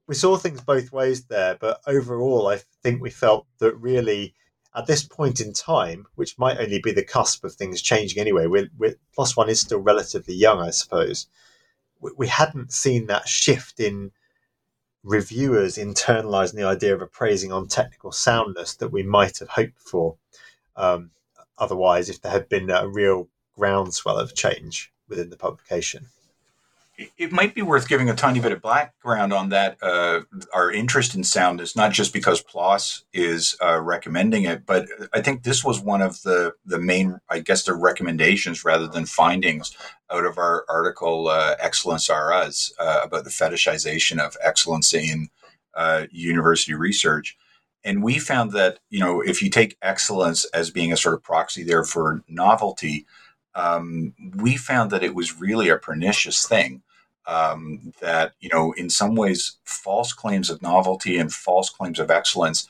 we 0.08 0.16
saw 0.16 0.38
things 0.38 0.62
both 0.62 0.92
ways 0.92 1.26
there, 1.26 1.56
but 1.60 1.82
overall, 1.86 2.48
I 2.48 2.62
think 2.82 3.02
we 3.02 3.10
felt 3.10 3.46
that 3.60 3.76
really 3.76 4.34
at 4.76 4.86
this 4.86 5.04
point 5.04 5.40
in 5.40 5.54
time, 5.54 6.06
which 6.16 6.38
might 6.38 6.60
only 6.60 6.80
be 6.80 6.92
the 6.92 7.04
cusp 7.04 7.44
of 7.44 7.54
things 7.54 7.82
changing 7.82 8.20
anyway, 8.20 8.46
we're, 8.46 8.70
we're, 8.78 8.96
PLOS 9.16 9.36
One 9.36 9.50
is 9.50 9.62
still 9.62 9.80
relatively 9.80 10.36
young, 10.36 10.60
I 10.60 10.70
suppose. 10.70 11.28
We, 12.00 12.12
we 12.18 12.28
hadn't 12.28 12.72
seen 12.72 13.08
that 13.08 13.28
shift 13.28 13.80
in 13.80 14.12
reviewers 15.04 15.78
internalizing 15.78 16.54
the 16.54 16.64
idea 16.64 16.94
of 16.94 17.02
appraising 17.02 17.52
on 17.52 17.68
technical 17.68 18.12
soundness 18.12 18.76
that 18.76 18.92
we 18.92 19.04
might 19.04 19.40
have 19.40 19.50
hoped 19.50 19.80
for. 19.80 20.18
Um, 20.76 21.12
otherwise, 21.58 22.10
if 22.10 22.22
there 22.22 22.32
had 22.32 22.50
been 22.50 22.70
a 22.70 22.88
real 22.88 23.28
groundswell 23.56 24.18
of 24.18 24.36
change 24.36 24.94
within 25.08 25.30
the 25.30 25.38
publication 25.38 26.08
it 27.18 27.32
might 27.32 27.56
be 27.56 27.62
worth 27.62 27.88
giving 27.88 28.10
a 28.10 28.16
tiny 28.16 28.40
bit 28.40 28.52
of 28.52 28.62
background 28.62 29.32
on 29.32 29.50
that. 29.50 29.78
Uh, 29.82 30.22
our 30.54 30.72
interest 30.72 31.16
in 31.16 31.24
sound 31.24 31.62
is 31.62 31.76
not 31.76 31.92
just 31.92 32.14
because 32.14 32.44
PLOS 32.44 33.04
is 33.14 33.56
uh, 33.64 33.80
recommending 33.80 34.44
it, 34.44 34.66
but 34.66 34.88
I 35.14 35.22
think 35.22 35.44
this 35.44 35.64
was 35.64 35.80
one 35.80 36.02
of 36.02 36.22
the 36.24 36.54
the 36.66 36.80
main, 36.80 37.20
I 37.30 37.40
guess, 37.40 37.64
the 37.64 37.74
recommendations 37.74 38.66
rather 38.66 38.88
than 38.88 39.06
findings 39.06 39.76
out 40.12 40.26
of 40.26 40.38
our 40.38 40.66
article 40.70 41.30
uh, 41.30 41.56
"Excellence 41.60 42.10
Are 42.10 42.34
Us" 42.34 42.74
uh, 42.80 43.02
about 43.04 43.24
the 43.24 43.30
fetishization 43.30 44.20
of 44.20 44.36
excellence 44.44 44.94
in 44.94 45.30
uh, 45.76 46.06
university 46.12 46.74
research. 46.74 47.38
And 47.84 48.04
we 48.04 48.20
found 48.20 48.52
that 48.52 48.80
you 48.90 49.00
know 49.00 49.22
if 49.22 49.42
you 49.42 49.50
take 49.50 49.78
excellence 49.82 50.46
as 50.46 50.70
being 50.70 50.92
a 50.92 50.98
sort 50.98 51.16
of 51.16 51.24
proxy 51.24 51.64
there 51.64 51.86
for 51.86 52.24
novelty, 52.28 53.06
um, 53.56 54.14
we 54.36 54.58
found 54.58 54.92
that 54.92 55.04
it 55.04 55.16
was 55.16 55.40
really 55.40 55.70
a 55.70 55.78
pernicious 55.78 56.46
thing 56.46 56.82
um, 57.30 57.94
that 58.02 58.34
you 58.40 58.50
know 58.52 58.74
in 58.74 58.90
some 58.90 59.16
ways 59.16 59.58
false 59.64 60.12
claims 60.14 60.50
of 60.50 60.62
novelty 60.62 61.18
and 61.18 61.32
false 61.32 61.70
claims 61.70 62.00
of 62.00 62.10
excellence 62.10 62.68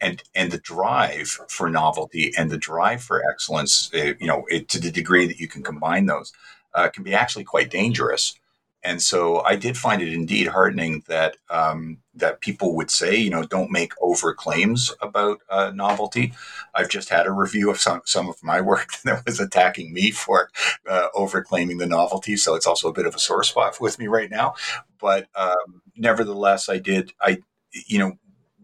and 0.00 0.22
and 0.34 0.52
the 0.52 0.58
drive 0.58 1.28
for 1.48 1.70
novelty 1.70 2.32
and 2.36 2.50
the 2.50 2.58
drive 2.58 3.02
for 3.02 3.22
excellence 3.30 3.90
uh, 3.94 4.12
you 4.20 4.26
know 4.26 4.44
it, 4.48 4.68
to 4.68 4.78
the 4.78 4.90
degree 4.90 5.26
that 5.26 5.40
you 5.40 5.48
can 5.48 5.62
combine 5.62 6.06
those 6.06 6.32
uh, 6.74 6.88
can 6.88 7.02
be 7.02 7.14
actually 7.14 7.44
quite 7.44 7.70
dangerous. 7.70 8.38
And 8.82 9.00
so 9.00 9.40
I 9.42 9.56
did 9.56 9.76
find 9.76 10.02
it 10.02 10.12
indeed 10.12 10.48
heartening 10.48 11.04
that 11.06 11.36
um, 11.50 11.98
that 12.14 12.40
people 12.40 12.74
would 12.76 12.90
say, 12.90 13.16
you 13.16 13.30
know, 13.30 13.42
don't 13.42 13.70
make 13.70 13.92
over 14.00 14.34
claims 14.34 14.92
about 15.00 15.40
uh, 15.48 15.72
novelty. 15.74 16.34
I've 16.74 16.90
just 16.90 17.08
had 17.08 17.26
a 17.26 17.32
review 17.32 17.70
of 17.70 17.80
some 17.80 18.02
some 18.04 18.28
of 18.28 18.42
my 18.42 18.60
work 18.72 18.88
that 19.04 19.24
was 19.24 19.40
attacking 19.40 19.92
me 19.92 20.10
for 20.10 20.50
uh, 20.88 21.08
over 21.14 21.42
claiming 21.42 21.78
the 21.78 21.86
novelty, 21.86 22.36
so 22.36 22.54
it's 22.54 22.66
also 22.66 22.88
a 22.88 22.92
bit 22.92 23.06
of 23.06 23.14
a 23.14 23.18
sore 23.18 23.44
spot 23.44 23.80
with 23.80 23.98
me 23.98 24.06
right 24.08 24.30
now. 24.30 24.54
But 25.00 25.28
um, 25.34 25.82
nevertheless, 25.96 26.68
I 26.68 26.78
did. 26.78 27.12
I 27.20 27.38
you 27.86 27.98
know, 27.98 28.18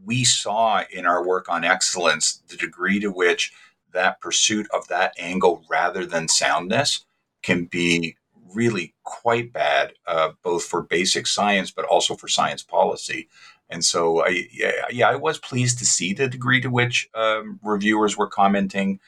we 0.04 0.24
saw 0.24 0.82
in 0.90 1.06
our 1.06 1.26
work 1.26 1.48
on 1.48 1.64
excellence 1.64 2.42
the 2.48 2.56
degree 2.56 3.00
to 3.00 3.08
which 3.08 3.52
that 3.92 4.20
pursuit 4.20 4.66
of 4.72 4.86
that 4.88 5.14
angle 5.18 5.64
rather 5.68 6.04
than 6.04 6.28
soundness 6.28 7.04
can 7.42 7.64
be 7.64 8.16
really 8.54 8.94
quite 9.04 9.52
bad, 9.52 9.92
uh, 10.06 10.30
both 10.42 10.64
for 10.64 10.82
basic 10.82 11.26
science 11.26 11.70
but 11.70 11.84
also 11.84 12.14
for 12.14 12.28
science 12.28 12.62
policy. 12.62 13.28
And 13.70 13.84
so, 13.84 14.24
I, 14.24 14.46
yeah, 14.50 14.72
yeah, 14.90 15.10
I 15.10 15.16
was 15.16 15.38
pleased 15.38 15.78
to 15.78 15.86
see 15.86 16.14
the 16.14 16.28
degree 16.28 16.60
to 16.62 16.70
which 16.70 17.08
um, 17.14 17.60
reviewers 17.62 18.16
were 18.16 18.26
commenting, 18.26 18.98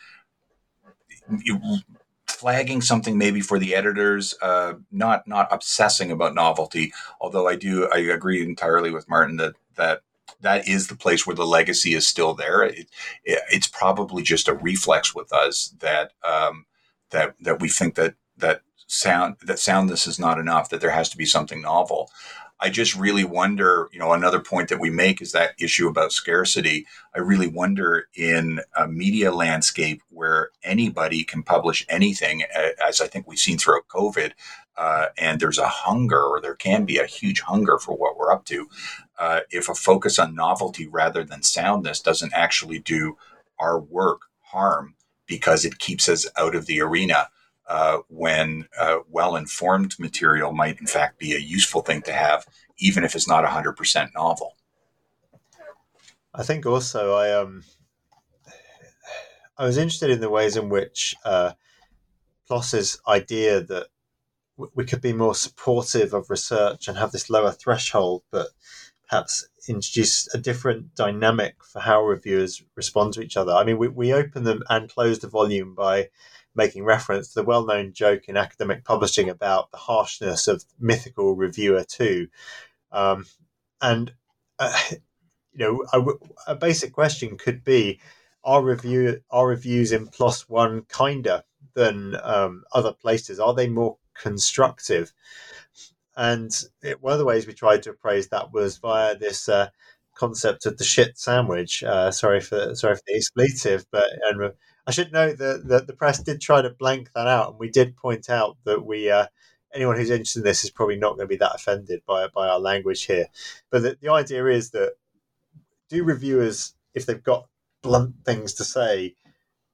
flagging 2.27 2.83
something 2.83 3.17
maybe 3.17 3.41
for 3.41 3.59
the 3.59 3.75
editors, 3.75 4.35
uh, 4.43 4.75
not 4.91 5.27
not 5.27 5.49
obsessing 5.51 6.11
about 6.11 6.35
novelty. 6.35 6.93
Although 7.21 7.49
I 7.49 7.57
do, 7.57 7.89
I 7.93 7.99
agree 7.99 8.43
entirely 8.43 8.91
with 8.91 9.09
Martin 9.09 9.37
that 9.37 9.55
that 9.77 10.03
that 10.41 10.69
is 10.69 10.89
the 10.89 10.97
place 10.97 11.27
where 11.27 11.37
the 11.37 11.47
legacy 11.47 11.95
is 11.95 12.07
still 12.07 12.35
there. 12.35 12.63
It, 12.63 12.89
it, 13.25 13.41
it's 13.51 13.67
probably 13.67 14.23
just 14.23 14.49
a 14.49 14.55
reflex 14.55 15.15
with 15.15 15.33
us 15.33 15.75
that 15.81 16.13
um, 16.23 16.67
that 17.11 17.35
that 17.41 17.61
we 17.61 17.69
think 17.69 17.95
that 17.95 18.15
that 18.37 18.63
sound 18.91 19.37
that 19.43 19.59
soundness 19.59 20.07
is 20.07 20.19
not 20.19 20.39
enough 20.39 20.69
that 20.69 20.81
there 20.81 20.91
has 20.91 21.09
to 21.11 21.17
be 21.17 21.27
something 21.27 21.63
novel. 21.63 22.11
I 22.63 22.69
just 22.69 22.95
really 22.95 23.25
wonder 23.25 23.89
you 23.93 23.99
know 23.99 24.13
another 24.13 24.41
point 24.41 24.69
that 24.69 24.81
we 24.81 24.91
make 24.91 25.23
is 25.23 25.33
that 25.33 25.55
issue 25.59 25.89
about 25.89 26.13
scarcity. 26.13 26.87
I 27.15 27.21
really 27.21 27.47
wonder 27.47 28.09
in 28.15 28.61
a 28.77 28.87
media 28.89 29.33
landscape 29.33 30.03
where 30.11 30.51
anybody 30.63 31.25
can 31.25 31.43
publish 31.43 31.87
anything 31.89 32.43
as 32.87 33.01
i 33.01 33.07
think 33.07 33.27
we've 33.27 33.39
seen 33.39 33.59
throughout 33.59 33.89
covid 33.89 34.33
uh, 34.77 35.07
and 35.19 35.41
there's 35.41 35.59
a 35.59 35.69
hunger 35.69 36.23
or 36.23 36.41
there 36.41 36.55
can 36.55 36.85
be 36.85 36.99
a 36.99 37.07
huge 37.07 37.41
hunger 37.41 37.79
for 37.79 37.97
what 37.97 38.17
we're 38.17 38.33
up 38.33 38.45
to 38.45 38.69
uh, 39.19 39.41
if 39.51 39.69
a 39.69 39.75
focus 39.75 40.19
on 40.19 40.35
novelty 40.35 40.87
rather 40.87 41.25
than 41.25 41.43
soundness 41.43 42.01
doesn't 42.01 42.33
actually 42.35 42.79
do 42.79 43.17
our 43.59 43.79
work 43.81 44.23
harm 44.41 44.95
because 45.27 45.65
it 45.65 45.79
keeps 45.79 46.09
us 46.09 46.27
out 46.37 46.55
of 46.55 46.67
the 46.67 46.81
arena 46.81 47.29
uh, 47.71 47.99
when 48.09 48.67
uh, 48.79 48.99
well 49.09 49.37
informed 49.37 49.97
material 50.01 50.53
might, 50.53 50.81
in 50.81 50.89
fact, 50.89 51.21
be 51.21 51.35
a 51.35 51.39
useful 51.39 51.83
thing 51.83 52.03
to 52.03 52.13
have, 52.13 52.45
even 52.79 53.05
if 53.05 53.15
it's 53.15 53.29
not 53.29 53.45
100% 53.45 54.09
novel. 54.13 54.57
I 56.35 56.43
think 56.43 56.67
also 56.67 57.15
I 57.15 57.33
um 57.33 57.63
I 59.57 59.65
was 59.65 59.77
interested 59.77 60.11
in 60.11 60.21
the 60.21 60.31
ways 60.31 60.57
in 60.57 60.69
which 60.69 61.15
uh, 61.25 61.53
PLOS's 62.49 63.01
idea 63.07 63.61
that 63.61 63.87
we 64.75 64.85
could 64.85 65.01
be 65.01 65.13
more 65.13 65.35
supportive 65.35 66.13
of 66.13 66.31
research 66.31 66.89
and 66.89 66.99
have 66.99 67.13
this 67.13 67.31
lower 67.31 67.53
threshold, 67.53 68.23
but 68.31 68.49
perhaps 69.09 69.47
introduce 69.69 70.33
a 70.35 70.39
different 70.39 70.95
dynamic 70.95 71.63
for 71.65 71.81
how 71.81 72.03
reviewers 72.03 72.63
respond 72.75 73.13
to 73.15 73.23
each 73.23 73.37
other. 73.37 73.53
I 73.53 73.65
mean, 73.65 73.79
we, 73.79 73.89
we 73.89 74.13
open 74.13 74.45
them 74.45 74.63
and 74.69 74.89
close 74.89 75.19
the 75.19 75.29
volume 75.29 75.75
by 75.75 76.09
making 76.55 76.85
reference 76.85 77.29
to 77.29 77.41
the 77.41 77.47
well 77.47 77.65
known 77.65 77.93
joke 77.93 78.29
in 78.29 78.37
academic 78.37 78.85
publishing 78.85 79.29
about 79.29 79.71
the 79.71 79.77
harshness 79.77 80.49
of 80.49 80.65
mythical 80.79 81.35
reviewer 81.35 81.85
2. 81.85 82.29
Um, 82.93 83.27
and, 83.81 84.13
uh, 84.59 84.79
you 85.53 85.59
know, 85.59 85.85
a, 85.93 86.53
a, 86.53 86.55
basic 86.57 86.93
question 86.93 87.37
could 87.37 87.65
be 87.65 88.01
are, 88.43 88.63
review, 88.63 89.21
are 89.31 89.47
reviews 89.47 89.93
in 89.93 90.09
PLOS 90.09 90.49
One 90.49 90.83
kinder 90.83 91.45
than 91.75 92.17
um, 92.23 92.65
other 92.73 92.93
places? 92.93 93.39
Are 93.39 93.55
they 93.55 93.69
more 93.69 93.99
constructive? 94.15 95.13
And 96.17 96.51
it, 96.83 97.01
one 97.01 97.13
of 97.13 97.19
the 97.19 97.25
ways 97.25 97.47
we 97.47 97.53
tried 97.53 97.83
to 97.85 97.91
appraise 97.91 98.29
that 98.29 98.53
was 98.53 98.79
via 98.79 99.17
this 99.17 99.49
uh, 99.49 99.69
concept 100.15 100.67
of 100.67 100.77
the 100.77 100.85
shit 100.85 101.17
sandwich. 101.19 101.83
Uh, 101.83 102.11
sorry 102.11 102.41
for 102.41 102.75
sorry 102.75 102.97
for 102.97 103.03
the 103.07 103.17
expletive, 103.17 103.87
but 103.91 104.11
and 104.29 104.53
I 104.91 104.93
should 104.93 105.13
note 105.13 105.39
that, 105.39 105.69
that 105.69 105.87
the 105.87 105.93
press 105.93 106.19
did 106.19 106.41
try 106.41 106.63
to 106.63 106.71
blank 106.71 107.13
that 107.15 107.29
out, 107.29 107.51
and 107.51 107.61
we 107.61 107.71
did 107.71 107.97
point 107.97 108.29
out 108.29 108.57
that 108.65 108.85
we 108.85 109.09
uh, 109.09 109.27
anyone 109.73 109.95
who's 109.95 110.11
interested 110.11 110.41
in 110.41 110.45
this 110.45 110.65
is 110.65 110.71
probably 110.71 110.97
not 110.97 111.11
going 111.11 111.29
to 111.29 111.33
be 111.33 111.37
that 111.37 111.55
offended 111.55 112.03
by 112.09 112.27
by 112.27 112.49
our 112.49 112.59
language 112.59 113.05
here. 113.05 113.27
But 113.71 113.83
the, 113.83 113.97
the 114.01 114.11
idea 114.11 114.47
is 114.47 114.71
that 114.71 114.95
do 115.91 116.03
reviewers, 116.03 116.75
if 116.93 117.07
they've 117.07 117.23
got 117.23 117.47
blunt 117.83 118.17
things 118.25 118.53
to 118.55 118.65
say, 118.65 119.15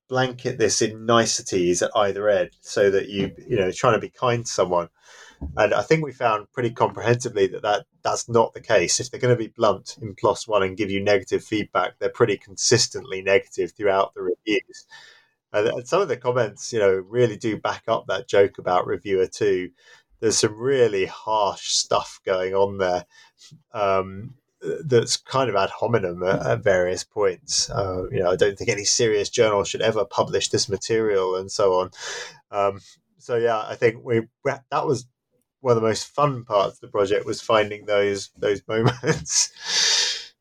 blanket 0.07 0.59
this 0.59 0.83
in 0.83 1.07
niceties 1.07 1.81
at 1.81 1.93
either 1.97 2.29
end, 2.29 2.51
so 2.61 2.91
that 2.91 3.09
you 3.09 3.35
you 3.49 3.57
know 3.57 3.73
trying 3.73 3.95
to 3.95 3.99
be 3.99 4.11
kind 4.11 4.45
to 4.45 4.53
someone. 4.53 4.91
And 5.57 5.75
I 5.75 5.83
think 5.83 6.05
we 6.05 6.13
found 6.13 6.51
pretty 6.53 6.71
comprehensively 6.71 7.47
that, 7.49 7.63
that 7.63 7.87
that's 8.03 8.29
not 8.29 8.55
the 8.55 8.61
case. 8.61 9.01
If 9.01 9.11
they're 9.11 9.21
going 9.21 9.35
to 9.35 9.39
be 9.39 9.53
blunt 9.55 9.97
in 10.01 10.15
PLOS 10.15 10.49
One 10.49 10.63
and 10.63 10.77
give 10.77 10.91
you 10.91 11.03
negative 11.03 11.45
feedback, 11.45 11.99
they're 11.99 12.09
pretty 12.09 12.37
consistently 12.37 13.23
negative 13.23 13.73
throughout 13.73 14.15
the 14.15 14.23
reviews. 14.23 14.87
And, 15.53 15.69
and 15.69 15.89
some 15.89 16.03
of 16.03 16.09
the 16.09 16.17
comments, 16.17 16.73
you 16.73 16.79
know, 16.79 16.93
really 16.93 17.37
do 17.37 17.59
back 17.59 17.85
up 17.89 18.07
that 18.07 18.29
joke 18.29 18.59
about 18.59 18.87
reviewer 18.87 19.27
two. 19.27 19.71
There's 20.21 20.39
some 20.39 20.57
really 20.57 21.07
harsh 21.07 21.69
stuff 21.69 22.21
going 22.25 22.55
on 22.55 22.79
there. 22.79 23.05
Um, 23.73 24.35
that's 24.85 25.17
kind 25.17 25.49
of 25.49 25.57
ad 25.57 25.71
hominem 25.71 26.23
at, 26.23 26.45
at 26.45 26.65
various 26.65 27.05
points. 27.05 27.71
Uh, 27.71 28.05
you 28.11 28.21
know, 28.21 28.31
I 28.31 28.37
don't 28.37 28.57
think 28.57 28.71
any 28.71 28.85
serious 28.85 29.29
journal 29.29 29.65
should 29.65 29.83
ever 29.83 30.05
publish 30.05 30.49
this 30.49 30.69
material 30.69 31.37
and 31.37 31.51
so 31.51 31.75
on. 31.81 31.91
Um, 32.51 32.81
so 33.19 33.37
yeah, 33.37 33.59
I 33.59 33.75
think 33.75 34.05
we 34.05 34.23
that 34.45 34.87
was 34.87 35.07
one 35.61 35.77
of 35.77 35.83
the 35.83 35.89
most 35.89 36.09
fun 36.15 36.45
parts 36.45 36.75
of 36.75 36.81
the 36.81 36.89
project 36.89 37.27
was 37.27 37.41
finding 37.41 37.87
those 37.87 38.31
those 38.39 38.63
moments. 38.69 39.53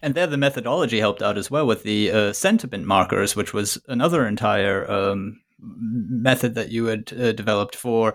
And 0.00 0.14
there, 0.14 0.26
the 0.26 0.36
methodology 0.36 0.98
helped 0.98 1.22
out 1.22 1.38
as 1.38 1.50
well 1.50 1.66
with 1.66 1.84
the 1.84 2.10
uh, 2.10 2.32
sentiment 2.32 2.86
markers, 2.86 3.36
which 3.36 3.54
was 3.54 3.80
another 3.86 4.26
entire 4.26 4.90
um, 4.90 5.40
method 5.60 6.54
that 6.56 6.70
you 6.70 6.86
had 6.86 7.12
uh, 7.12 7.32
developed 7.32 7.76
for 7.76 8.14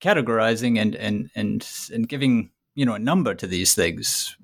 categorizing 0.00 0.78
and 0.78 0.94
and 0.96 1.30
and 1.34 1.68
and 1.92 2.08
giving 2.08 2.50
you 2.74 2.86
know 2.86 2.94
a 2.94 2.98
number 2.98 3.34
to 3.34 3.46
these 3.46 3.74
things. 3.74 4.36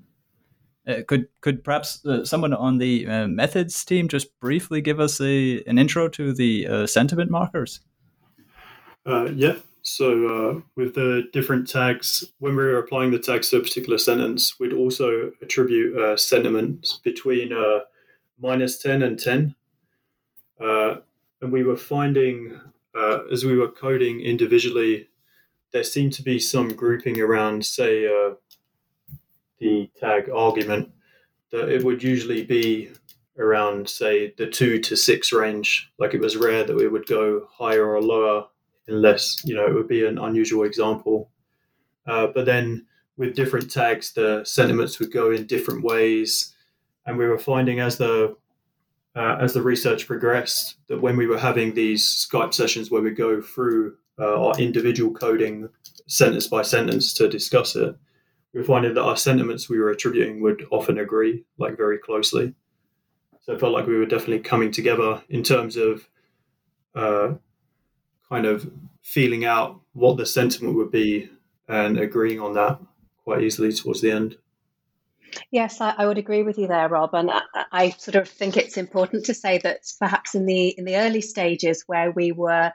Uh, 0.87 1.01
could 1.07 1.27
could 1.41 1.63
perhaps 1.63 2.05
uh, 2.05 2.23
someone 2.23 2.53
on 2.53 2.77
the 2.77 3.05
uh, 3.07 3.27
methods 3.27 3.83
team 3.83 4.07
just 4.07 4.39
briefly 4.39 4.81
give 4.81 4.99
us 4.99 5.19
a 5.19 5.61
an 5.65 5.77
intro 5.77 6.07
to 6.07 6.33
the 6.33 6.67
uh, 6.67 6.87
sentiment 6.87 7.29
markers? 7.29 7.81
yeah. 9.05 9.55
So 9.97 10.63
with 10.75 10.95
the 10.95 11.29
different 11.33 11.67
tags, 11.67 12.23
when 12.39 12.55
we 12.55 12.63
were 12.63 12.79
applying 12.79 13.11
the 13.11 13.19
tags 13.19 13.49
to 13.49 13.57
a 13.57 13.61
particular 13.61 13.97
sentence, 13.97 14.59
we'd 14.59 14.73
also 14.73 15.31
attribute 15.41 16.19
sentiments 16.19 16.99
between 17.03 17.51
minus 18.39 18.77
ten 18.77 19.03
and 19.03 19.19
ten 19.19 19.55
and 21.41 21.51
we 21.51 21.63
were 21.63 21.77
finding 21.77 22.59
uh, 22.95 23.19
as 23.31 23.45
we 23.45 23.57
were 23.57 23.69
coding 23.69 24.21
individually, 24.21 25.07
there 25.71 25.83
seemed 25.83 26.13
to 26.13 26.23
be 26.23 26.39
some 26.39 26.73
grouping 26.73 27.19
around, 27.19 27.65
say, 27.65 28.07
uh, 28.07 28.33
the 29.59 29.89
tag 29.99 30.29
argument, 30.29 30.91
that 31.51 31.69
it 31.69 31.83
would 31.83 32.01
usually 32.01 32.43
be 32.43 32.89
around, 33.37 33.87
say, 33.87 34.33
the 34.37 34.47
two 34.47 34.79
to 34.79 34.95
six 34.95 35.31
range. 35.31 35.91
Like 35.99 36.13
it 36.13 36.21
was 36.21 36.35
rare 36.35 36.63
that 36.63 36.75
we 36.75 36.87
would 36.87 37.05
go 37.05 37.47
higher 37.51 37.85
or 37.85 38.01
lower, 38.01 38.47
unless, 38.89 39.43
you 39.45 39.55
know, 39.55 39.65
it 39.65 39.73
would 39.73 39.87
be 39.87 40.05
an 40.05 40.17
unusual 40.17 40.63
example. 40.63 41.29
Uh, 42.05 42.27
but 42.27 42.45
then 42.45 42.85
with 43.17 43.35
different 43.35 43.69
tags, 43.71 44.13
the 44.13 44.43
sentiments 44.43 44.99
would 44.99 45.11
go 45.11 45.31
in 45.31 45.45
different 45.45 45.83
ways. 45.83 46.55
And 47.05 47.17
we 47.17 47.27
were 47.27 47.37
finding 47.37 47.79
as 47.79 47.97
the 47.97 48.35
uh, 49.15 49.37
as 49.41 49.53
the 49.53 49.61
research 49.61 50.07
progressed 50.07 50.75
that 50.87 51.01
when 51.01 51.17
we 51.17 51.27
were 51.27 51.37
having 51.37 51.73
these 51.73 52.05
Skype 52.05 52.53
sessions 52.53 52.91
where 52.91 53.01
we 53.01 53.09
go 53.11 53.41
through 53.41 53.95
uh, 54.19 54.45
our 54.45 54.59
individual 54.59 55.11
coding 55.11 55.67
sentence 56.07 56.47
by 56.47 56.61
sentence 56.61 57.13
to 57.15 57.27
discuss 57.27 57.75
it, 57.75 57.95
we 58.53 58.59
were 58.59 58.65
finding 58.65 58.93
that 58.93 59.03
our 59.03 59.17
sentiments 59.17 59.67
we 59.67 59.79
were 59.79 59.89
attributing 59.89 60.41
would 60.41 60.65
often 60.71 60.99
agree, 60.99 61.43
like 61.57 61.75
very 61.75 61.97
closely. 61.97 62.53
So 63.41 63.53
it 63.53 63.59
felt 63.59 63.73
like 63.73 63.87
we 63.87 63.97
were 63.97 64.05
definitely 64.05 64.39
coming 64.39 64.71
together 64.71 65.21
in 65.29 65.43
terms 65.43 65.75
of 65.75 66.07
uh, 66.95 67.33
kind 68.31 68.45
of 68.45 68.69
feeling 69.03 69.45
out 69.45 69.79
what 69.93 70.17
the 70.17 70.25
sentiment 70.25 70.75
would 70.75 70.91
be 70.91 71.29
and 71.67 71.99
agreeing 71.99 72.39
on 72.39 72.53
that 72.53 72.79
quite 73.23 73.41
easily 73.43 73.71
towards 73.71 74.01
the 74.01 74.11
end. 74.11 74.37
Yes, 75.51 75.79
I, 75.81 75.93
I, 75.97 76.07
would 76.07 76.17
agree 76.17 76.41
with 76.41 76.57
you 76.57 76.67
there, 76.67 76.89
Rob. 76.89 77.13
And 77.13 77.29
I, 77.29 77.41
I, 77.71 77.89
sort 77.91 78.15
of 78.15 78.27
think 78.27 78.57
it's 78.57 78.77
important 78.77 79.25
to 79.25 79.35
say 79.35 79.59
that 79.59 79.81
perhaps 79.99 80.33
in 80.33 80.47
the 80.47 80.69
in 80.69 80.85
the 80.85 80.97
early 80.97 81.21
stages 81.21 81.83
where 81.85 82.09
we 82.09 82.31
were, 82.31 82.73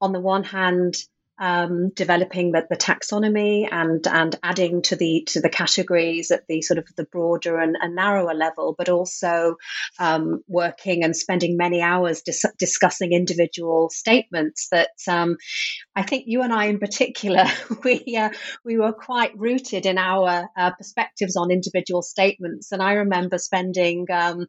on 0.00 0.12
the 0.12 0.20
one 0.20 0.44
hand, 0.44 0.94
um, 1.38 1.90
developing 1.90 2.52
the, 2.52 2.66
the, 2.68 2.76
taxonomy 2.76 3.68
and 3.70 4.06
and 4.06 4.36
adding 4.42 4.82
to 4.82 4.96
the 4.96 5.24
to 5.26 5.40
the 5.40 5.48
categories 5.48 6.30
at 6.30 6.46
the 6.48 6.62
sort 6.62 6.78
of 6.78 6.86
the 6.96 7.04
broader 7.04 7.58
and, 7.58 7.76
and 7.80 7.94
narrower 7.94 8.34
level, 8.34 8.74
but 8.76 8.88
also 8.88 9.56
um, 9.98 10.42
working 10.48 11.04
and 11.04 11.16
spending 11.16 11.56
many 11.56 11.80
hours 11.80 12.22
dis- 12.22 12.44
discussing 12.58 13.12
individual 13.12 13.90
statements. 13.90 14.68
That 14.70 14.90
um, 15.06 15.36
I 15.94 16.02
think 16.02 16.24
you 16.26 16.42
and 16.42 16.52
I, 16.52 16.66
in 16.66 16.78
particular, 16.78 17.44
we 17.84 18.16
uh, 18.18 18.30
we 18.64 18.78
were 18.78 18.92
quite 18.92 19.36
rooted 19.38 19.86
in 19.86 19.98
our 19.98 20.48
uh, 20.56 20.72
perspectives 20.72 21.36
on 21.36 21.50
individual 21.50 22.02
statements, 22.02 22.72
and 22.72 22.82
I 22.82 22.94
remember 22.94 23.38
spending 23.38 24.06
um, 24.12 24.46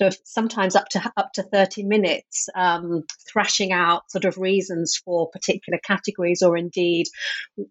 sort 0.00 0.14
of 0.14 0.20
sometimes 0.24 0.76
up 0.76 0.88
to 0.88 1.12
up 1.16 1.32
to 1.34 1.42
30 1.42 1.84
minutes 1.84 2.48
um, 2.54 3.04
thrashing 3.30 3.72
out 3.72 4.10
sort 4.10 4.24
of 4.24 4.38
reasons 4.38 5.00
for 5.04 5.28
particular 5.30 5.78
categories 5.84 6.42
or 6.42 6.56
indeed 6.56 7.06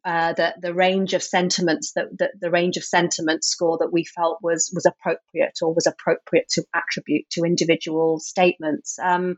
uh, 0.05 0.33
the, 0.33 0.53
the 0.61 0.73
range 0.73 1.13
of 1.13 1.23
sentiments 1.23 1.93
that 1.93 2.05
the, 2.17 2.29
the 2.39 2.51
range 2.51 2.77
of 2.77 2.83
sentiment 2.83 3.43
score 3.43 3.77
that 3.79 3.91
we 3.91 4.03
felt 4.03 4.39
was 4.41 4.71
was 4.73 4.85
appropriate 4.85 5.57
or 5.61 5.73
was 5.73 5.87
appropriate 5.87 6.47
to 6.49 6.63
attribute 6.73 7.29
to 7.31 7.43
individual 7.43 8.19
statements. 8.19 8.97
Um, 8.99 9.37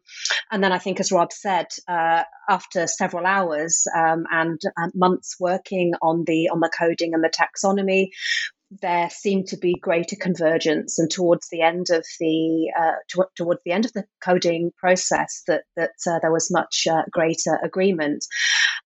and 0.52 0.64
then 0.64 0.72
I 0.72 0.78
think 0.78 1.00
as 1.00 1.12
Rob 1.12 1.32
said 1.32 1.68
uh, 1.88 2.24
after 2.50 2.88
several 2.88 3.26
hours 3.26 3.88
um, 3.96 4.26
and, 4.32 4.60
and 4.76 4.92
months 4.96 5.38
working 5.40 5.94
on 6.02 6.24
the 6.26 6.50
on 6.50 6.60
the 6.60 6.72
coding 6.78 7.14
and 7.14 7.24
the 7.24 7.30
taxonomy 7.30 8.10
there 8.80 9.10
seemed 9.10 9.48
to 9.48 9.58
be 9.58 9.76
greater 9.82 10.16
convergence, 10.16 10.98
and 10.98 11.10
towards 11.10 11.50
the 11.50 11.62
end 11.62 11.88
of 11.90 12.06
the 12.20 12.72
uh, 12.78 12.94
to, 13.10 13.26
towards 13.36 13.62
the 13.66 13.72
end 13.72 13.86
of 13.86 13.94
the 13.94 14.06
coding 14.24 14.72
process, 14.78 15.44
that 15.48 15.64
that 15.76 15.92
uh, 16.08 16.20
there 16.22 16.32
was 16.32 16.52
much 16.52 16.88
uh, 16.90 17.04
greater 17.12 17.60
agreement. 17.64 18.26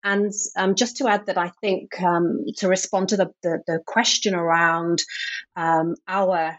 And 0.05 0.33
um, 0.57 0.74
just 0.74 0.97
to 0.97 1.09
add 1.09 1.26
that, 1.26 1.39
I 1.39 1.53
think 1.61 2.01
um, 2.03 2.45
to 2.57 2.68
respond 2.68 3.11
to 3.11 3.16
the, 3.16 3.30
the, 3.45 3.62
the 3.68 3.80
question 3.87 4.35
around 4.35 5.01
um, 5.55 5.95
our 6.09 6.59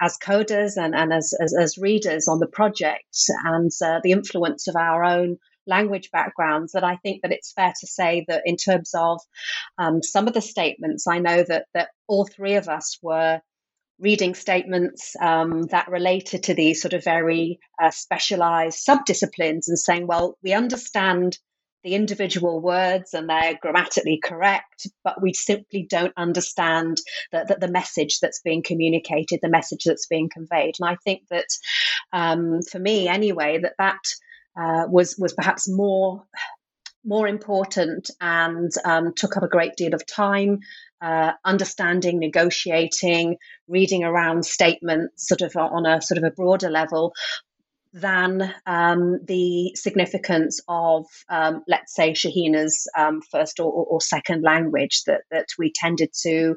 as 0.00 0.18
coders 0.18 0.76
and, 0.76 0.94
and 0.94 1.12
as, 1.12 1.32
as, 1.40 1.54
as 1.58 1.78
readers 1.78 2.28
on 2.28 2.38
the 2.38 2.46
project 2.46 3.16
and 3.44 3.70
uh, 3.84 4.00
the 4.02 4.12
influence 4.12 4.68
of 4.68 4.76
our 4.76 5.04
own 5.04 5.38
language 5.66 6.10
backgrounds 6.10 6.72
that 6.72 6.84
I 6.84 6.96
think 6.96 7.22
that 7.22 7.32
it's 7.32 7.52
fair 7.52 7.72
to 7.80 7.86
say 7.86 8.24
that 8.28 8.42
in 8.44 8.56
terms 8.56 8.92
of 8.94 9.20
um, 9.78 10.02
some 10.02 10.28
of 10.28 10.34
the 10.34 10.40
statements, 10.40 11.06
I 11.06 11.18
know 11.18 11.42
that 11.42 11.66
that 11.74 11.90
all 12.06 12.26
three 12.26 12.54
of 12.54 12.68
us 12.68 12.98
were 13.02 13.40
reading 13.98 14.34
statements 14.34 15.16
um, 15.20 15.62
that 15.68 15.88
related 15.88 16.44
to 16.44 16.54
these 16.54 16.82
sort 16.82 16.92
of 16.92 17.02
very 17.02 17.58
uh, 17.82 17.90
specialized 17.90 18.86
subdisciplines 18.86 19.68
and 19.68 19.78
saying, 19.78 20.06
well, 20.06 20.36
we 20.42 20.52
understand 20.52 21.38
the 21.86 21.94
individual 21.94 22.60
words 22.60 23.14
and 23.14 23.30
they're 23.30 23.56
grammatically 23.62 24.20
correct, 24.22 24.88
but 25.04 25.22
we 25.22 25.32
simply 25.32 25.86
don't 25.88 26.12
understand 26.16 26.96
the, 27.30 27.44
the, 27.46 27.66
the, 27.66 27.72
message 27.72 28.18
that's 28.18 28.40
being 28.40 28.60
communicated, 28.60 29.38
the 29.40 29.48
message 29.48 29.84
that's 29.84 30.08
being 30.08 30.28
conveyed. 30.28 30.74
And 30.80 30.88
I 30.88 30.96
think 31.04 31.22
that 31.30 31.46
um, 32.12 32.60
for 32.62 32.80
me, 32.80 33.06
anyway, 33.06 33.60
that 33.62 33.74
that 33.78 34.00
uh, 34.56 34.86
was 34.88 35.16
was 35.18 35.32
perhaps 35.32 35.68
more 35.68 36.24
more 37.04 37.28
important 37.28 38.10
and 38.20 38.72
um, 38.84 39.12
took 39.14 39.36
up 39.36 39.44
a 39.44 39.48
great 39.48 39.76
deal 39.76 39.94
of 39.94 40.04
time 40.06 40.58
uh, 41.00 41.32
understanding, 41.44 42.18
negotiating, 42.18 43.36
reading 43.68 44.04
around 44.04 44.44
statements, 44.44 45.28
sort 45.28 45.42
of 45.42 45.56
on 45.56 45.86
a 45.86 46.00
sort 46.00 46.18
of 46.18 46.24
a 46.24 46.30
broader 46.30 46.70
level, 46.70 47.12
than 47.92 48.52
um, 48.66 49.20
the 49.26 49.74
significance 49.74 50.60
of, 50.68 51.06
um, 51.28 51.62
let's 51.66 51.94
say, 51.94 52.12
Shahina's 52.12 52.88
um, 52.96 53.20
first 53.30 53.58
or, 53.60 53.70
or, 53.72 54.00
second 54.00 54.42
language 54.42 55.02
that 55.06 55.22
that 55.30 55.46
we 55.58 55.72
tended 55.74 56.10
to. 56.22 56.56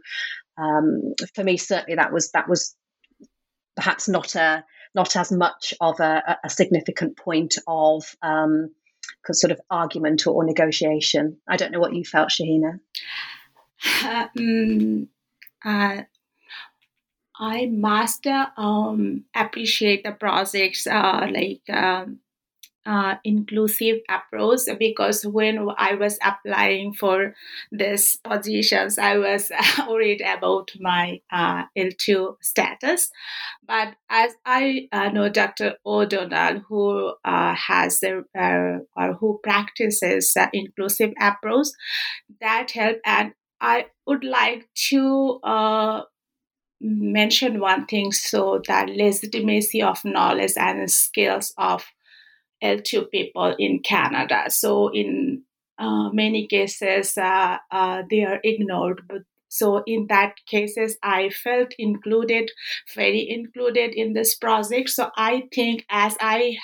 Um, 0.57 1.13
for 1.35 1.43
me, 1.43 1.55
certainly, 1.57 1.95
that 1.95 2.11
was 2.11 2.31
that 2.31 2.49
was 2.49 2.75
perhaps 3.75 4.09
not 4.09 4.35
a 4.35 4.65
not 4.95 5.15
as 5.15 5.31
much 5.31 5.73
of 5.79 5.99
a, 5.99 6.37
a 6.43 6.49
significant 6.49 7.17
point 7.17 7.57
of 7.67 8.15
um, 8.21 8.71
sort 9.31 9.51
of 9.51 9.61
argument 9.69 10.25
or, 10.25 10.31
or, 10.31 10.43
negotiation. 10.43 11.37
I 11.47 11.57
don't 11.57 11.71
know 11.71 11.79
what 11.79 11.93
you 11.93 12.03
felt, 12.03 12.29
Shahina. 12.29 12.79
Um, 14.05 15.07
uh, 15.63 16.01
I 17.39 17.65
must 17.67 18.27
um, 18.27 19.23
appreciate 19.33 20.03
the 20.03 20.11
projects 20.11 20.85
uh, 20.85 21.27
like 21.31 21.61
um, 21.69 22.19
uh, 22.89 23.15
inclusive 23.23 23.99
approach 24.09 24.61
because 24.79 25.23
when 25.23 25.59
I 25.77 25.93
was 25.93 26.17
applying 26.23 26.93
for 26.93 27.35
these 27.71 28.17
positions, 28.23 28.97
I 28.97 29.17
was 29.17 29.51
worried 29.87 30.21
about 30.21 30.71
my 30.79 31.21
uh, 31.31 31.65
L2 31.77 32.37
status. 32.41 33.11
But 33.67 33.93
as 34.09 34.33
I 34.43 34.87
uh, 34.91 35.09
know 35.09 35.29
Dr. 35.29 35.75
O'Donnell, 35.85 36.61
who 36.67 37.13
uh, 37.23 37.53
has 37.53 38.01
or 38.03 39.13
who 39.19 39.39
practices 39.43 40.35
inclusive 40.51 41.11
approach, 41.21 41.67
that 42.41 42.71
helped. 42.71 43.01
And 43.05 43.33
I 43.61 43.85
would 44.07 44.23
like 44.23 44.67
to 44.89 45.39
uh, 45.43 46.01
mention 46.81 47.59
one 47.59 47.85
thing 47.85 48.11
so 48.11 48.63
that 48.67 48.89
legitimacy 48.89 49.83
of 49.83 50.03
knowledge 50.03 50.53
and 50.57 50.89
skills 50.89 51.53
of 51.55 51.85
L2 52.63 53.09
people 53.11 53.55
in 53.57 53.79
Canada. 53.79 54.45
So 54.49 54.89
in 54.89 55.43
uh, 55.77 56.09
many 56.09 56.47
cases, 56.47 57.17
uh, 57.17 57.57
uh, 57.71 58.03
they 58.09 58.23
are 58.23 58.39
ignored. 58.43 59.01
But 59.07 59.21
so 59.47 59.83
in 59.87 60.07
that 60.07 60.35
cases, 60.45 60.97
I 61.01 61.29
felt 61.29 61.73
included, 61.79 62.51
very 62.95 63.27
included 63.27 63.93
in 63.95 64.13
this 64.13 64.35
project. 64.35 64.89
So 64.89 65.09
I 65.15 65.47
think 65.53 65.85
as 65.89 66.15
I 66.19 66.57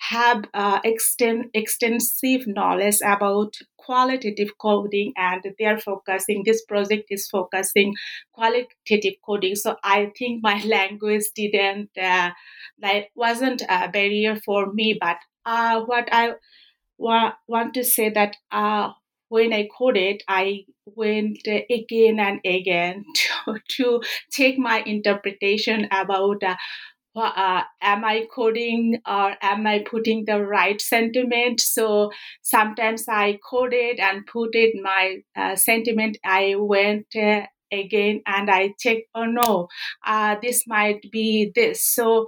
have 0.00 0.44
uh, 0.54 0.80
exten- 0.82 1.50
extensive 1.54 2.46
knowledge 2.46 2.98
about 3.04 3.54
qualitative 3.78 4.56
coding 4.58 5.12
and 5.16 5.42
they're 5.58 5.78
focusing 5.78 6.42
this 6.44 6.64
project 6.66 7.06
is 7.10 7.28
focusing 7.28 7.94
qualitative 8.32 9.14
coding. 9.24 9.54
So 9.56 9.76
i 9.82 10.10
think 10.18 10.42
my 10.42 10.62
language 10.76 11.24
didn't 11.34 11.90
uh, 12.00 12.30
like 12.82 13.10
wasn't 13.14 13.62
a 13.68 13.88
barrier 13.88 14.36
for 14.44 14.72
me 14.72 14.96
but 15.00 15.16
uh, 15.46 15.80
what 15.82 16.08
i 16.12 16.34
wa- 16.98 17.32
want 17.46 17.74
to 17.74 17.84
say 17.84 18.08
that 18.10 18.36
uh, 18.50 18.90
when 19.28 19.52
i 19.52 19.68
coded 19.76 20.22
i 20.28 20.64
went 20.86 21.38
again 21.70 22.18
and 22.20 22.40
again 22.44 23.04
to, 23.14 23.58
to 23.68 24.02
take 24.32 24.58
my 24.58 24.82
interpretation 24.86 25.86
about 25.90 26.42
uh, 26.42 26.56
uh, 27.18 27.62
am 27.82 28.04
I 28.04 28.26
coding 28.34 29.00
or 29.06 29.34
am 29.42 29.66
I 29.66 29.84
putting 29.88 30.24
the 30.24 30.42
right 30.44 30.80
sentiment? 30.80 31.60
So 31.60 32.10
sometimes 32.42 33.04
I 33.08 33.38
coded 33.48 34.00
and 34.00 34.26
put 34.26 34.50
it 34.54 34.74
my 34.82 35.18
uh, 35.36 35.56
sentiment. 35.56 36.18
I 36.24 36.54
went 36.56 37.06
uh, 37.16 37.42
again 37.72 38.22
and 38.26 38.50
I 38.50 38.74
check, 38.78 38.98
oh 39.14 39.24
no, 39.24 39.68
uh, 40.06 40.36
this 40.42 40.64
might 40.66 41.00
be 41.10 41.52
this. 41.54 41.84
So 41.84 42.26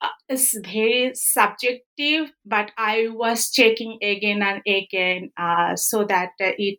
uh, 0.00 0.08
it's 0.28 0.56
very 0.66 1.12
subjective, 1.14 2.30
but 2.44 2.72
I 2.76 3.08
was 3.10 3.50
checking 3.50 3.98
again 4.02 4.42
and 4.42 4.62
again 4.66 5.30
uh, 5.36 5.76
so 5.76 6.04
that 6.04 6.30
it 6.38 6.78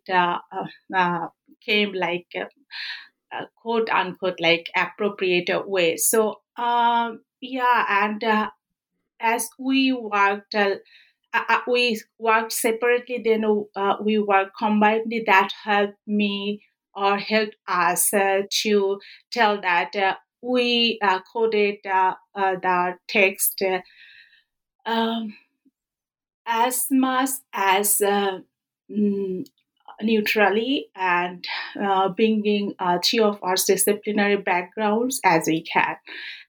came 1.64 1.92
like 1.92 2.26
quote 3.60 3.90
unquote 3.90 4.38
like 4.40 4.66
appropriate 4.76 5.50
way. 5.68 5.96
So 5.96 6.36
um, 6.56 7.20
yeah, 7.40 7.84
and 8.04 8.22
uh, 8.24 8.50
as 9.20 9.48
we 9.58 9.92
worked, 9.92 10.54
uh, 10.54 10.76
we 11.68 12.00
worked 12.18 12.52
separately. 12.52 13.22
Then 13.24 13.44
uh, 13.76 13.96
we 14.02 14.18
worked 14.18 14.56
combinedly. 14.60 15.24
That 15.26 15.50
helped 15.64 15.98
me 16.06 16.62
or 16.94 17.18
helped 17.18 17.56
us 17.68 18.12
uh, 18.14 18.42
to 18.62 19.00
tell 19.32 19.60
that 19.60 19.96
uh, 19.96 20.14
we 20.42 21.00
coded 21.32 21.76
the 21.84 22.94
text 23.08 23.62
um, 24.86 25.34
as 26.46 26.86
much 26.90 27.30
as 27.52 27.98
mm, 28.00 29.44
neutrally 30.02 30.88
and 30.94 31.46
uh, 31.80 32.08
bringing 32.08 32.74
uh, 32.78 32.98
three 33.04 33.20
of 33.20 33.38
our 33.42 33.54
disciplinary 33.54 34.36
backgrounds 34.36 35.20
as 35.24 35.46
we 35.46 35.62
can, 35.62 35.96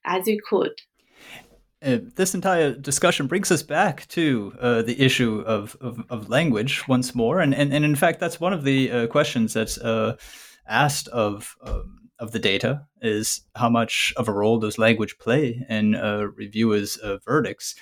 as 0.04 0.26
we 0.26 0.40
could. 0.48 0.72
Uh, 1.80 1.98
this 2.16 2.34
entire 2.34 2.72
discussion 2.72 3.28
brings 3.28 3.52
us 3.52 3.62
back 3.62 4.06
to 4.08 4.52
uh, 4.60 4.82
the 4.82 5.00
issue 5.00 5.44
of, 5.46 5.76
of, 5.80 6.04
of, 6.10 6.28
language 6.28 6.88
once 6.88 7.14
more, 7.14 7.38
and, 7.38 7.54
and 7.54 7.72
and 7.72 7.84
in 7.84 7.94
fact, 7.94 8.18
that's 8.18 8.40
one 8.40 8.52
of 8.52 8.64
the 8.64 8.90
uh, 8.90 9.06
questions 9.06 9.54
that's 9.54 9.78
uh, 9.78 10.16
asked 10.66 11.06
of 11.08 11.56
um, 11.62 12.10
of 12.18 12.32
the 12.32 12.40
data 12.40 12.84
is 13.00 13.42
how 13.54 13.68
much 13.68 14.12
of 14.16 14.26
a 14.26 14.32
role 14.32 14.58
does 14.58 14.76
language 14.76 15.18
play 15.20 15.64
in 15.68 15.92
reviewers' 16.34 16.98
verdicts, 17.24 17.76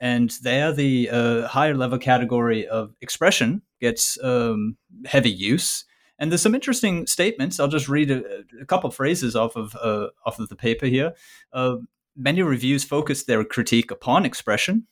and 0.00 0.30
there 0.42 0.72
the 0.72 1.06
higher 1.50 1.74
level 1.74 1.98
category 1.98 2.64
of 2.68 2.94
expression 3.00 3.60
gets 3.80 4.22
um, 4.22 4.76
heavy 5.06 5.30
use. 5.30 5.84
And 6.18 6.32
there's 6.32 6.42
some 6.42 6.54
interesting 6.54 7.06
statements. 7.06 7.60
I'll 7.60 7.68
just 7.68 7.88
read 7.88 8.10
a, 8.10 8.22
a 8.60 8.64
couple 8.64 8.90
phrases 8.90 9.36
off 9.36 9.54
of 9.56 9.76
uh, 9.76 10.08
off 10.24 10.38
of 10.38 10.48
the 10.48 10.56
paper 10.56 10.86
here. 10.86 11.12
Uh, 11.52 11.76
many 12.16 12.42
reviews 12.42 12.84
focus 12.84 13.24
their 13.24 13.44
critique 13.44 13.90
upon 13.90 14.24
expression, 14.24 14.86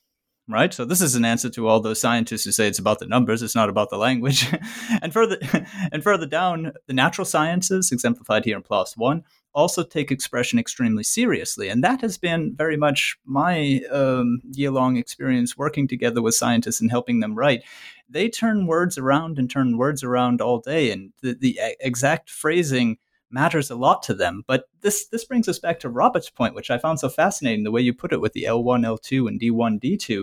right? 0.48 0.72
So 0.74 0.84
this 0.84 1.00
is 1.00 1.14
an 1.14 1.24
answer 1.24 1.48
to 1.50 1.66
all 1.66 1.80
those 1.80 2.00
scientists 2.00 2.44
who 2.44 2.52
say 2.52 2.68
it's 2.68 2.78
about 2.78 2.98
the 2.98 3.06
numbers, 3.06 3.42
it's 3.42 3.54
not 3.54 3.70
about 3.70 3.88
the 3.88 3.96
language. 3.96 4.46
and 5.02 5.12
further 5.12 5.38
and 5.92 6.02
further 6.02 6.26
down, 6.26 6.72
the 6.86 6.92
natural 6.92 7.24
sciences, 7.24 7.90
exemplified 7.90 8.44
here 8.44 8.56
in 8.56 8.62
PLOS 8.62 8.96
one, 8.96 9.24
also 9.54 9.82
take 9.82 10.10
expression 10.10 10.58
extremely 10.58 11.04
seriously. 11.04 11.68
And 11.68 11.82
that 11.84 12.00
has 12.00 12.18
been 12.18 12.54
very 12.56 12.76
much 12.76 13.16
my 13.24 13.80
um, 13.90 14.40
year 14.50 14.70
long 14.70 14.96
experience 14.96 15.56
working 15.56 15.88
together 15.88 16.20
with 16.20 16.34
scientists 16.34 16.80
and 16.80 16.90
helping 16.90 17.20
them 17.20 17.34
write. 17.34 17.62
They 18.14 18.28
turn 18.28 18.68
words 18.68 18.96
around 18.96 19.40
and 19.40 19.50
turn 19.50 19.76
words 19.76 20.04
around 20.04 20.40
all 20.40 20.60
day, 20.60 20.92
and 20.92 21.12
the, 21.20 21.34
the 21.34 21.58
exact 21.80 22.30
phrasing 22.30 22.98
matters 23.28 23.70
a 23.70 23.74
lot 23.74 24.04
to 24.04 24.14
them. 24.14 24.44
But 24.46 24.66
this 24.82 25.08
this 25.08 25.24
brings 25.24 25.48
us 25.48 25.58
back 25.58 25.80
to 25.80 25.88
Robert's 25.88 26.30
point, 26.30 26.54
which 26.54 26.70
I 26.70 26.78
found 26.78 27.00
so 27.00 27.08
fascinating, 27.08 27.64
the 27.64 27.72
way 27.72 27.80
you 27.80 27.92
put 27.92 28.12
it 28.12 28.20
with 28.20 28.32
the 28.32 28.44
L1, 28.44 28.86
L2, 28.86 29.26
and 29.26 29.40
D1, 29.40 29.80
D2. 29.80 30.22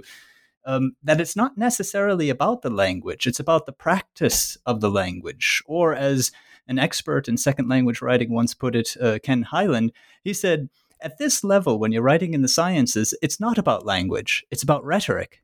Um, 0.64 0.96
that 1.04 1.20
it's 1.20 1.36
not 1.36 1.58
necessarily 1.58 2.30
about 2.30 2.62
the 2.62 2.70
language, 2.70 3.28
it's 3.28 3.40
about 3.42 3.66
the 3.66 3.74
practice 3.74 4.58
of 4.66 4.80
the 4.80 4.92
language, 4.92 5.62
or 5.66 5.94
as 5.94 6.32
an 6.68 6.80
expert 6.80 7.28
in 7.28 7.36
second 7.36 7.68
language 7.68 8.02
writing 8.02 8.32
once 8.32 8.54
put 8.54 8.76
it, 8.76 8.96
uh, 9.02 9.20
Ken 9.22 9.42
Hyland, 9.42 9.92
he 10.24 10.34
said, 10.34 10.70
at 11.02 11.18
this 11.18 11.44
level, 11.44 11.80
when 11.80 11.92
you're 11.92 12.04
writing 12.04 12.36
in 12.36 12.44
the 12.44 12.48
sciences, 12.48 13.18
it's 13.24 13.40
not 13.40 13.58
about 13.58 13.88
language, 13.88 14.46
it's 14.52 14.64
about 14.64 14.86
rhetoric. 14.86 15.42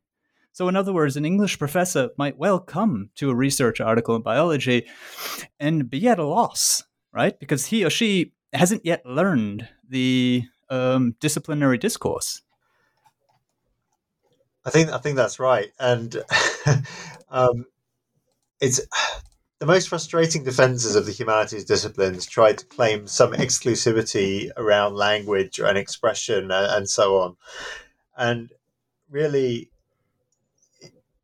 So, 0.51 0.67
in 0.67 0.75
other 0.75 0.93
words, 0.93 1.15
an 1.15 1.25
English 1.25 1.59
professor 1.59 2.09
might 2.17 2.37
well 2.37 2.59
come 2.59 3.09
to 3.15 3.29
a 3.29 3.35
research 3.35 3.79
article 3.79 4.15
in 4.15 4.21
biology 4.21 4.87
and 5.59 5.89
be 5.89 6.07
at 6.07 6.19
a 6.19 6.25
loss, 6.25 6.83
right? 7.11 7.39
Because 7.39 7.67
he 7.67 7.85
or 7.85 7.89
she 7.89 8.33
hasn't 8.53 8.85
yet 8.85 9.05
learned 9.05 9.67
the 9.87 10.43
um, 10.69 11.15
disciplinary 11.19 11.77
discourse. 11.77 12.41
I 14.65 14.69
think 14.69 14.89
I 14.89 14.97
think 14.97 15.15
that's 15.15 15.39
right, 15.39 15.71
and 15.79 16.15
um, 17.29 17.65
it's 18.59 18.81
the 19.59 19.65
most 19.65 19.89
frustrating 19.89 20.43
defenses 20.43 20.95
of 20.95 21.05
the 21.05 21.11
humanities 21.11 21.65
disciplines 21.65 22.25
try 22.25 22.53
to 22.53 22.65
claim 22.65 23.07
some 23.07 23.33
exclusivity 23.33 24.51
around 24.55 24.95
language 24.95 25.59
and 25.59 25.77
expression 25.77 26.51
and, 26.51 26.71
and 26.71 26.89
so 26.89 27.17
on. 27.17 27.37
And 28.15 28.51
really, 29.09 29.71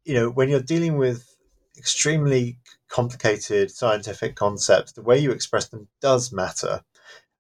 you 0.06 0.14
know, 0.14 0.30
when 0.30 0.49
you're 0.49 0.62
dealing 0.62 0.97
with 0.97 1.36
extremely 1.78 2.58
complicated 2.89 3.72
scientific 3.72 4.36
concepts, 4.36 4.91
the 4.91 5.01
way 5.01 5.18
you 5.18 5.32
express 5.32 5.68
them 5.70 5.88
does 6.01 6.32
matter. 6.32 6.84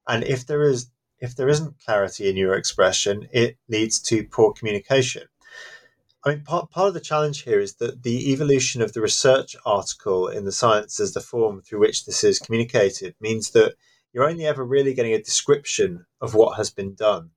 And 0.07 0.23
if 0.23 0.45
there 0.45 0.63
is 0.63 0.89
if 1.19 1.37
there 1.37 1.47
isn't 1.47 1.79
clarity 1.85 2.29
in 2.29 2.35
your 2.35 2.53
expression, 2.53 3.29
it 3.31 3.57
leads 3.69 4.01
to 4.01 4.25
poor 4.25 4.51
communication. 4.51 5.23
I 6.25 6.29
mean, 6.29 6.41
part, 6.41 6.69
part 6.69 6.89
of 6.89 6.93
the 6.93 6.99
challenge 6.99 7.43
here 7.43 7.61
is 7.61 7.75
that 7.75 8.03
the 8.03 8.33
evolution 8.33 8.81
of 8.81 8.91
the 8.91 8.99
research 8.99 9.55
article 9.65 10.27
in 10.27 10.43
the 10.43 10.51
science 10.51 10.99
as 10.99 11.13
the 11.13 11.21
form 11.21 11.61
through 11.61 11.79
which 11.79 12.05
this 12.05 12.25
is 12.25 12.39
communicated 12.39 13.15
means 13.21 13.51
that 13.51 13.75
you're 14.11 14.29
only 14.29 14.45
ever 14.45 14.65
really 14.65 14.93
getting 14.93 15.13
a 15.13 15.21
description 15.21 16.05
of 16.19 16.33
what 16.33 16.57
has 16.57 16.69
been 16.69 16.93
done. 16.93 17.31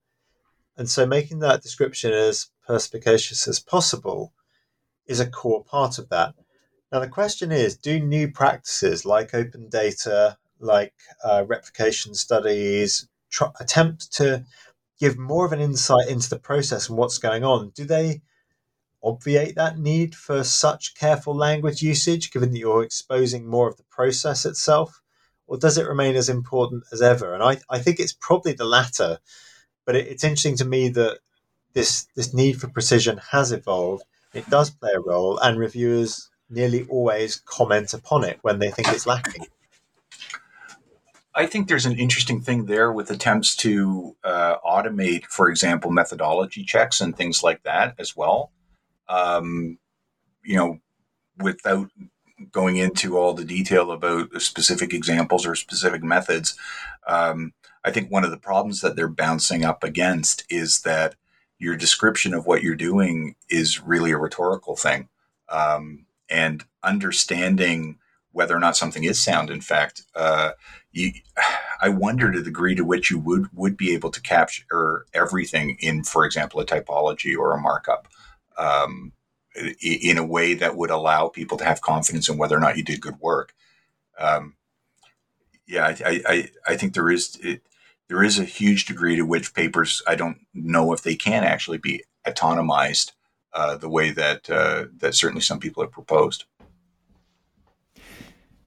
And 0.76 0.90
so 0.90 1.06
making 1.06 1.38
that 1.40 1.62
description 1.62 2.12
as 2.12 2.50
perspicacious 2.66 3.46
as 3.46 3.60
possible 3.60 4.32
is 5.06 5.20
a 5.20 5.30
core 5.30 5.64
part 5.64 5.98
of 5.98 6.08
that. 6.08 6.34
Now, 6.92 7.00
the 7.00 7.08
question 7.08 7.52
is 7.52 7.76
do 7.76 7.98
new 8.00 8.30
practices 8.30 9.04
like 9.04 9.34
open 9.34 9.68
data, 9.68 10.38
like 10.60 10.94
uh, 11.24 11.44
replication 11.46 12.14
studies, 12.14 13.08
tr- 13.30 13.44
attempt 13.60 14.12
to 14.14 14.44
give 14.98 15.18
more 15.18 15.44
of 15.44 15.52
an 15.52 15.60
insight 15.60 16.08
into 16.08 16.30
the 16.30 16.38
process 16.38 16.88
and 16.88 16.96
what's 16.96 17.18
going 17.18 17.44
on? 17.44 17.70
Do 17.70 17.84
they 17.84 18.22
obviate 19.02 19.54
that 19.56 19.78
need 19.78 20.14
for 20.14 20.42
such 20.42 20.94
careful 20.94 21.34
language 21.34 21.82
usage, 21.82 22.30
given 22.32 22.50
that 22.52 22.58
you're 22.58 22.82
exposing 22.82 23.46
more 23.46 23.68
of 23.68 23.76
the 23.76 23.84
process 23.84 24.44
itself? 24.44 25.00
Or 25.46 25.56
does 25.56 25.78
it 25.78 25.86
remain 25.86 26.16
as 26.16 26.28
important 26.28 26.84
as 26.92 27.02
ever? 27.02 27.32
And 27.32 27.42
I, 27.42 27.58
I 27.70 27.78
think 27.78 28.00
it's 28.00 28.16
probably 28.18 28.52
the 28.52 28.64
latter. 28.64 29.18
But 29.84 29.94
it, 29.94 30.08
it's 30.08 30.24
interesting 30.24 30.56
to 30.56 30.64
me 30.64 30.88
that 30.90 31.20
this 31.72 32.06
this 32.16 32.34
need 32.34 32.60
for 32.60 32.68
precision 32.68 33.20
has 33.30 33.52
evolved. 33.52 34.04
It 34.36 34.48
does 34.50 34.70
play 34.70 34.90
a 34.94 35.00
role, 35.00 35.38
and 35.38 35.58
reviewers 35.58 36.30
nearly 36.48 36.86
always 36.88 37.36
comment 37.36 37.94
upon 37.94 38.24
it 38.24 38.38
when 38.42 38.58
they 38.58 38.70
think 38.70 38.88
it's 38.88 39.06
lacking. 39.06 39.46
I 41.34 41.46
think 41.46 41.68
there's 41.68 41.86
an 41.86 41.98
interesting 41.98 42.40
thing 42.40 42.64
there 42.64 42.92
with 42.92 43.10
attempts 43.10 43.56
to 43.56 44.16
uh, 44.24 44.56
automate, 44.64 45.26
for 45.26 45.50
example, 45.50 45.90
methodology 45.90 46.64
checks 46.64 47.00
and 47.00 47.14
things 47.14 47.42
like 47.42 47.62
that 47.64 47.94
as 47.98 48.16
well 48.16 48.52
um, 49.08 49.78
you 50.42 50.56
know, 50.56 50.78
without 51.38 51.90
going 52.52 52.76
into 52.76 53.16
all 53.16 53.34
the 53.34 53.44
detail 53.44 53.90
about 53.90 54.40
specific 54.40 54.92
examples 54.92 55.46
or 55.46 55.54
specific 55.54 56.02
methods, 56.02 56.56
um, 57.06 57.52
I 57.84 57.90
think 57.90 58.10
one 58.10 58.24
of 58.24 58.30
the 58.30 58.36
problems 58.36 58.80
that 58.80 58.96
they're 58.96 59.08
bouncing 59.08 59.64
up 59.64 59.84
against 59.84 60.44
is 60.50 60.80
that 60.82 61.14
your 61.58 61.76
description 61.76 62.34
of 62.34 62.46
what 62.46 62.62
you're 62.62 62.76
doing 62.76 63.36
is 63.50 63.82
really 63.82 64.12
a 64.12 64.18
rhetorical 64.18 64.76
thing. 64.76 65.08
Um, 65.48 66.06
and 66.30 66.64
understanding 66.82 67.98
whether 68.32 68.56
or 68.56 68.60
not 68.60 68.76
something 68.76 69.04
is 69.04 69.22
sound, 69.22 69.50
in 69.50 69.60
fact, 69.62 70.02
uh, 70.14 70.52
you, 70.92 71.12
I 71.82 71.90
wonder 71.90 72.32
to 72.32 72.38
the 72.38 72.44
degree 72.44 72.74
to 72.76 72.84
which 72.84 73.10
you 73.10 73.18
would, 73.18 73.48
would 73.54 73.76
be 73.76 73.94
able 73.94 74.10
to 74.10 74.20
capture 74.22 75.06
everything 75.14 75.76
in, 75.80 76.04
for 76.04 76.24
example, 76.24 76.60
a 76.60 76.66
typology 76.66 77.36
or 77.36 77.54
a 77.54 77.60
markup. 77.60 78.08
um, 78.58 79.12
in 79.80 80.18
a 80.18 80.26
way 80.26 80.54
that 80.54 80.76
would 80.76 80.90
allow 80.90 81.28
people 81.28 81.58
to 81.58 81.64
have 81.64 81.80
confidence 81.80 82.28
in 82.28 82.38
whether 82.38 82.56
or 82.56 82.60
not 82.60 82.76
you 82.76 82.84
did 82.84 83.00
good 83.00 83.18
work. 83.20 83.54
Um, 84.18 84.56
yeah, 85.66 85.94
I, 86.04 86.22
I, 86.28 86.48
I 86.68 86.76
think 86.76 86.94
there 86.94 87.10
is 87.10 87.38
it, 87.42 87.62
there 88.08 88.22
is 88.22 88.38
a 88.38 88.44
huge 88.44 88.86
degree 88.86 89.16
to 89.16 89.22
which 89.22 89.54
papers 89.54 90.02
I 90.06 90.14
don't 90.14 90.38
know 90.54 90.92
if 90.92 91.02
they 91.02 91.16
can 91.16 91.44
actually 91.44 91.78
be 91.78 92.04
autonomized 92.26 93.12
uh, 93.52 93.76
the 93.76 93.88
way 93.88 94.10
that 94.10 94.48
uh, 94.50 94.86
that 94.98 95.14
certainly 95.14 95.40
some 95.40 95.58
people 95.58 95.82
have 95.82 95.92
proposed. 95.92 96.44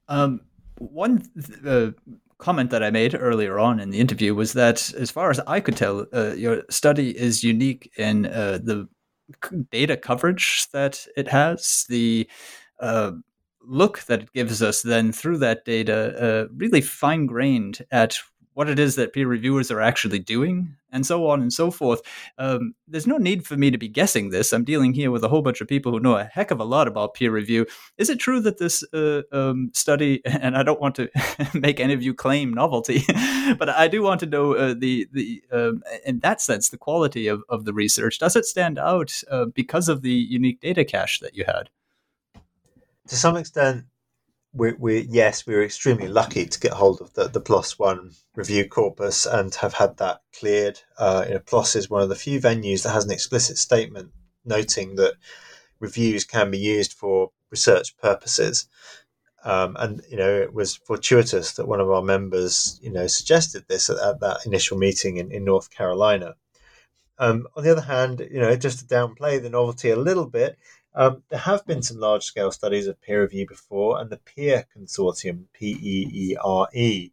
Um, 0.08 0.40
one 0.78 1.22
uh, 1.64 1.90
comment 2.38 2.70
that 2.70 2.82
I 2.82 2.90
made 2.90 3.14
earlier 3.14 3.58
on 3.58 3.78
in 3.78 3.90
the 3.90 4.00
interview 4.00 4.34
was 4.34 4.54
that, 4.54 4.92
as 4.94 5.10
far 5.10 5.30
as 5.30 5.38
I 5.46 5.60
could 5.60 5.76
tell, 5.76 6.06
uh, 6.12 6.32
your 6.32 6.64
study 6.68 7.16
is 7.16 7.44
unique 7.44 7.92
in 7.96 8.26
uh, 8.26 8.58
the 8.62 8.88
data 9.70 9.96
coverage 9.96 10.66
that 10.72 11.06
it 11.16 11.28
has, 11.28 11.86
the 11.88 12.28
uh, 12.80 13.12
look 13.62 14.00
that 14.04 14.22
it 14.22 14.32
gives 14.32 14.60
us 14.62 14.82
then 14.82 15.12
through 15.12 15.38
that 15.38 15.64
data, 15.64 16.48
really 16.56 16.80
fine 16.80 17.26
grained 17.26 17.86
at 17.92 18.18
what 18.60 18.68
it 18.68 18.78
is 18.78 18.94
that 18.96 19.14
peer 19.14 19.26
reviewers 19.26 19.70
are 19.70 19.80
actually 19.80 20.18
doing, 20.18 20.76
and 20.92 21.06
so 21.06 21.26
on 21.30 21.40
and 21.40 21.50
so 21.50 21.70
forth. 21.70 22.02
Um, 22.36 22.74
there's 22.86 23.06
no 23.06 23.16
need 23.16 23.46
for 23.46 23.56
me 23.56 23.70
to 23.70 23.78
be 23.78 23.88
guessing 23.88 24.28
this. 24.28 24.52
I'm 24.52 24.64
dealing 24.64 24.92
here 24.92 25.10
with 25.10 25.24
a 25.24 25.28
whole 25.28 25.40
bunch 25.40 25.62
of 25.62 25.66
people 25.66 25.92
who 25.92 25.98
know 25.98 26.18
a 26.18 26.24
heck 26.24 26.50
of 26.50 26.60
a 26.60 26.64
lot 26.64 26.86
about 26.86 27.14
peer 27.14 27.32
review. 27.32 27.64
Is 27.96 28.10
it 28.10 28.18
true 28.18 28.38
that 28.40 28.58
this 28.58 28.84
uh, 28.92 29.22
um, 29.32 29.70
study, 29.72 30.20
and 30.26 30.58
I 30.58 30.62
don't 30.62 30.78
want 30.78 30.94
to 30.96 31.08
make 31.58 31.80
any 31.80 31.94
of 31.94 32.02
you 32.02 32.12
claim 32.12 32.52
novelty, 32.52 33.02
but 33.58 33.70
I 33.70 33.88
do 33.88 34.02
want 34.02 34.20
to 34.20 34.26
know 34.26 34.54
uh, 34.54 34.74
the 34.76 35.08
the 35.10 35.42
um, 35.50 35.82
in 36.04 36.18
that 36.18 36.42
sense 36.42 36.68
the 36.68 36.76
quality 36.76 37.28
of, 37.28 37.42
of 37.48 37.64
the 37.64 37.72
research. 37.72 38.18
Does 38.18 38.36
it 38.36 38.44
stand 38.44 38.78
out 38.78 39.22
uh, 39.30 39.46
because 39.46 39.88
of 39.88 40.02
the 40.02 40.12
unique 40.12 40.60
data 40.60 40.84
cache 40.84 41.20
that 41.20 41.34
you 41.34 41.44
had? 41.46 41.70
To 43.08 43.16
some 43.16 43.38
extent, 43.38 43.86
we, 44.52 44.72
we 44.72 45.06
yes, 45.10 45.46
we 45.46 45.54
were 45.54 45.62
extremely 45.62 46.08
lucky 46.08 46.46
to 46.46 46.60
get 46.60 46.72
hold 46.72 47.00
of 47.00 47.14
the, 47.14 47.28
the 47.28 47.40
PLOS 47.40 47.78
One 47.78 48.12
review 48.34 48.68
corpus 48.68 49.26
and 49.26 49.54
have 49.56 49.74
had 49.74 49.98
that 49.98 50.22
cleared. 50.36 50.80
Uh, 50.98 51.24
you 51.26 51.34
know, 51.34 51.40
PLOS 51.40 51.76
is 51.76 51.90
one 51.90 52.02
of 52.02 52.08
the 52.08 52.16
few 52.16 52.40
venues 52.40 52.82
that 52.82 52.92
has 52.92 53.04
an 53.04 53.12
explicit 53.12 53.58
statement 53.58 54.10
noting 54.44 54.96
that 54.96 55.14
reviews 55.78 56.24
can 56.24 56.50
be 56.50 56.58
used 56.58 56.92
for 56.92 57.30
research 57.50 57.96
purposes. 57.98 58.66
Um, 59.44 59.76
and 59.78 60.02
you 60.10 60.16
know, 60.16 60.30
it 60.30 60.52
was 60.52 60.76
fortuitous 60.76 61.52
that 61.52 61.68
one 61.68 61.80
of 61.80 61.90
our 61.90 62.02
members, 62.02 62.78
you 62.82 62.90
know, 62.90 63.06
suggested 63.06 63.64
this 63.68 63.88
at, 63.88 63.98
at 63.98 64.20
that 64.20 64.44
initial 64.46 64.76
meeting 64.76 65.16
in, 65.16 65.30
in 65.30 65.44
North 65.44 65.70
Carolina. 65.70 66.34
Um, 67.18 67.46
on 67.54 67.64
the 67.64 67.70
other 67.70 67.82
hand, 67.82 68.26
you 68.30 68.40
know, 68.40 68.56
just 68.56 68.80
to 68.80 68.84
downplay 68.86 69.40
the 69.40 69.50
novelty 69.50 69.90
a 69.90 69.96
little 69.96 70.26
bit, 70.26 70.58
um, 70.94 71.22
there 71.28 71.38
have 71.38 71.64
been 71.66 71.82
some 71.82 71.98
large 71.98 72.24
scale 72.24 72.50
studies 72.50 72.86
of 72.86 73.00
peer 73.00 73.22
review 73.22 73.46
before, 73.46 74.00
and 74.00 74.10
the 74.10 74.18
PEERE 74.18 74.66
Consortium, 74.76 75.44
P 75.52 75.76
E 75.80 76.10
E 76.12 76.36
R 76.42 76.68
E, 76.74 77.10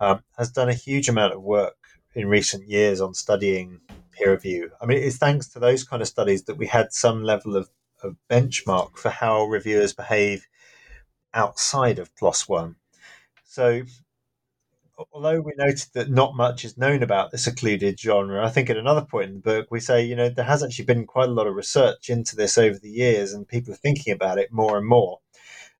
um, 0.00 0.22
has 0.36 0.50
done 0.50 0.68
a 0.68 0.74
huge 0.74 1.08
amount 1.08 1.34
of 1.34 1.42
work 1.42 1.76
in 2.14 2.26
recent 2.28 2.68
years 2.68 3.00
on 3.00 3.14
studying 3.14 3.80
peer 4.12 4.32
review. 4.32 4.70
I 4.80 4.86
mean, 4.86 4.98
it's 4.98 5.16
thanks 5.16 5.48
to 5.48 5.58
those 5.58 5.84
kind 5.84 6.02
of 6.02 6.08
studies 6.08 6.44
that 6.44 6.56
we 6.56 6.66
had 6.66 6.92
some 6.92 7.22
level 7.22 7.56
of, 7.56 7.70
of 8.02 8.16
benchmark 8.28 8.96
for 8.96 9.10
how 9.10 9.44
reviewers 9.44 9.92
behave 9.92 10.46
outside 11.32 11.98
of 11.98 12.14
PLOS 12.16 12.48
One. 12.48 12.76
So 13.44 13.82
although 15.12 15.40
we 15.40 15.52
noted 15.56 15.88
that 15.94 16.10
not 16.10 16.34
much 16.34 16.64
is 16.64 16.78
known 16.78 17.02
about 17.02 17.30
the 17.30 17.38
secluded 17.38 17.98
genre, 17.98 18.44
I 18.44 18.50
think 18.50 18.70
at 18.70 18.76
another 18.76 19.02
point 19.02 19.30
in 19.30 19.34
the 19.36 19.40
book 19.40 19.68
we 19.70 19.80
say, 19.80 20.04
you 20.04 20.16
know, 20.16 20.28
there 20.28 20.44
has 20.44 20.62
actually 20.62 20.84
been 20.86 21.06
quite 21.06 21.28
a 21.28 21.32
lot 21.32 21.46
of 21.46 21.54
research 21.54 22.10
into 22.10 22.36
this 22.36 22.58
over 22.58 22.78
the 22.78 22.90
years, 22.90 23.32
and 23.32 23.46
people 23.48 23.72
are 23.72 23.76
thinking 23.76 24.12
about 24.12 24.38
it 24.38 24.52
more 24.52 24.78
and 24.78 24.86
more. 24.86 25.20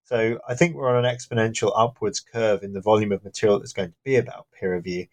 So 0.03 0.39
I 0.47 0.55
think 0.55 0.75
we're 0.75 0.95
on 0.95 1.05
an 1.05 1.15
exponential 1.15 1.71
upwards 1.75 2.19
curve 2.19 2.63
in 2.63 2.73
the 2.73 2.81
volume 2.81 3.11
of 3.11 3.23
material 3.23 3.59
that's 3.59 3.73
going 3.73 3.91
to 3.91 3.95
be 4.03 4.17
about 4.17 4.47
peer 4.51 4.75
review. 4.75 5.07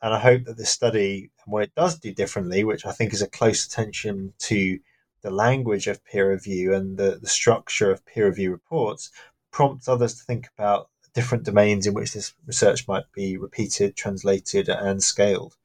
And 0.00 0.14
I 0.14 0.18
hope 0.20 0.44
that 0.44 0.56
this 0.56 0.70
study 0.70 1.30
and 1.44 1.52
what 1.52 1.64
it 1.64 1.74
does 1.74 1.98
do 1.98 2.14
differently, 2.14 2.64
which 2.64 2.86
I 2.86 2.92
think 2.92 3.12
is 3.12 3.20
a 3.20 3.28
close 3.28 3.66
attention 3.66 4.32
to 4.38 4.78
the 5.22 5.30
language 5.30 5.86
of 5.86 6.04
peer 6.04 6.30
review 6.30 6.72
and 6.72 6.96
the, 6.96 7.18
the 7.20 7.28
structure 7.28 7.90
of 7.90 8.06
peer 8.06 8.26
review 8.26 8.50
reports, 8.50 9.10
prompts 9.50 9.88
others 9.88 10.14
to 10.14 10.24
think 10.24 10.48
about 10.56 10.88
different 11.18 11.42
domains 11.42 11.84
in 11.84 11.94
which 11.94 12.12
this 12.12 12.32
research 12.46 12.86
might 12.86 13.10
be 13.12 13.36
repeated, 13.36 13.96
translated, 13.96 14.68
and 14.68 15.02
scaled. 15.02 15.56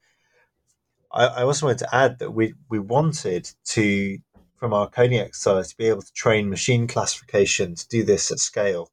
I, 1.12 1.26
I 1.28 1.44
also 1.44 1.68
wanted 1.68 1.86
to 1.86 1.96
add 1.96 2.18
that 2.18 2.32
we, 2.32 2.56
we 2.70 2.80
wanted 2.80 3.52
to, 3.66 4.18
from 4.56 4.74
our 4.74 4.90
coding 4.90 5.20
exercise, 5.20 5.70
to 5.70 5.78
be 5.78 5.86
able 5.90 6.02
to 6.02 6.14
train 6.14 6.50
machine 6.50 6.88
classification 6.88 7.76
to 7.76 7.88
do 7.88 8.04
this 8.04 8.32
at 8.32 8.40
scale. 8.40 8.90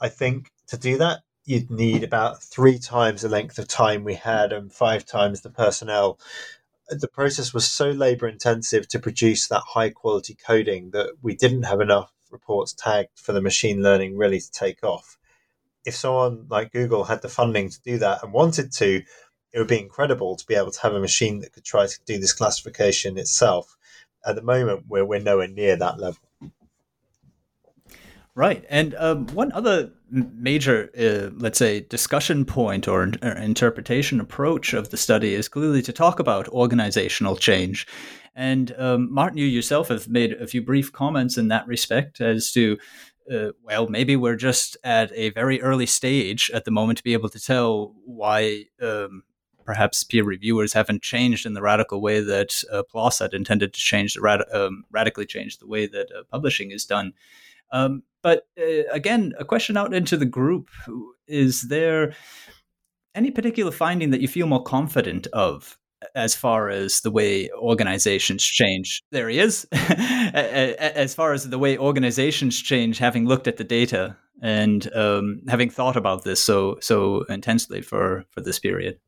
I 0.00 0.10
think 0.10 0.52
to 0.68 0.78
do 0.78 0.96
that, 0.98 1.22
you'd 1.44 1.72
need 1.72 2.04
about 2.04 2.40
three 2.40 2.78
times 2.78 3.22
the 3.22 3.28
length 3.28 3.58
of 3.58 3.66
time 3.66 4.04
we 4.04 4.14
had 4.14 4.52
and 4.52 4.72
five 4.72 5.04
times 5.04 5.40
the 5.40 5.50
personnel. 5.50 6.20
The 6.88 7.08
process 7.08 7.52
was 7.52 7.68
so 7.68 7.90
labor 7.90 8.28
intensive 8.28 8.86
to 8.90 9.00
produce 9.00 9.48
that 9.48 9.64
high 9.74 9.90
quality 9.90 10.36
coding 10.36 10.90
that 10.92 11.14
we 11.20 11.34
didn't 11.34 11.64
have 11.64 11.80
enough 11.80 12.12
reports 12.30 12.72
tagged 12.72 13.18
for 13.18 13.32
the 13.32 13.42
machine 13.42 13.82
learning 13.82 14.16
really 14.16 14.38
to 14.38 14.52
take 14.52 14.84
off 14.84 15.18
if 15.84 15.94
someone 15.94 16.46
like 16.48 16.72
Google 16.72 17.04
had 17.04 17.22
the 17.22 17.28
funding 17.28 17.68
to 17.70 17.82
do 17.82 17.98
that 17.98 18.22
and 18.22 18.32
wanted 18.32 18.72
to, 18.72 19.02
it 19.52 19.58
would 19.58 19.68
be 19.68 19.80
incredible 19.80 20.36
to 20.36 20.46
be 20.46 20.54
able 20.54 20.72
to 20.72 20.80
have 20.80 20.94
a 20.94 21.00
machine 21.00 21.40
that 21.40 21.52
could 21.52 21.64
try 21.64 21.86
to 21.86 21.98
do 22.06 22.18
this 22.18 22.32
classification 22.32 23.16
itself. 23.18 23.76
At 24.26 24.34
the 24.36 24.42
moment, 24.42 24.84
we're, 24.88 25.04
we're 25.04 25.20
nowhere 25.20 25.48
near 25.48 25.76
that 25.76 25.98
level. 26.00 26.18
Right. 28.36 28.64
And 28.68 28.96
um, 28.96 29.28
one 29.28 29.52
other 29.52 29.92
major, 30.10 30.90
uh, 30.98 31.32
let's 31.36 31.58
say, 31.58 31.80
discussion 31.82 32.44
point 32.44 32.88
or, 32.88 33.12
or, 33.22 33.30
interpretation 33.30 34.18
approach 34.18 34.72
of 34.72 34.90
the 34.90 34.96
study 34.96 35.34
is 35.34 35.48
clearly 35.48 35.82
to 35.82 35.92
talk 35.92 36.18
about 36.18 36.48
organizational 36.48 37.36
change. 37.36 37.86
And 38.34 38.74
um, 38.76 39.12
Martin, 39.12 39.38
you 39.38 39.46
yourself 39.46 39.86
have 39.86 40.08
made 40.08 40.32
a 40.32 40.48
few 40.48 40.62
brief 40.62 40.92
comments 40.92 41.38
in 41.38 41.46
that 41.48 41.68
respect 41.68 42.20
as 42.20 42.50
to 42.52 42.76
uh, 43.30 43.50
well, 43.62 43.88
maybe 43.88 44.16
we're 44.16 44.36
just 44.36 44.76
at 44.84 45.10
a 45.14 45.30
very 45.30 45.60
early 45.62 45.86
stage 45.86 46.50
at 46.52 46.64
the 46.64 46.70
moment 46.70 46.98
to 46.98 47.04
be 47.04 47.12
able 47.12 47.28
to 47.30 47.40
tell 47.40 47.94
why 48.04 48.64
um, 48.82 49.22
perhaps 49.64 50.04
peer 50.04 50.24
reviewers 50.24 50.72
haven't 50.72 51.02
changed 51.02 51.46
in 51.46 51.54
the 51.54 51.62
radical 51.62 52.00
way 52.00 52.20
that 52.20 52.62
uh, 52.70 52.82
PLOS 52.82 53.20
had 53.20 53.34
intended 53.34 53.72
to 53.72 53.80
change, 53.80 54.16
rad- 54.18 54.44
um, 54.52 54.84
radically 54.90 55.26
change 55.26 55.58
the 55.58 55.66
way 55.66 55.86
that 55.86 56.08
uh, 56.12 56.22
publishing 56.30 56.70
is 56.70 56.84
done. 56.84 57.12
Um, 57.72 58.02
but 58.22 58.46
uh, 58.58 58.84
again, 58.92 59.32
a 59.38 59.44
question 59.44 59.76
out 59.76 59.94
into 59.94 60.16
the 60.16 60.26
group: 60.26 60.68
Is 61.26 61.62
there 61.62 62.14
any 63.14 63.30
particular 63.30 63.72
finding 63.72 64.10
that 64.10 64.20
you 64.20 64.28
feel 64.28 64.46
more 64.46 64.62
confident 64.62 65.26
of 65.32 65.78
as 66.14 66.34
far 66.34 66.68
as 66.68 67.00
the 67.00 67.10
way 67.10 67.50
organizations 67.52 68.44
change. 68.44 69.02
There 69.10 69.28
he 69.28 69.38
is. 69.38 69.66
as 69.72 71.14
far 71.14 71.32
as 71.32 71.48
the 71.48 71.58
way 71.58 71.78
organizations 71.78 72.60
change, 72.60 72.98
having 72.98 73.26
looked 73.26 73.48
at 73.48 73.56
the 73.56 73.64
data 73.64 74.16
and 74.42 74.94
um, 74.94 75.40
having 75.48 75.70
thought 75.70 75.96
about 75.96 76.24
this 76.24 76.42
so 76.42 76.76
so 76.80 77.22
intensely 77.24 77.80
for 77.80 78.24
for 78.30 78.40
this 78.40 78.58
period. 78.58 78.98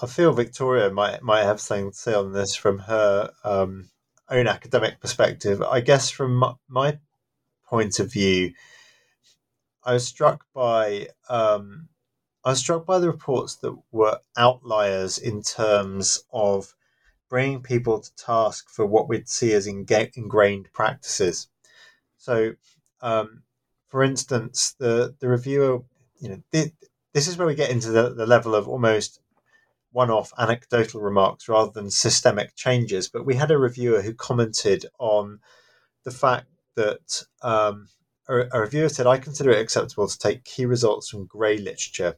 I 0.00 0.06
feel 0.06 0.32
Victoria 0.32 0.90
might 0.90 1.22
might 1.22 1.44
have 1.44 1.60
something 1.60 1.92
to 1.92 1.96
say 1.96 2.14
on 2.14 2.32
this 2.32 2.56
from 2.56 2.80
her 2.80 3.30
um, 3.44 3.90
own 4.28 4.48
academic 4.48 5.00
perspective. 5.00 5.62
I 5.62 5.80
guess 5.80 6.10
from 6.10 6.36
my, 6.36 6.54
my, 6.68 6.98
point 7.66 7.98
of 7.98 8.12
view, 8.12 8.52
I 9.82 9.94
was 9.94 10.06
struck 10.06 10.44
by 10.54 11.08
um, 11.28 11.88
I 12.44 12.50
was 12.50 12.58
struck 12.58 12.84
by 12.84 12.98
the 12.98 13.10
reports 13.10 13.54
that 13.56 13.74
were 13.90 14.20
outliers 14.36 15.16
in 15.16 15.42
terms 15.42 16.24
of 16.30 16.74
bringing 17.30 17.62
people 17.62 18.00
to 18.00 18.16
task 18.16 18.68
for 18.68 18.84
what 18.84 19.08
we'd 19.08 19.28
see 19.28 19.52
as 19.54 19.66
ingrained 19.66 20.68
practices. 20.72 21.48
So, 22.18 22.52
um, 23.00 23.44
for 23.88 24.02
instance, 24.02 24.74
the 24.78 25.14
the 25.20 25.28
reviewer, 25.28 25.82
you 26.18 26.28
know, 26.28 26.42
this 27.14 27.28
is 27.28 27.38
where 27.38 27.46
we 27.46 27.54
get 27.54 27.70
into 27.70 27.90
the, 27.90 28.10
the 28.10 28.26
level 28.26 28.54
of 28.54 28.68
almost 28.68 29.20
one-off 29.92 30.32
anecdotal 30.36 31.00
remarks 31.00 31.48
rather 31.48 31.70
than 31.70 31.90
systemic 31.90 32.54
changes. 32.56 33.08
But 33.08 33.24
we 33.24 33.36
had 33.36 33.52
a 33.52 33.58
reviewer 33.58 34.02
who 34.02 34.12
commented 34.12 34.84
on 34.98 35.38
the 36.04 36.10
fact 36.10 36.48
that 36.74 37.24
um, 37.40 37.88
a, 38.28 38.48
a 38.52 38.60
reviewer 38.60 38.88
said, 38.90 39.06
"I 39.06 39.18
consider 39.18 39.50
it 39.50 39.60
acceptable 39.60 40.08
to 40.08 40.18
take 40.18 40.44
key 40.44 40.66
results 40.66 41.08
from 41.08 41.26
grey 41.26 41.56
literature." 41.56 42.16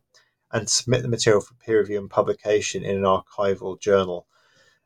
And 0.53 0.69
submit 0.69 1.03
the 1.03 1.09
material 1.09 1.41
for 1.41 1.55
peer 1.55 1.81
review 1.81 1.99
and 1.99 2.11
publication 2.11 2.85
in 2.85 2.97
an 2.97 3.03
archival 3.03 3.81
journal. 3.81 4.27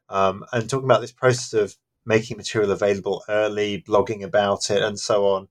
Um, 0.08 0.44
and 0.52 0.68
talking 0.68 0.86
about 0.86 1.00
this 1.00 1.12
process 1.12 1.52
of 1.52 1.76
making 2.04 2.36
material 2.36 2.72
available 2.72 3.22
early, 3.28 3.82
blogging 3.86 4.24
about 4.24 4.70
it, 4.70 4.82
and 4.82 4.98
so 4.98 5.26
on. 5.26 5.48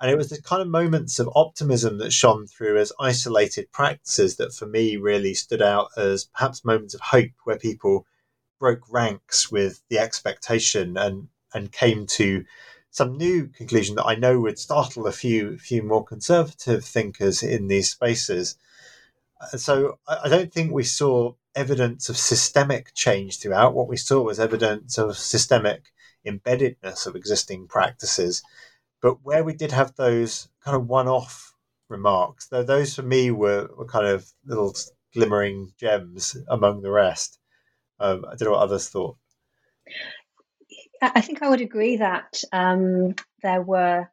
And 0.00 0.10
it 0.10 0.16
was 0.16 0.28
the 0.28 0.40
kind 0.40 0.62
of 0.62 0.68
moments 0.68 1.18
of 1.18 1.28
optimism 1.34 1.98
that 1.98 2.12
shone 2.12 2.46
through 2.46 2.78
as 2.78 2.92
isolated 3.00 3.72
practices 3.72 4.36
that 4.36 4.52
for 4.52 4.66
me 4.66 4.96
really 4.96 5.34
stood 5.34 5.60
out 5.60 5.88
as 5.96 6.26
perhaps 6.26 6.64
moments 6.64 6.94
of 6.94 7.00
hope 7.00 7.32
where 7.44 7.58
people 7.58 8.06
broke 8.60 8.82
ranks 8.92 9.50
with 9.50 9.82
the 9.88 9.98
expectation 9.98 10.96
and 10.96 11.28
and 11.54 11.72
came 11.72 12.06
to 12.06 12.44
some 12.90 13.16
new 13.16 13.46
conclusion 13.48 13.96
that 13.96 14.06
I 14.06 14.14
know 14.14 14.40
would 14.40 14.58
startle 14.58 15.06
a 15.06 15.12
few 15.12 15.58
few 15.58 15.82
more 15.82 16.04
conservative 16.04 16.84
thinkers 16.84 17.42
in 17.42 17.66
these 17.68 17.90
spaces. 17.90 18.56
So 19.56 19.98
I 20.06 20.28
don't 20.28 20.52
think 20.52 20.72
we 20.72 20.84
saw 20.84 21.34
evidence 21.54 22.08
of 22.08 22.16
systemic 22.16 22.92
change 22.94 23.38
throughout. 23.38 23.74
What 23.74 23.88
we 23.88 23.96
saw 23.96 24.22
was 24.22 24.40
evidence 24.40 24.98
of 24.98 25.16
systemic 25.16 25.92
embeddedness 26.26 27.06
of 27.06 27.16
existing 27.16 27.68
practices. 27.68 28.42
But 29.00 29.24
where 29.24 29.44
we 29.44 29.54
did 29.54 29.72
have 29.72 29.94
those 29.94 30.48
kind 30.64 30.76
of 30.76 30.88
one-off 30.88 31.54
remarks, 31.88 32.48
though 32.48 32.64
those 32.64 32.94
for 32.94 33.02
me 33.02 33.30
were, 33.30 33.68
were 33.76 33.86
kind 33.86 34.06
of 34.06 34.30
little 34.44 34.74
glimmering 35.14 35.72
gems 35.78 36.36
among 36.48 36.82
the 36.82 36.90
rest. 36.90 37.38
Um, 38.00 38.24
I 38.26 38.34
don't 38.34 38.46
know 38.46 38.52
what 38.52 38.62
others 38.62 38.88
thought. 38.88 39.16
I 41.00 41.20
think 41.20 41.42
I 41.42 41.48
would 41.48 41.60
agree 41.60 41.96
that 41.96 42.42
um, 42.52 43.14
there 43.42 43.62
were 43.62 44.10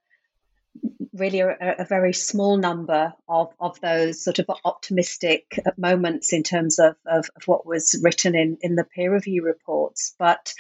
really 1.16 1.40
a, 1.40 1.56
a, 1.80 1.86
very 1.86 2.14
small 2.14 2.58
number 2.58 3.14
of, 3.28 3.54
of 3.60 3.80
those 3.82 4.24
sort 4.24 4.40
of 4.40 4.50
optimistic 4.66 5.60
moments 5.78 6.34
in 6.34 6.44
terms 6.44 6.78
of, 6.78 6.96
of, 7.06 7.30
of, 7.36 7.44
what 7.48 7.66
was 7.66 8.00
written 8.04 8.36
in, 8.36 8.58
in 8.62 8.76
the 8.76 8.84
peer 8.84 9.14
review 9.14 9.44
reports. 9.44 10.14
But 10.20 10.54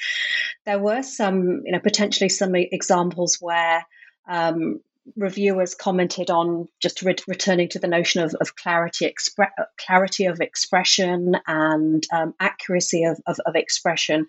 there 0.65 0.79
were 0.79 1.03
some, 1.03 1.61
you 1.65 1.71
know, 1.71 1.79
potentially 1.79 2.29
some 2.29 2.55
examples 2.55 3.37
where 3.41 3.85
um, 4.27 4.79
reviewers 5.15 5.75
commented 5.75 6.29
on 6.29 6.67
just 6.81 7.01
re- 7.01 7.15
returning 7.27 7.69
to 7.69 7.79
the 7.79 7.87
notion 7.87 8.23
of, 8.23 8.33
of 8.41 8.55
clarity, 8.55 9.05
expre- 9.05 9.51
clarity 9.77 10.25
of 10.25 10.41
expression 10.41 11.35
and 11.47 12.05
um, 12.11 12.33
accuracy 12.39 13.03
of, 13.03 13.19
of, 13.27 13.39
of, 13.45 13.55
expression, 13.55 14.25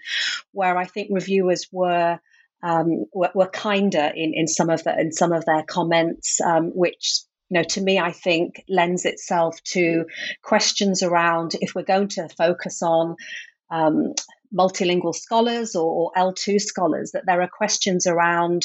where 0.52 0.76
I 0.76 0.84
think 0.84 1.08
reviewers 1.10 1.66
were. 1.72 2.20
Um, 2.62 3.04
were, 3.12 3.30
were, 3.34 3.48
kinder 3.48 4.10
in, 4.14 4.32
in 4.34 4.48
some 4.48 4.70
of 4.70 4.82
the 4.82 4.98
in 4.98 5.12
some 5.12 5.32
of 5.32 5.44
their 5.44 5.62
comments, 5.62 6.40
um, 6.40 6.70
which 6.74 7.20
you 7.50 7.58
know 7.58 7.64
to 7.64 7.80
me 7.80 7.98
I 7.98 8.12
think 8.12 8.64
lends 8.68 9.04
itself 9.04 9.62
to 9.74 10.06
questions 10.42 11.02
around 11.02 11.54
if 11.60 11.74
we're 11.74 11.82
going 11.82 12.08
to 12.08 12.28
focus 12.30 12.82
on 12.82 13.16
um, 13.70 14.14
multilingual 14.56 15.14
scholars 15.14 15.74
or, 15.74 15.90
or, 15.90 16.12
L2 16.16 16.60
scholars, 16.60 17.10
that 17.12 17.24
there 17.26 17.42
are 17.42 17.48
questions 17.48 18.06
around 18.06 18.62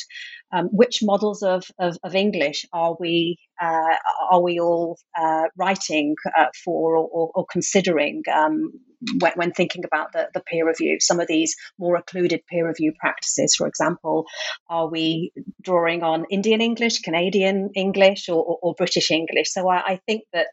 um, 0.53 0.67
which 0.67 0.99
models 1.01 1.41
of, 1.43 1.65
of, 1.79 1.97
of, 2.03 2.15
English 2.15 2.65
are 2.73 2.95
we 2.99 3.37
uh, 3.61 3.95
are 4.29 4.41
we 4.41 4.59
all 4.59 4.97
uh, 5.17 5.43
writing 5.57 6.15
uh, 6.37 6.47
for 6.63 6.97
or, 6.97 7.07
or, 7.11 7.31
or 7.35 7.45
considering 7.49 8.21
um, 8.33 8.71
when, 9.19 9.33
when, 9.35 9.51
thinking 9.51 9.85
about 9.85 10.11
the, 10.13 10.29
the 10.33 10.41
peer 10.41 10.67
review? 10.67 10.99
Some 10.99 11.19
of 11.19 11.27
these 11.27 11.55
more 11.79 11.95
occluded 11.95 12.41
peer 12.49 12.67
review 12.67 12.93
practices, 12.99 13.55
for 13.55 13.67
example, 13.67 14.25
are 14.69 14.87
we 14.87 15.31
drawing 15.61 16.03
on 16.03 16.25
Indian 16.29 16.61
English, 16.61 16.99
Canadian 16.99 17.71
English, 17.75 18.29
or, 18.29 18.57
or 18.61 18.73
British 18.75 19.11
English? 19.11 19.51
So 19.51 19.67
I, 19.69 19.93
I 19.93 19.99
think 20.05 20.23
that 20.33 20.51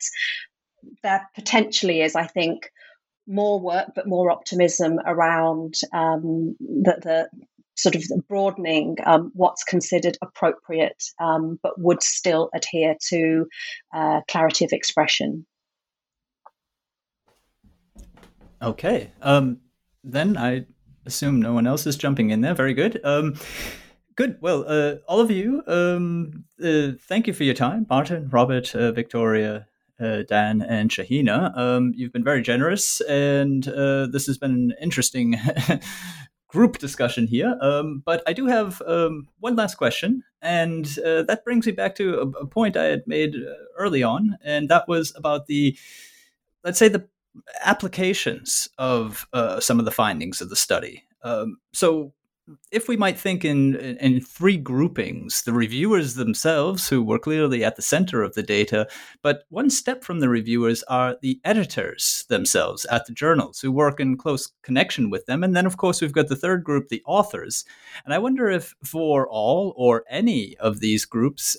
there 1.03 1.29
potentially 1.35 2.01
is, 2.01 2.15
I 2.15 2.27
think, 2.27 2.71
more 3.27 3.61
work 3.61 3.89
but 3.95 4.09
more 4.09 4.31
optimism 4.31 4.99
around 5.05 5.75
um, 5.93 6.57
the, 6.61 6.97
the, 7.03 7.29
sort 7.77 7.95
of 7.95 8.03
broadening 8.29 8.97
um, 9.07 9.31
what's 9.35 9.63
considered 9.63 10.19
appropriate 10.21 11.01
um, 11.21 11.61
but 11.63 11.81
would 11.81 12.03
still 12.03 12.51
adhere 12.53 12.97
to 13.09 13.47
uh, 13.95 14.21
clarity 14.29 14.65
of 14.65 14.73
expression. 14.73 15.47
Okay. 18.61 19.13
Um, 19.23 19.61
then 20.03 20.37
I 20.37 20.67
assume 21.07 21.41
no 21.41 21.53
one 21.53 21.67
else 21.67 21.87
is 21.87 21.97
jumping 21.97 22.31
in 22.31 22.41
there. 22.41 22.55
Very 22.55 22.75
good. 22.75 23.01
Um, 23.05 23.35
good. 24.17 24.37
Well, 24.41 24.65
uh, 24.67 24.97
all 25.07 25.21
of 25.21 25.31
you, 25.31 25.63
um, 25.67 26.45
uh, 26.63 26.93
thank 27.09 27.27
you 27.27 27.33
for 27.33 27.45
your 27.45 27.55
time. 27.55 27.87
Martin, 27.89 28.29
Robert, 28.31 28.75
uh, 28.75 28.93
Victoria, 28.93 29.67
uh, 30.01 30.23
Dan 30.29 30.63
and 30.63 30.91
Shahina. 30.91 31.57
Um, 31.57 31.93
you've 31.97 32.13
been 32.13 32.25
very 32.25 32.43
generous, 32.43 33.01
and 33.03 33.67
uh, 33.69 34.07
this 34.07 34.27
has 34.27 34.39
been 34.39 34.53
an 34.53 34.75
interesting 34.81 35.37
group 36.49 36.79
discussion 36.79 37.27
here. 37.27 37.57
Um, 37.61 38.03
but 38.05 38.23
I 38.27 38.33
do 38.33 38.47
have 38.47 38.83
um, 38.87 39.29
one 39.39 39.57
last 39.57 39.77
question, 39.77 40.23
and 40.43 40.87
uh, 41.05 41.23
that 41.23 41.45
brings 41.45 41.67
me 41.67 41.73
back 41.73 41.95
to 41.97 42.21
a, 42.21 42.29
a 42.43 42.47
point 42.47 42.77
I 42.77 42.85
had 42.85 43.07
made 43.07 43.35
early 43.77 44.03
on, 44.03 44.39
and 44.45 44.69
that 44.69 44.89
was 44.89 45.13
about 45.17 45.47
the, 45.47 45.77
let's 46.65 46.79
say, 46.79 46.89
the 46.89 47.09
applications 47.65 48.69
of 48.79 49.27
uh, 49.33 49.61
some 49.61 49.79
of 49.79 49.85
the 49.85 49.91
findings 49.91 50.41
of 50.41 50.51
the 50.51 50.57
study. 50.57 51.05
Um, 51.23 51.59
so 51.73 52.13
if 52.71 52.89
we 52.89 52.97
might 52.97 53.19
think 53.19 53.45
in 53.45 53.77
in 53.77 54.21
three 54.21 54.57
groupings 54.57 55.43
the 55.43 55.53
reviewers 55.53 56.15
themselves 56.15 56.89
who 56.89 57.03
were 57.03 57.19
clearly 57.19 57.65
at 57.65 57.77
the 57.77 57.83
center 57.83 58.23
of 58.23 58.35
the 58.35 58.43
data 58.43 58.87
but 59.23 59.45
one 59.51 59.69
step 59.71 60.03
from 60.03 60.21
the 60.21 60.29
reviewers 60.29 60.83
are 60.85 61.17
the 61.21 61.41
editors 61.45 62.25
themselves 62.29 62.85
at 62.87 63.07
the 63.07 63.13
journals 63.13 63.61
who 63.61 63.71
work 63.71 64.01
in 64.01 64.17
close 64.17 64.53
connection 64.63 65.11
with 65.11 65.27
them 65.27 65.45
and 65.45 65.55
then 65.55 65.67
of 65.67 65.77
course 65.77 66.01
we've 66.01 66.13
got 66.13 66.29
the 66.29 66.37
third 66.37 66.65
group 66.65 66.89
the 66.89 67.03
authors 67.07 67.65
and 68.05 68.15
i 68.15 68.19
wonder 68.19 68.49
if 68.49 68.75
for 68.83 69.29
all 69.29 69.75
or 69.77 70.05
any 70.09 70.57
of 70.59 70.81
these 70.81 71.05
groups 71.05 71.57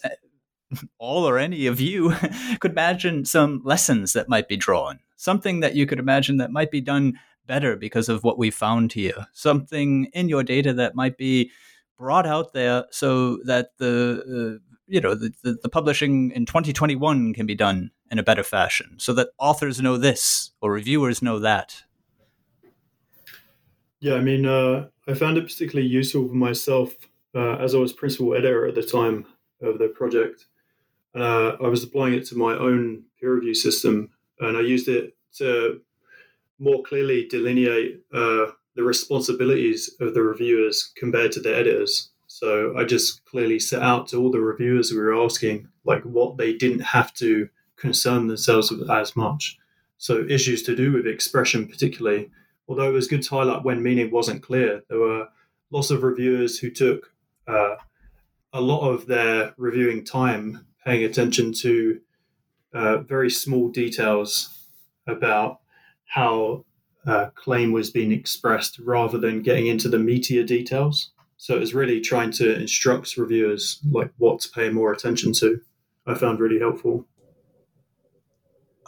all 0.99 1.28
or 1.28 1.38
any 1.38 1.65
of 1.65 1.80
you 1.80 2.13
could 2.59 2.72
imagine 2.72 3.26
some 3.26 3.61
lessons 3.63 4.13
that 4.13 4.30
might 4.30 4.47
be 4.47 4.57
drawn 4.57 4.99
something 5.20 5.59
that 5.59 5.76
you 5.76 5.86
could 5.86 5.99
imagine 5.99 6.38
that 6.38 6.51
might 6.51 6.72
be 6.72 6.82
done 6.82 7.20
better 7.45 7.76
because 7.76 8.09
of 8.09 8.24
what 8.24 8.38
we 8.38 8.49
found 8.49 8.93
here. 8.93 9.28
Something 9.34 10.05
in 10.13 10.30
your 10.30 10.43
data 10.43 10.74
that 10.74 10.95
might 10.95 11.17
be 11.17 11.51
brought 11.97 12.26
out 12.26 12.53
there 12.53 12.86
so 12.89 13.38
that 13.43 13.72
the 13.78 14.59
uh, 14.61 14.72
you 14.88 15.01
know 15.01 15.13
the, 15.13 15.34
the, 15.43 15.57
the, 15.61 15.70
publishing 15.70 16.32
in 16.32 16.45
2021 16.45 17.34
can 17.34 17.45
be 17.45 17.53
done 17.53 17.91
in 18.09 18.17
a 18.17 18.24
better 18.24 18.43
fashion 18.43 18.95
so 18.97 19.13
that 19.13 19.28
authors 19.38 19.82
know 19.82 19.97
this 19.97 20.51
or 20.61 20.72
reviewers 20.72 21.22
know 21.22 21.38
that 21.38 21.84
yeah 23.99 24.15
i 24.15 24.22
mean 24.22 24.45
uh, 24.47 24.88
i 25.07 25.13
found 25.13 25.38
it 25.38 25.43
particularly 25.43 25.88
useful 25.88 26.28
for 26.28 26.34
myself 26.34 26.95
uh, 27.36 27.57
as 27.57 27.76
i 27.76 27.78
was 27.78 27.93
principal 27.93 28.34
editor 28.34 28.65
at 28.65 28.74
the 28.74 28.82
time 28.82 29.26
of 29.61 29.78
the 29.78 29.89
project 29.89 30.47
uh, 31.16 31.49
i 31.64 31.68
was 31.68 31.84
applying 31.84 32.14
it 32.14 32.26
to 32.26 32.38
my 32.38 32.53
own 32.53 33.03
peer 33.20 33.36
review 33.36 33.53
system 33.53 34.10
and 34.39 34.57
i 34.57 34.62
used 34.62 34.88
it 34.88 35.16
to 35.34 35.82
more 36.60 36.84
clearly 36.84 37.26
delineate 37.28 38.01
uh, 38.14 38.47
the 38.76 38.84
responsibilities 38.84 39.89
of 39.99 40.14
the 40.14 40.22
reviewers 40.22 40.91
compared 40.95 41.32
to 41.34 41.39
the 41.39 41.55
editors. 41.55 42.10
So 42.28 42.78
I 42.78 42.84
just 42.84 43.26
clearly 43.26 43.60
set 43.60 43.82
out 43.82 44.07
to 44.10 44.18
all 44.18 44.32
the 44.32 44.39
reviewers 44.39 44.91
we 44.91 44.97
were 44.99 45.16
asking, 45.16 45.68
like 45.86 46.03
what 46.03 46.38
they 46.38 46.53
didn't 46.53 46.82
have 46.82 47.14
to 47.16 47.49
concern 47.76 48.28
themselves 48.28 48.72
with 48.72 48.89
as 48.89 49.16
much. 49.16 49.57
So 49.97 50.26
issues 50.30 50.64
to 50.64 50.76
do 50.76 50.93
with 50.93 51.07
expression, 51.07 51.68
particularly, 51.68 52.30
although 52.68 52.89
it 52.89 52.93
was 52.93 53.07
good 53.07 53.24
to 53.24 53.30
highlight 53.30 53.64
when 53.64 53.82
meaning 53.82 54.12
wasn't 54.12 54.43
clear, 54.43 54.84
there 54.89 54.99
were 54.99 55.28
lots 55.72 55.91
of 55.91 56.03
reviewers 56.03 56.60
who 56.60 56.70
took 56.70 57.12
uh, 57.47 57.76
a 58.53 58.62
lot 58.62 58.88
of 58.88 59.07
their 59.07 59.53
reviewing 59.57 60.05
time 60.05 60.66
paying 60.86 61.03
attention 61.03 61.53
to 61.53 61.99
uh, 62.73 62.97
very 62.99 63.30
small 63.30 63.69
details 63.69 64.67
about 65.07 65.59
how 66.05 66.65
a 67.05 67.32
claim 67.36 67.71
was 67.71 67.89
being 67.89 68.11
expressed 68.11 68.80
rather 68.80 69.17
than 69.17 69.41
getting 69.41 69.67
into 69.67 69.89
the 69.89 69.97
meatier 69.97 70.45
details. 70.45 71.11
So 71.38 71.55
it 71.55 71.59
was 71.59 71.73
really 71.73 72.01
trying 72.01 72.32
to 72.34 72.59
instruct 72.59 73.15
reviewers 73.17 73.80
like 73.89 74.11
what 74.17 74.41
to 74.41 74.49
pay 74.49 74.69
more 74.69 74.91
attention 74.91 75.32
to. 75.34 75.61
I 76.05 76.15
found 76.15 76.39
really 76.39 76.59
helpful. 76.59 77.07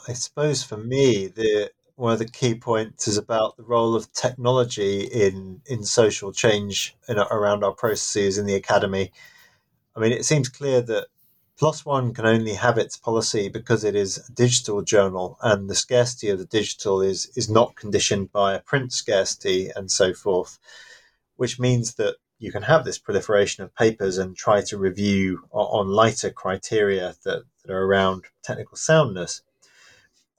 I 0.07 0.13
suppose 0.13 0.63
for 0.63 0.77
me, 0.77 1.27
the 1.27 1.71
one 1.95 2.13
of 2.13 2.19
the 2.19 2.27
key 2.27 2.55
points 2.55 3.07
is 3.07 3.17
about 3.17 3.55
the 3.57 3.63
role 3.63 3.95
of 3.95 4.11
technology 4.13 5.01
in 5.01 5.61
in 5.67 5.83
social 5.83 6.31
change 6.33 6.95
in, 7.07 7.17
around 7.19 7.63
our 7.63 7.73
processes 7.73 8.37
in 8.37 8.47
the 8.47 8.55
academy. 8.55 9.11
I 9.95 9.99
mean, 9.99 10.11
it 10.11 10.25
seems 10.25 10.49
clear 10.49 10.81
that 10.81 11.07
PLOS 11.61 11.85
One 11.85 12.11
can 12.11 12.25
only 12.25 12.55
have 12.55 12.79
its 12.79 12.97
policy 12.97 13.47
because 13.47 13.83
it 13.83 13.95
is 13.95 14.17
a 14.17 14.31
digital 14.31 14.81
journal, 14.81 15.37
and 15.43 15.69
the 15.69 15.75
scarcity 15.75 16.29
of 16.29 16.39
the 16.39 16.45
digital 16.45 17.03
is 17.03 17.31
is 17.35 17.51
not 17.51 17.75
conditioned 17.75 18.31
by 18.31 18.55
a 18.55 18.61
print 18.61 18.91
scarcity 18.91 19.69
and 19.75 19.91
so 19.91 20.11
forth, 20.11 20.57
which 21.35 21.59
means 21.59 21.93
that 21.97 22.15
you 22.39 22.51
can 22.51 22.63
have 22.63 22.83
this 22.83 22.97
proliferation 22.97 23.63
of 23.63 23.75
papers 23.75 24.17
and 24.17 24.35
try 24.35 24.61
to 24.61 24.77
review 24.79 25.47
on 25.51 25.89
lighter 25.89 26.31
criteria 26.31 27.13
that, 27.25 27.43
that 27.63 27.71
are 27.71 27.85
around 27.85 28.23
technical 28.41 28.75
soundness. 28.75 29.43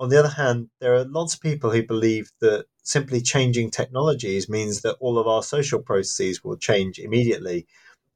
On 0.01 0.09
the 0.09 0.19
other 0.19 0.35
hand, 0.41 0.71
there 0.81 0.97
are 0.97 1.05
lots 1.05 1.35
of 1.35 1.41
people 1.41 1.71
who 1.71 1.87
believe 1.87 2.33
that 2.41 2.67
simply 2.83 3.21
changing 3.21 3.71
technologies 3.71 4.49
means 4.49 4.81
that 4.81 4.97
all 4.99 5.21
of 5.21 5.29
our 5.29 5.45
social 5.45 5.81
processes 5.81 6.43
will 6.43 6.57
change 6.57 6.99
immediately 6.99 7.69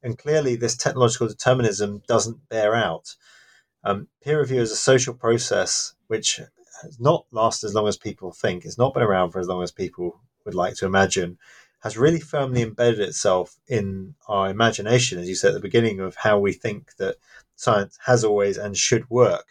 and 0.03 0.19
clearly, 0.19 0.57
this 0.57 0.77
technological 0.77 1.29
determinism 1.29 2.03
doesn't 2.07 2.49
bear 2.49 2.75
out. 2.75 3.17
Um, 3.83 4.09
peer 4.23 4.41
review 4.41 4.61
is 4.61 4.73
a 4.73 4.77
social 4.77 5.15
process 5.15 5.95
which 6.09 6.41
has 6.83 7.01
not 7.01 7.27
lasted 7.31 7.67
as 7.67 7.75
long 7.75 7.89
as 7.89 7.97
people 7.97 8.33
think. 8.33 8.65
It's 8.65 8.79
not 8.79 8.95
been 8.95 9.03
around 9.03 9.31
for 9.31 9.41
as 9.41 9.49
long 9.49 9.63
as 9.63 9.73
people 9.73 10.21
would 10.45 10.55
like 10.55 10.75
to 10.77 10.87
imagine. 10.87 11.39
has 11.81 11.97
really 11.97 12.21
firmly 12.21 12.63
embedded 12.63 13.01
itself 13.01 13.57
in 13.69 14.15
our 14.29 14.51
imagination, 14.51 15.19
as 15.19 15.29
you 15.29 15.35
said 15.35 15.49
at 15.49 15.55
the 15.55 15.61
beginning, 15.61 16.01
of 16.01 16.17
how 16.17 16.39
we 16.39 16.53
think 16.53 16.97
that 16.97 17.17
science 17.55 17.99
has 18.07 18.25
always 18.25 18.57
and 18.57 18.77
should 18.77 19.09
work. 19.09 19.47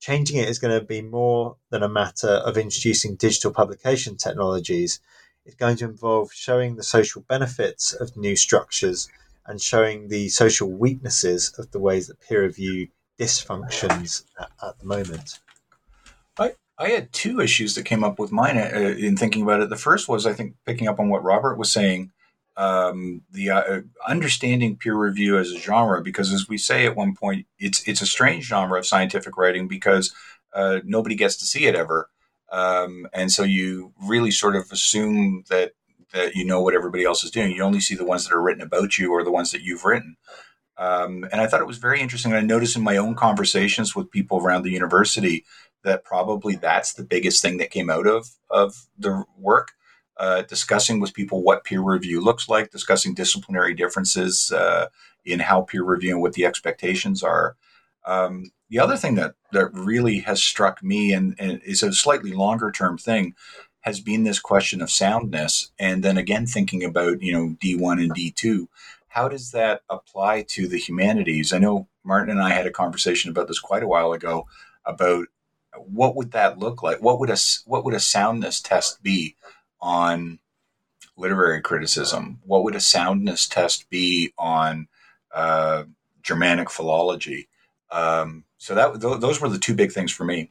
Changing 0.00 0.38
it 0.38 0.48
is 0.48 0.58
going 0.58 0.78
to 0.78 0.84
be 0.84 1.02
more 1.02 1.56
than 1.70 1.82
a 1.82 1.88
matter 1.88 2.28
of 2.28 2.56
introducing 2.56 3.16
digital 3.16 3.52
publication 3.52 4.16
technologies. 4.16 5.00
It's 5.44 5.54
going 5.54 5.76
to 5.78 5.84
involve 5.84 6.32
showing 6.32 6.76
the 6.76 6.82
social 6.82 7.22
benefits 7.22 7.92
of 7.92 8.16
new 8.16 8.34
structures 8.34 9.08
and 9.48 9.60
showing 9.60 10.08
the 10.08 10.28
social 10.28 10.70
weaknesses 10.70 11.52
of 11.58 11.70
the 11.72 11.80
ways 11.80 12.06
that 12.06 12.20
peer 12.20 12.44
review 12.44 12.88
dysfunctions 13.18 14.24
at, 14.38 14.50
at 14.62 14.78
the 14.78 14.86
moment. 14.86 15.40
I, 16.38 16.52
I 16.78 16.90
had 16.90 17.12
two 17.12 17.40
issues 17.40 17.74
that 17.74 17.84
came 17.84 18.04
up 18.04 18.18
with 18.18 18.30
mine 18.30 18.58
uh, 18.58 18.94
in 18.98 19.16
thinking 19.16 19.42
about 19.42 19.60
it. 19.60 19.70
The 19.70 19.76
first 19.76 20.08
was, 20.08 20.26
I 20.26 20.34
think, 20.34 20.54
picking 20.66 20.86
up 20.86 21.00
on 21.00 21.08
what 21.08 21.24
Robert 21.24 21.58
was 21.58 21.72
saying, 21.72 22.12
um, 22.56 23.22
the 23.30 23.50
uh, 23.50 23.80
understanding 24.06 24.76
peer 24.76 24.94
review 24.94 25.38
as 25.38 25.50
a 25.50 25.58
genre, 25.58 26.02
because 26.02 26.32
as 26.32 26.48
we 26.48 26.58
say 26.58 26.86
at 26.86 26.96
one 26.96 27.14
point, 27.14 27.46
it's 27.58 27.86
it's 27.88 28.02
a 28.02 28.06
strange 28.06 28.44
genre 28.44 28.78
of 28.78 28.86
scientific 28.86 29.36
writing 29.36 29.68
because 29.68 30.12
uh, 30.52 30.80
nobody 30.84 31.14
gets 31.14 31.36
to 31.36 31.46
see 31.46 31.66
it 31.66 31.76
ever, 31.76 32.10
um, 32.50 33.06
and 33.12 33.30
so 33.30 33.44
you 33.44 33.92
really 34.02 34.32
sort 34.32 34.56
of 34.56 34.72
assume 34.72 35.44
that 35.48 35.72
that 36.12 36.34
you 36.34 36.44
know 36.44 36.60
what 36.60 36.74
everybody 36.74 37.04
else 37.04 37.24
is 37.24 37.30
doing. 37.30 37.52
You 37.52 37.62
only 37.62 37.80
see 37.80 37.94
the 37.94 38.04
ones 38.04 38.26
that 38.26 38.34
are 38.34 38.42
written 38.42 38.62
about 38.62 38.98
you 38.98 39.12
or 39.12 39.22
the 39.24 39.32
ones 39.32 39.50
that 39.52 39.62
you've 39.62 39.84
written. 39.84 40.16
Um, 40.76 41.26
and 41.32 41.40
I 41.40 41.46
thought 41.46 41.60
it 41.60 41.66
was 41.66 41.78
very 41.78 42.00
interesting. 42.00 42.32
I 42.32 42.40
noticed 42.40 42.76
in 42.76 42.82
my 42.82 42.96
own 42.96 43.14
conversations 43.14 43.96
with 43.96 44.10
people 44.10 44.38
around 44.38 44.62
the 44.62 44.70
university 44.70 45.44
that 45.82 46.04
probably 46.04 46.56
that's 46.56 46.94
the 46.94 47.04
biggest 47.04 47.42
thing 47.42 47.58
that 47.58 47.70
came 47.70 47.90
out 47.90 48.06
of 48.06 48.30
of 48.50 48.86
the 48.98 49.24
work. 49.36 49.72
Uh, 50.16 50.42
discussing 50.42 50.98
with 50.98 51.14
people 51.14 51.44
what 51.44 51.62
peer 51.62 51.80
review 51.80 52.20
looks 52.20 52.48
like, 52.48 52.72
discussing 52.72 53.14
disciplinary 53.14 53.72
differences 53.72 54.50
uh, 54.50 54.86
in 55.24 55.38
how 55.38 55.62
peer 55.62 55.84
review 55.84 56.10
and 56.10 56.20
what 56.20 56.32
the 56.32 56.44
expectations 56.44 57.22
are. 57.22 57.54
Um, 58.04 58.50
the 58.68 58.80
other 58.80 58.96
thing 58.96 59.14
that 59.14 59.34
that 59.52 59.72
really 59.72 60.18
has 60.20 60.42
struck 60.42 60.82
me 60.82 61.12
and, 61.12 61.36
and 61.38 61.60
is 61.64 61.82
a 61.82 61.92
slightly 61.92 62.32
longer 62.32 62.70
term 62.72 62.98
thing 62.98 63.34
has 63.80 64.00
been 64.00 64.24
this 64.24 64.40
question 64.40 64.82
of 64.82 64.90
soundness, 64.90 65.70
and 65.78 66.02
then 66.02 66.18
again 66.18 66.46
thinking 66.46 66.84
about 66.84 67.22
you 67.22 67.32
know 67.32 67.56
D 67.60 67.76
one 67.76 67.98
and 67.98 68.12
D 68.12 68.30
two. 68.30 68.68
How 69.08 69.28
does 69.28 69.50
that 69.52 69.82
apply 69.88 70.42
to 70.48 70.68
the 70.68 70.78
humanities? 70.78 71.52
I 71.52 71.58
know 71.58 71.88
Martin 72.04 72.30
and 72.30 72.42
I 72.42 72.50
had 72.50 72.66
a 72.66 72.70
conversation 72.70 73.30
about 73.30 73.48
this 73.48 73.58
quite 73.58 73.82
a 73.82 73.88
while 73.88 74.12
ago 74.12 74.46
about 74.84 75.26
what 75.76 76.16
would 76.16 76.32
that 76.32 76.58
look 76.58 76.82
like? 76.82 77.02
What 77.02 77.20
would 77.20 77.30
a 77.30 77.36
what 77.66 77.84
would 77.84 77.94
a 77.94 78.00
soundness 78.00 78.60
test 78.60 79.02
be 79.02 79.36
on 79.80 80.38
literary 81.16 81.60
criticism? 81.60 82.40
What 82.44 82.64
would 82.64 82.74
a 82.74 82.80
soundness 82.80 83.46
test 83.46 83.88
be 83.90 84.32
on 84.38 84.88
uh, 85.34 85.84
Germanic 86.22 86.70
philology? 86.70 87.48
Um, 87.90 88.44
so 88.58 88.74
that 88.74 89.00
th- 89.00 89.20
those 89.20 89.40
were 89.40 89.48
the 89.48 89.58
two 89.58 89.74
big 89.74 89.92
things 89.92 90.12
for 90.12 90.24
me. 90.24 90.50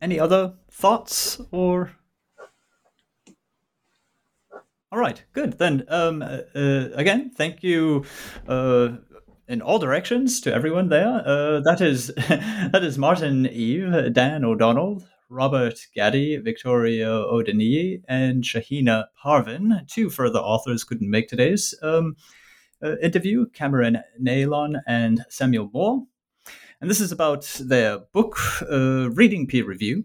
Any 0.00 0.18
other 0.18 0.54
thoughts 0.80 1.40
or? 1.52 1.92
All 4.90 4.98
right, 4.98 5.22
good. 5.32 5.58
Then 5.58 5.84
um, 5.88 6.22
uh, 6.22 6.38
uh, 6.54 6.88
again, 6.94 7.30
thank 7.36 7.62
you 7.62 8.04
uh, 8.48 8.96
in 9.46 9.62
all 9.62 9.78
directions 9.78 10.40
to 10.40 10.52
everyone 10.52 10.88
there. 10.88 11.22
Uh, 11.24 11.60
that 11.60 11.80
is 11.80 12.06
that 12.16 12.82
is 12.82 12.98
Martin 12.98 13.46
Eve, 13.46 14.12
Dan 14.12 14.44
O'Donnell, 14.44 15.04
Robert 15.28 15.78
Gadie, 15.96 16.42
Victoria 16.42 17.08
O'Donnell, 17.08 17.98
and 18.08 18.42
Shahina 18.42 19.04
Parvin. 19.22 19.86
Two 19.86 20.10
further 20.10 20.40
authors 20.40 20.82
couldn't 20.82 21.10
make 21.10 21.28
today's 21.28 21.72
um, 21.82 22.16
uh, 22.82 22.96
interview: 22.98 23.46
Cameron 23.50 23.98
Neylon 24.20 24.80
and 24.88 25.24
Samuel 25.28 25.70
Moore. 25.72 26.06
And 26.80 26.88
this 26.88 27.00
is 27.00 27.12
about 27.12 27.42
their 27.60 27.98
book, 27.98 28.38
uh, 28.62 29.10
Reading 29.10 29.46
Peer 29.46 29.66
Review, 29.66 30.04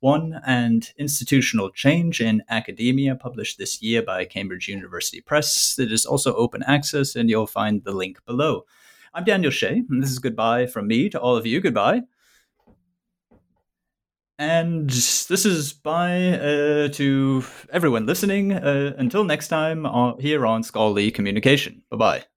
One 0.00 0.40
and 0.46 0.92
Institutional 0.98 1.70
Change 1.70 2.20
in 2.20 2.42
Academia, 2.48 3.16
published 3.16 3.58
this 3.58 3.82
year 3.82 4.02
by 4.02 4.24
Cambridge 4.24 4.68
University 4.68 5.20
Press. 5.20 5.78
It 5.78 5.90
is 5.90 6.06
also 6.06 6.34
open 6.34 6.62
access, 6.64 7.16
and 7.16 7.28
you'll 7.30 7.46
find 7.46 7.82
the 7.82 7.92
link 7.92 8.24
below. 8.26 8.66
I'm 9.14 9.24
Daniel 9.24 9.50
Shea, 9.50 9.82
and 9.88 10.02
this 10.02 10.10
is 10.10 10.18
goodbye 10.18 10.66
from 10.66 10.86
me 10.86 11.08
to 11.08 11.20
all 11.20 11.36
of 11.36 11.46
you. 11.46 11.60
Goodbye. 11.60 12.02
And 14.38 14.88
this 14.88 15.44
is 15.44 15.72
bye 15.72 16.34
uh, 16.34 16.88
to 16.90 17.44
everyone 17.72 18.06
listening. 18.06 18.52
Uh, 18.52 18.94
until 18.96 19.24
next 19.24 19.48
time, 19.48 19.84
uh, 19.84 20.14
here 20.16 20.46
on 20.46 20.62
Scholarly 20.62 21.10
Communication. 21.10 21.82
Bye 21.90 21.96
bye. 21.96 22.27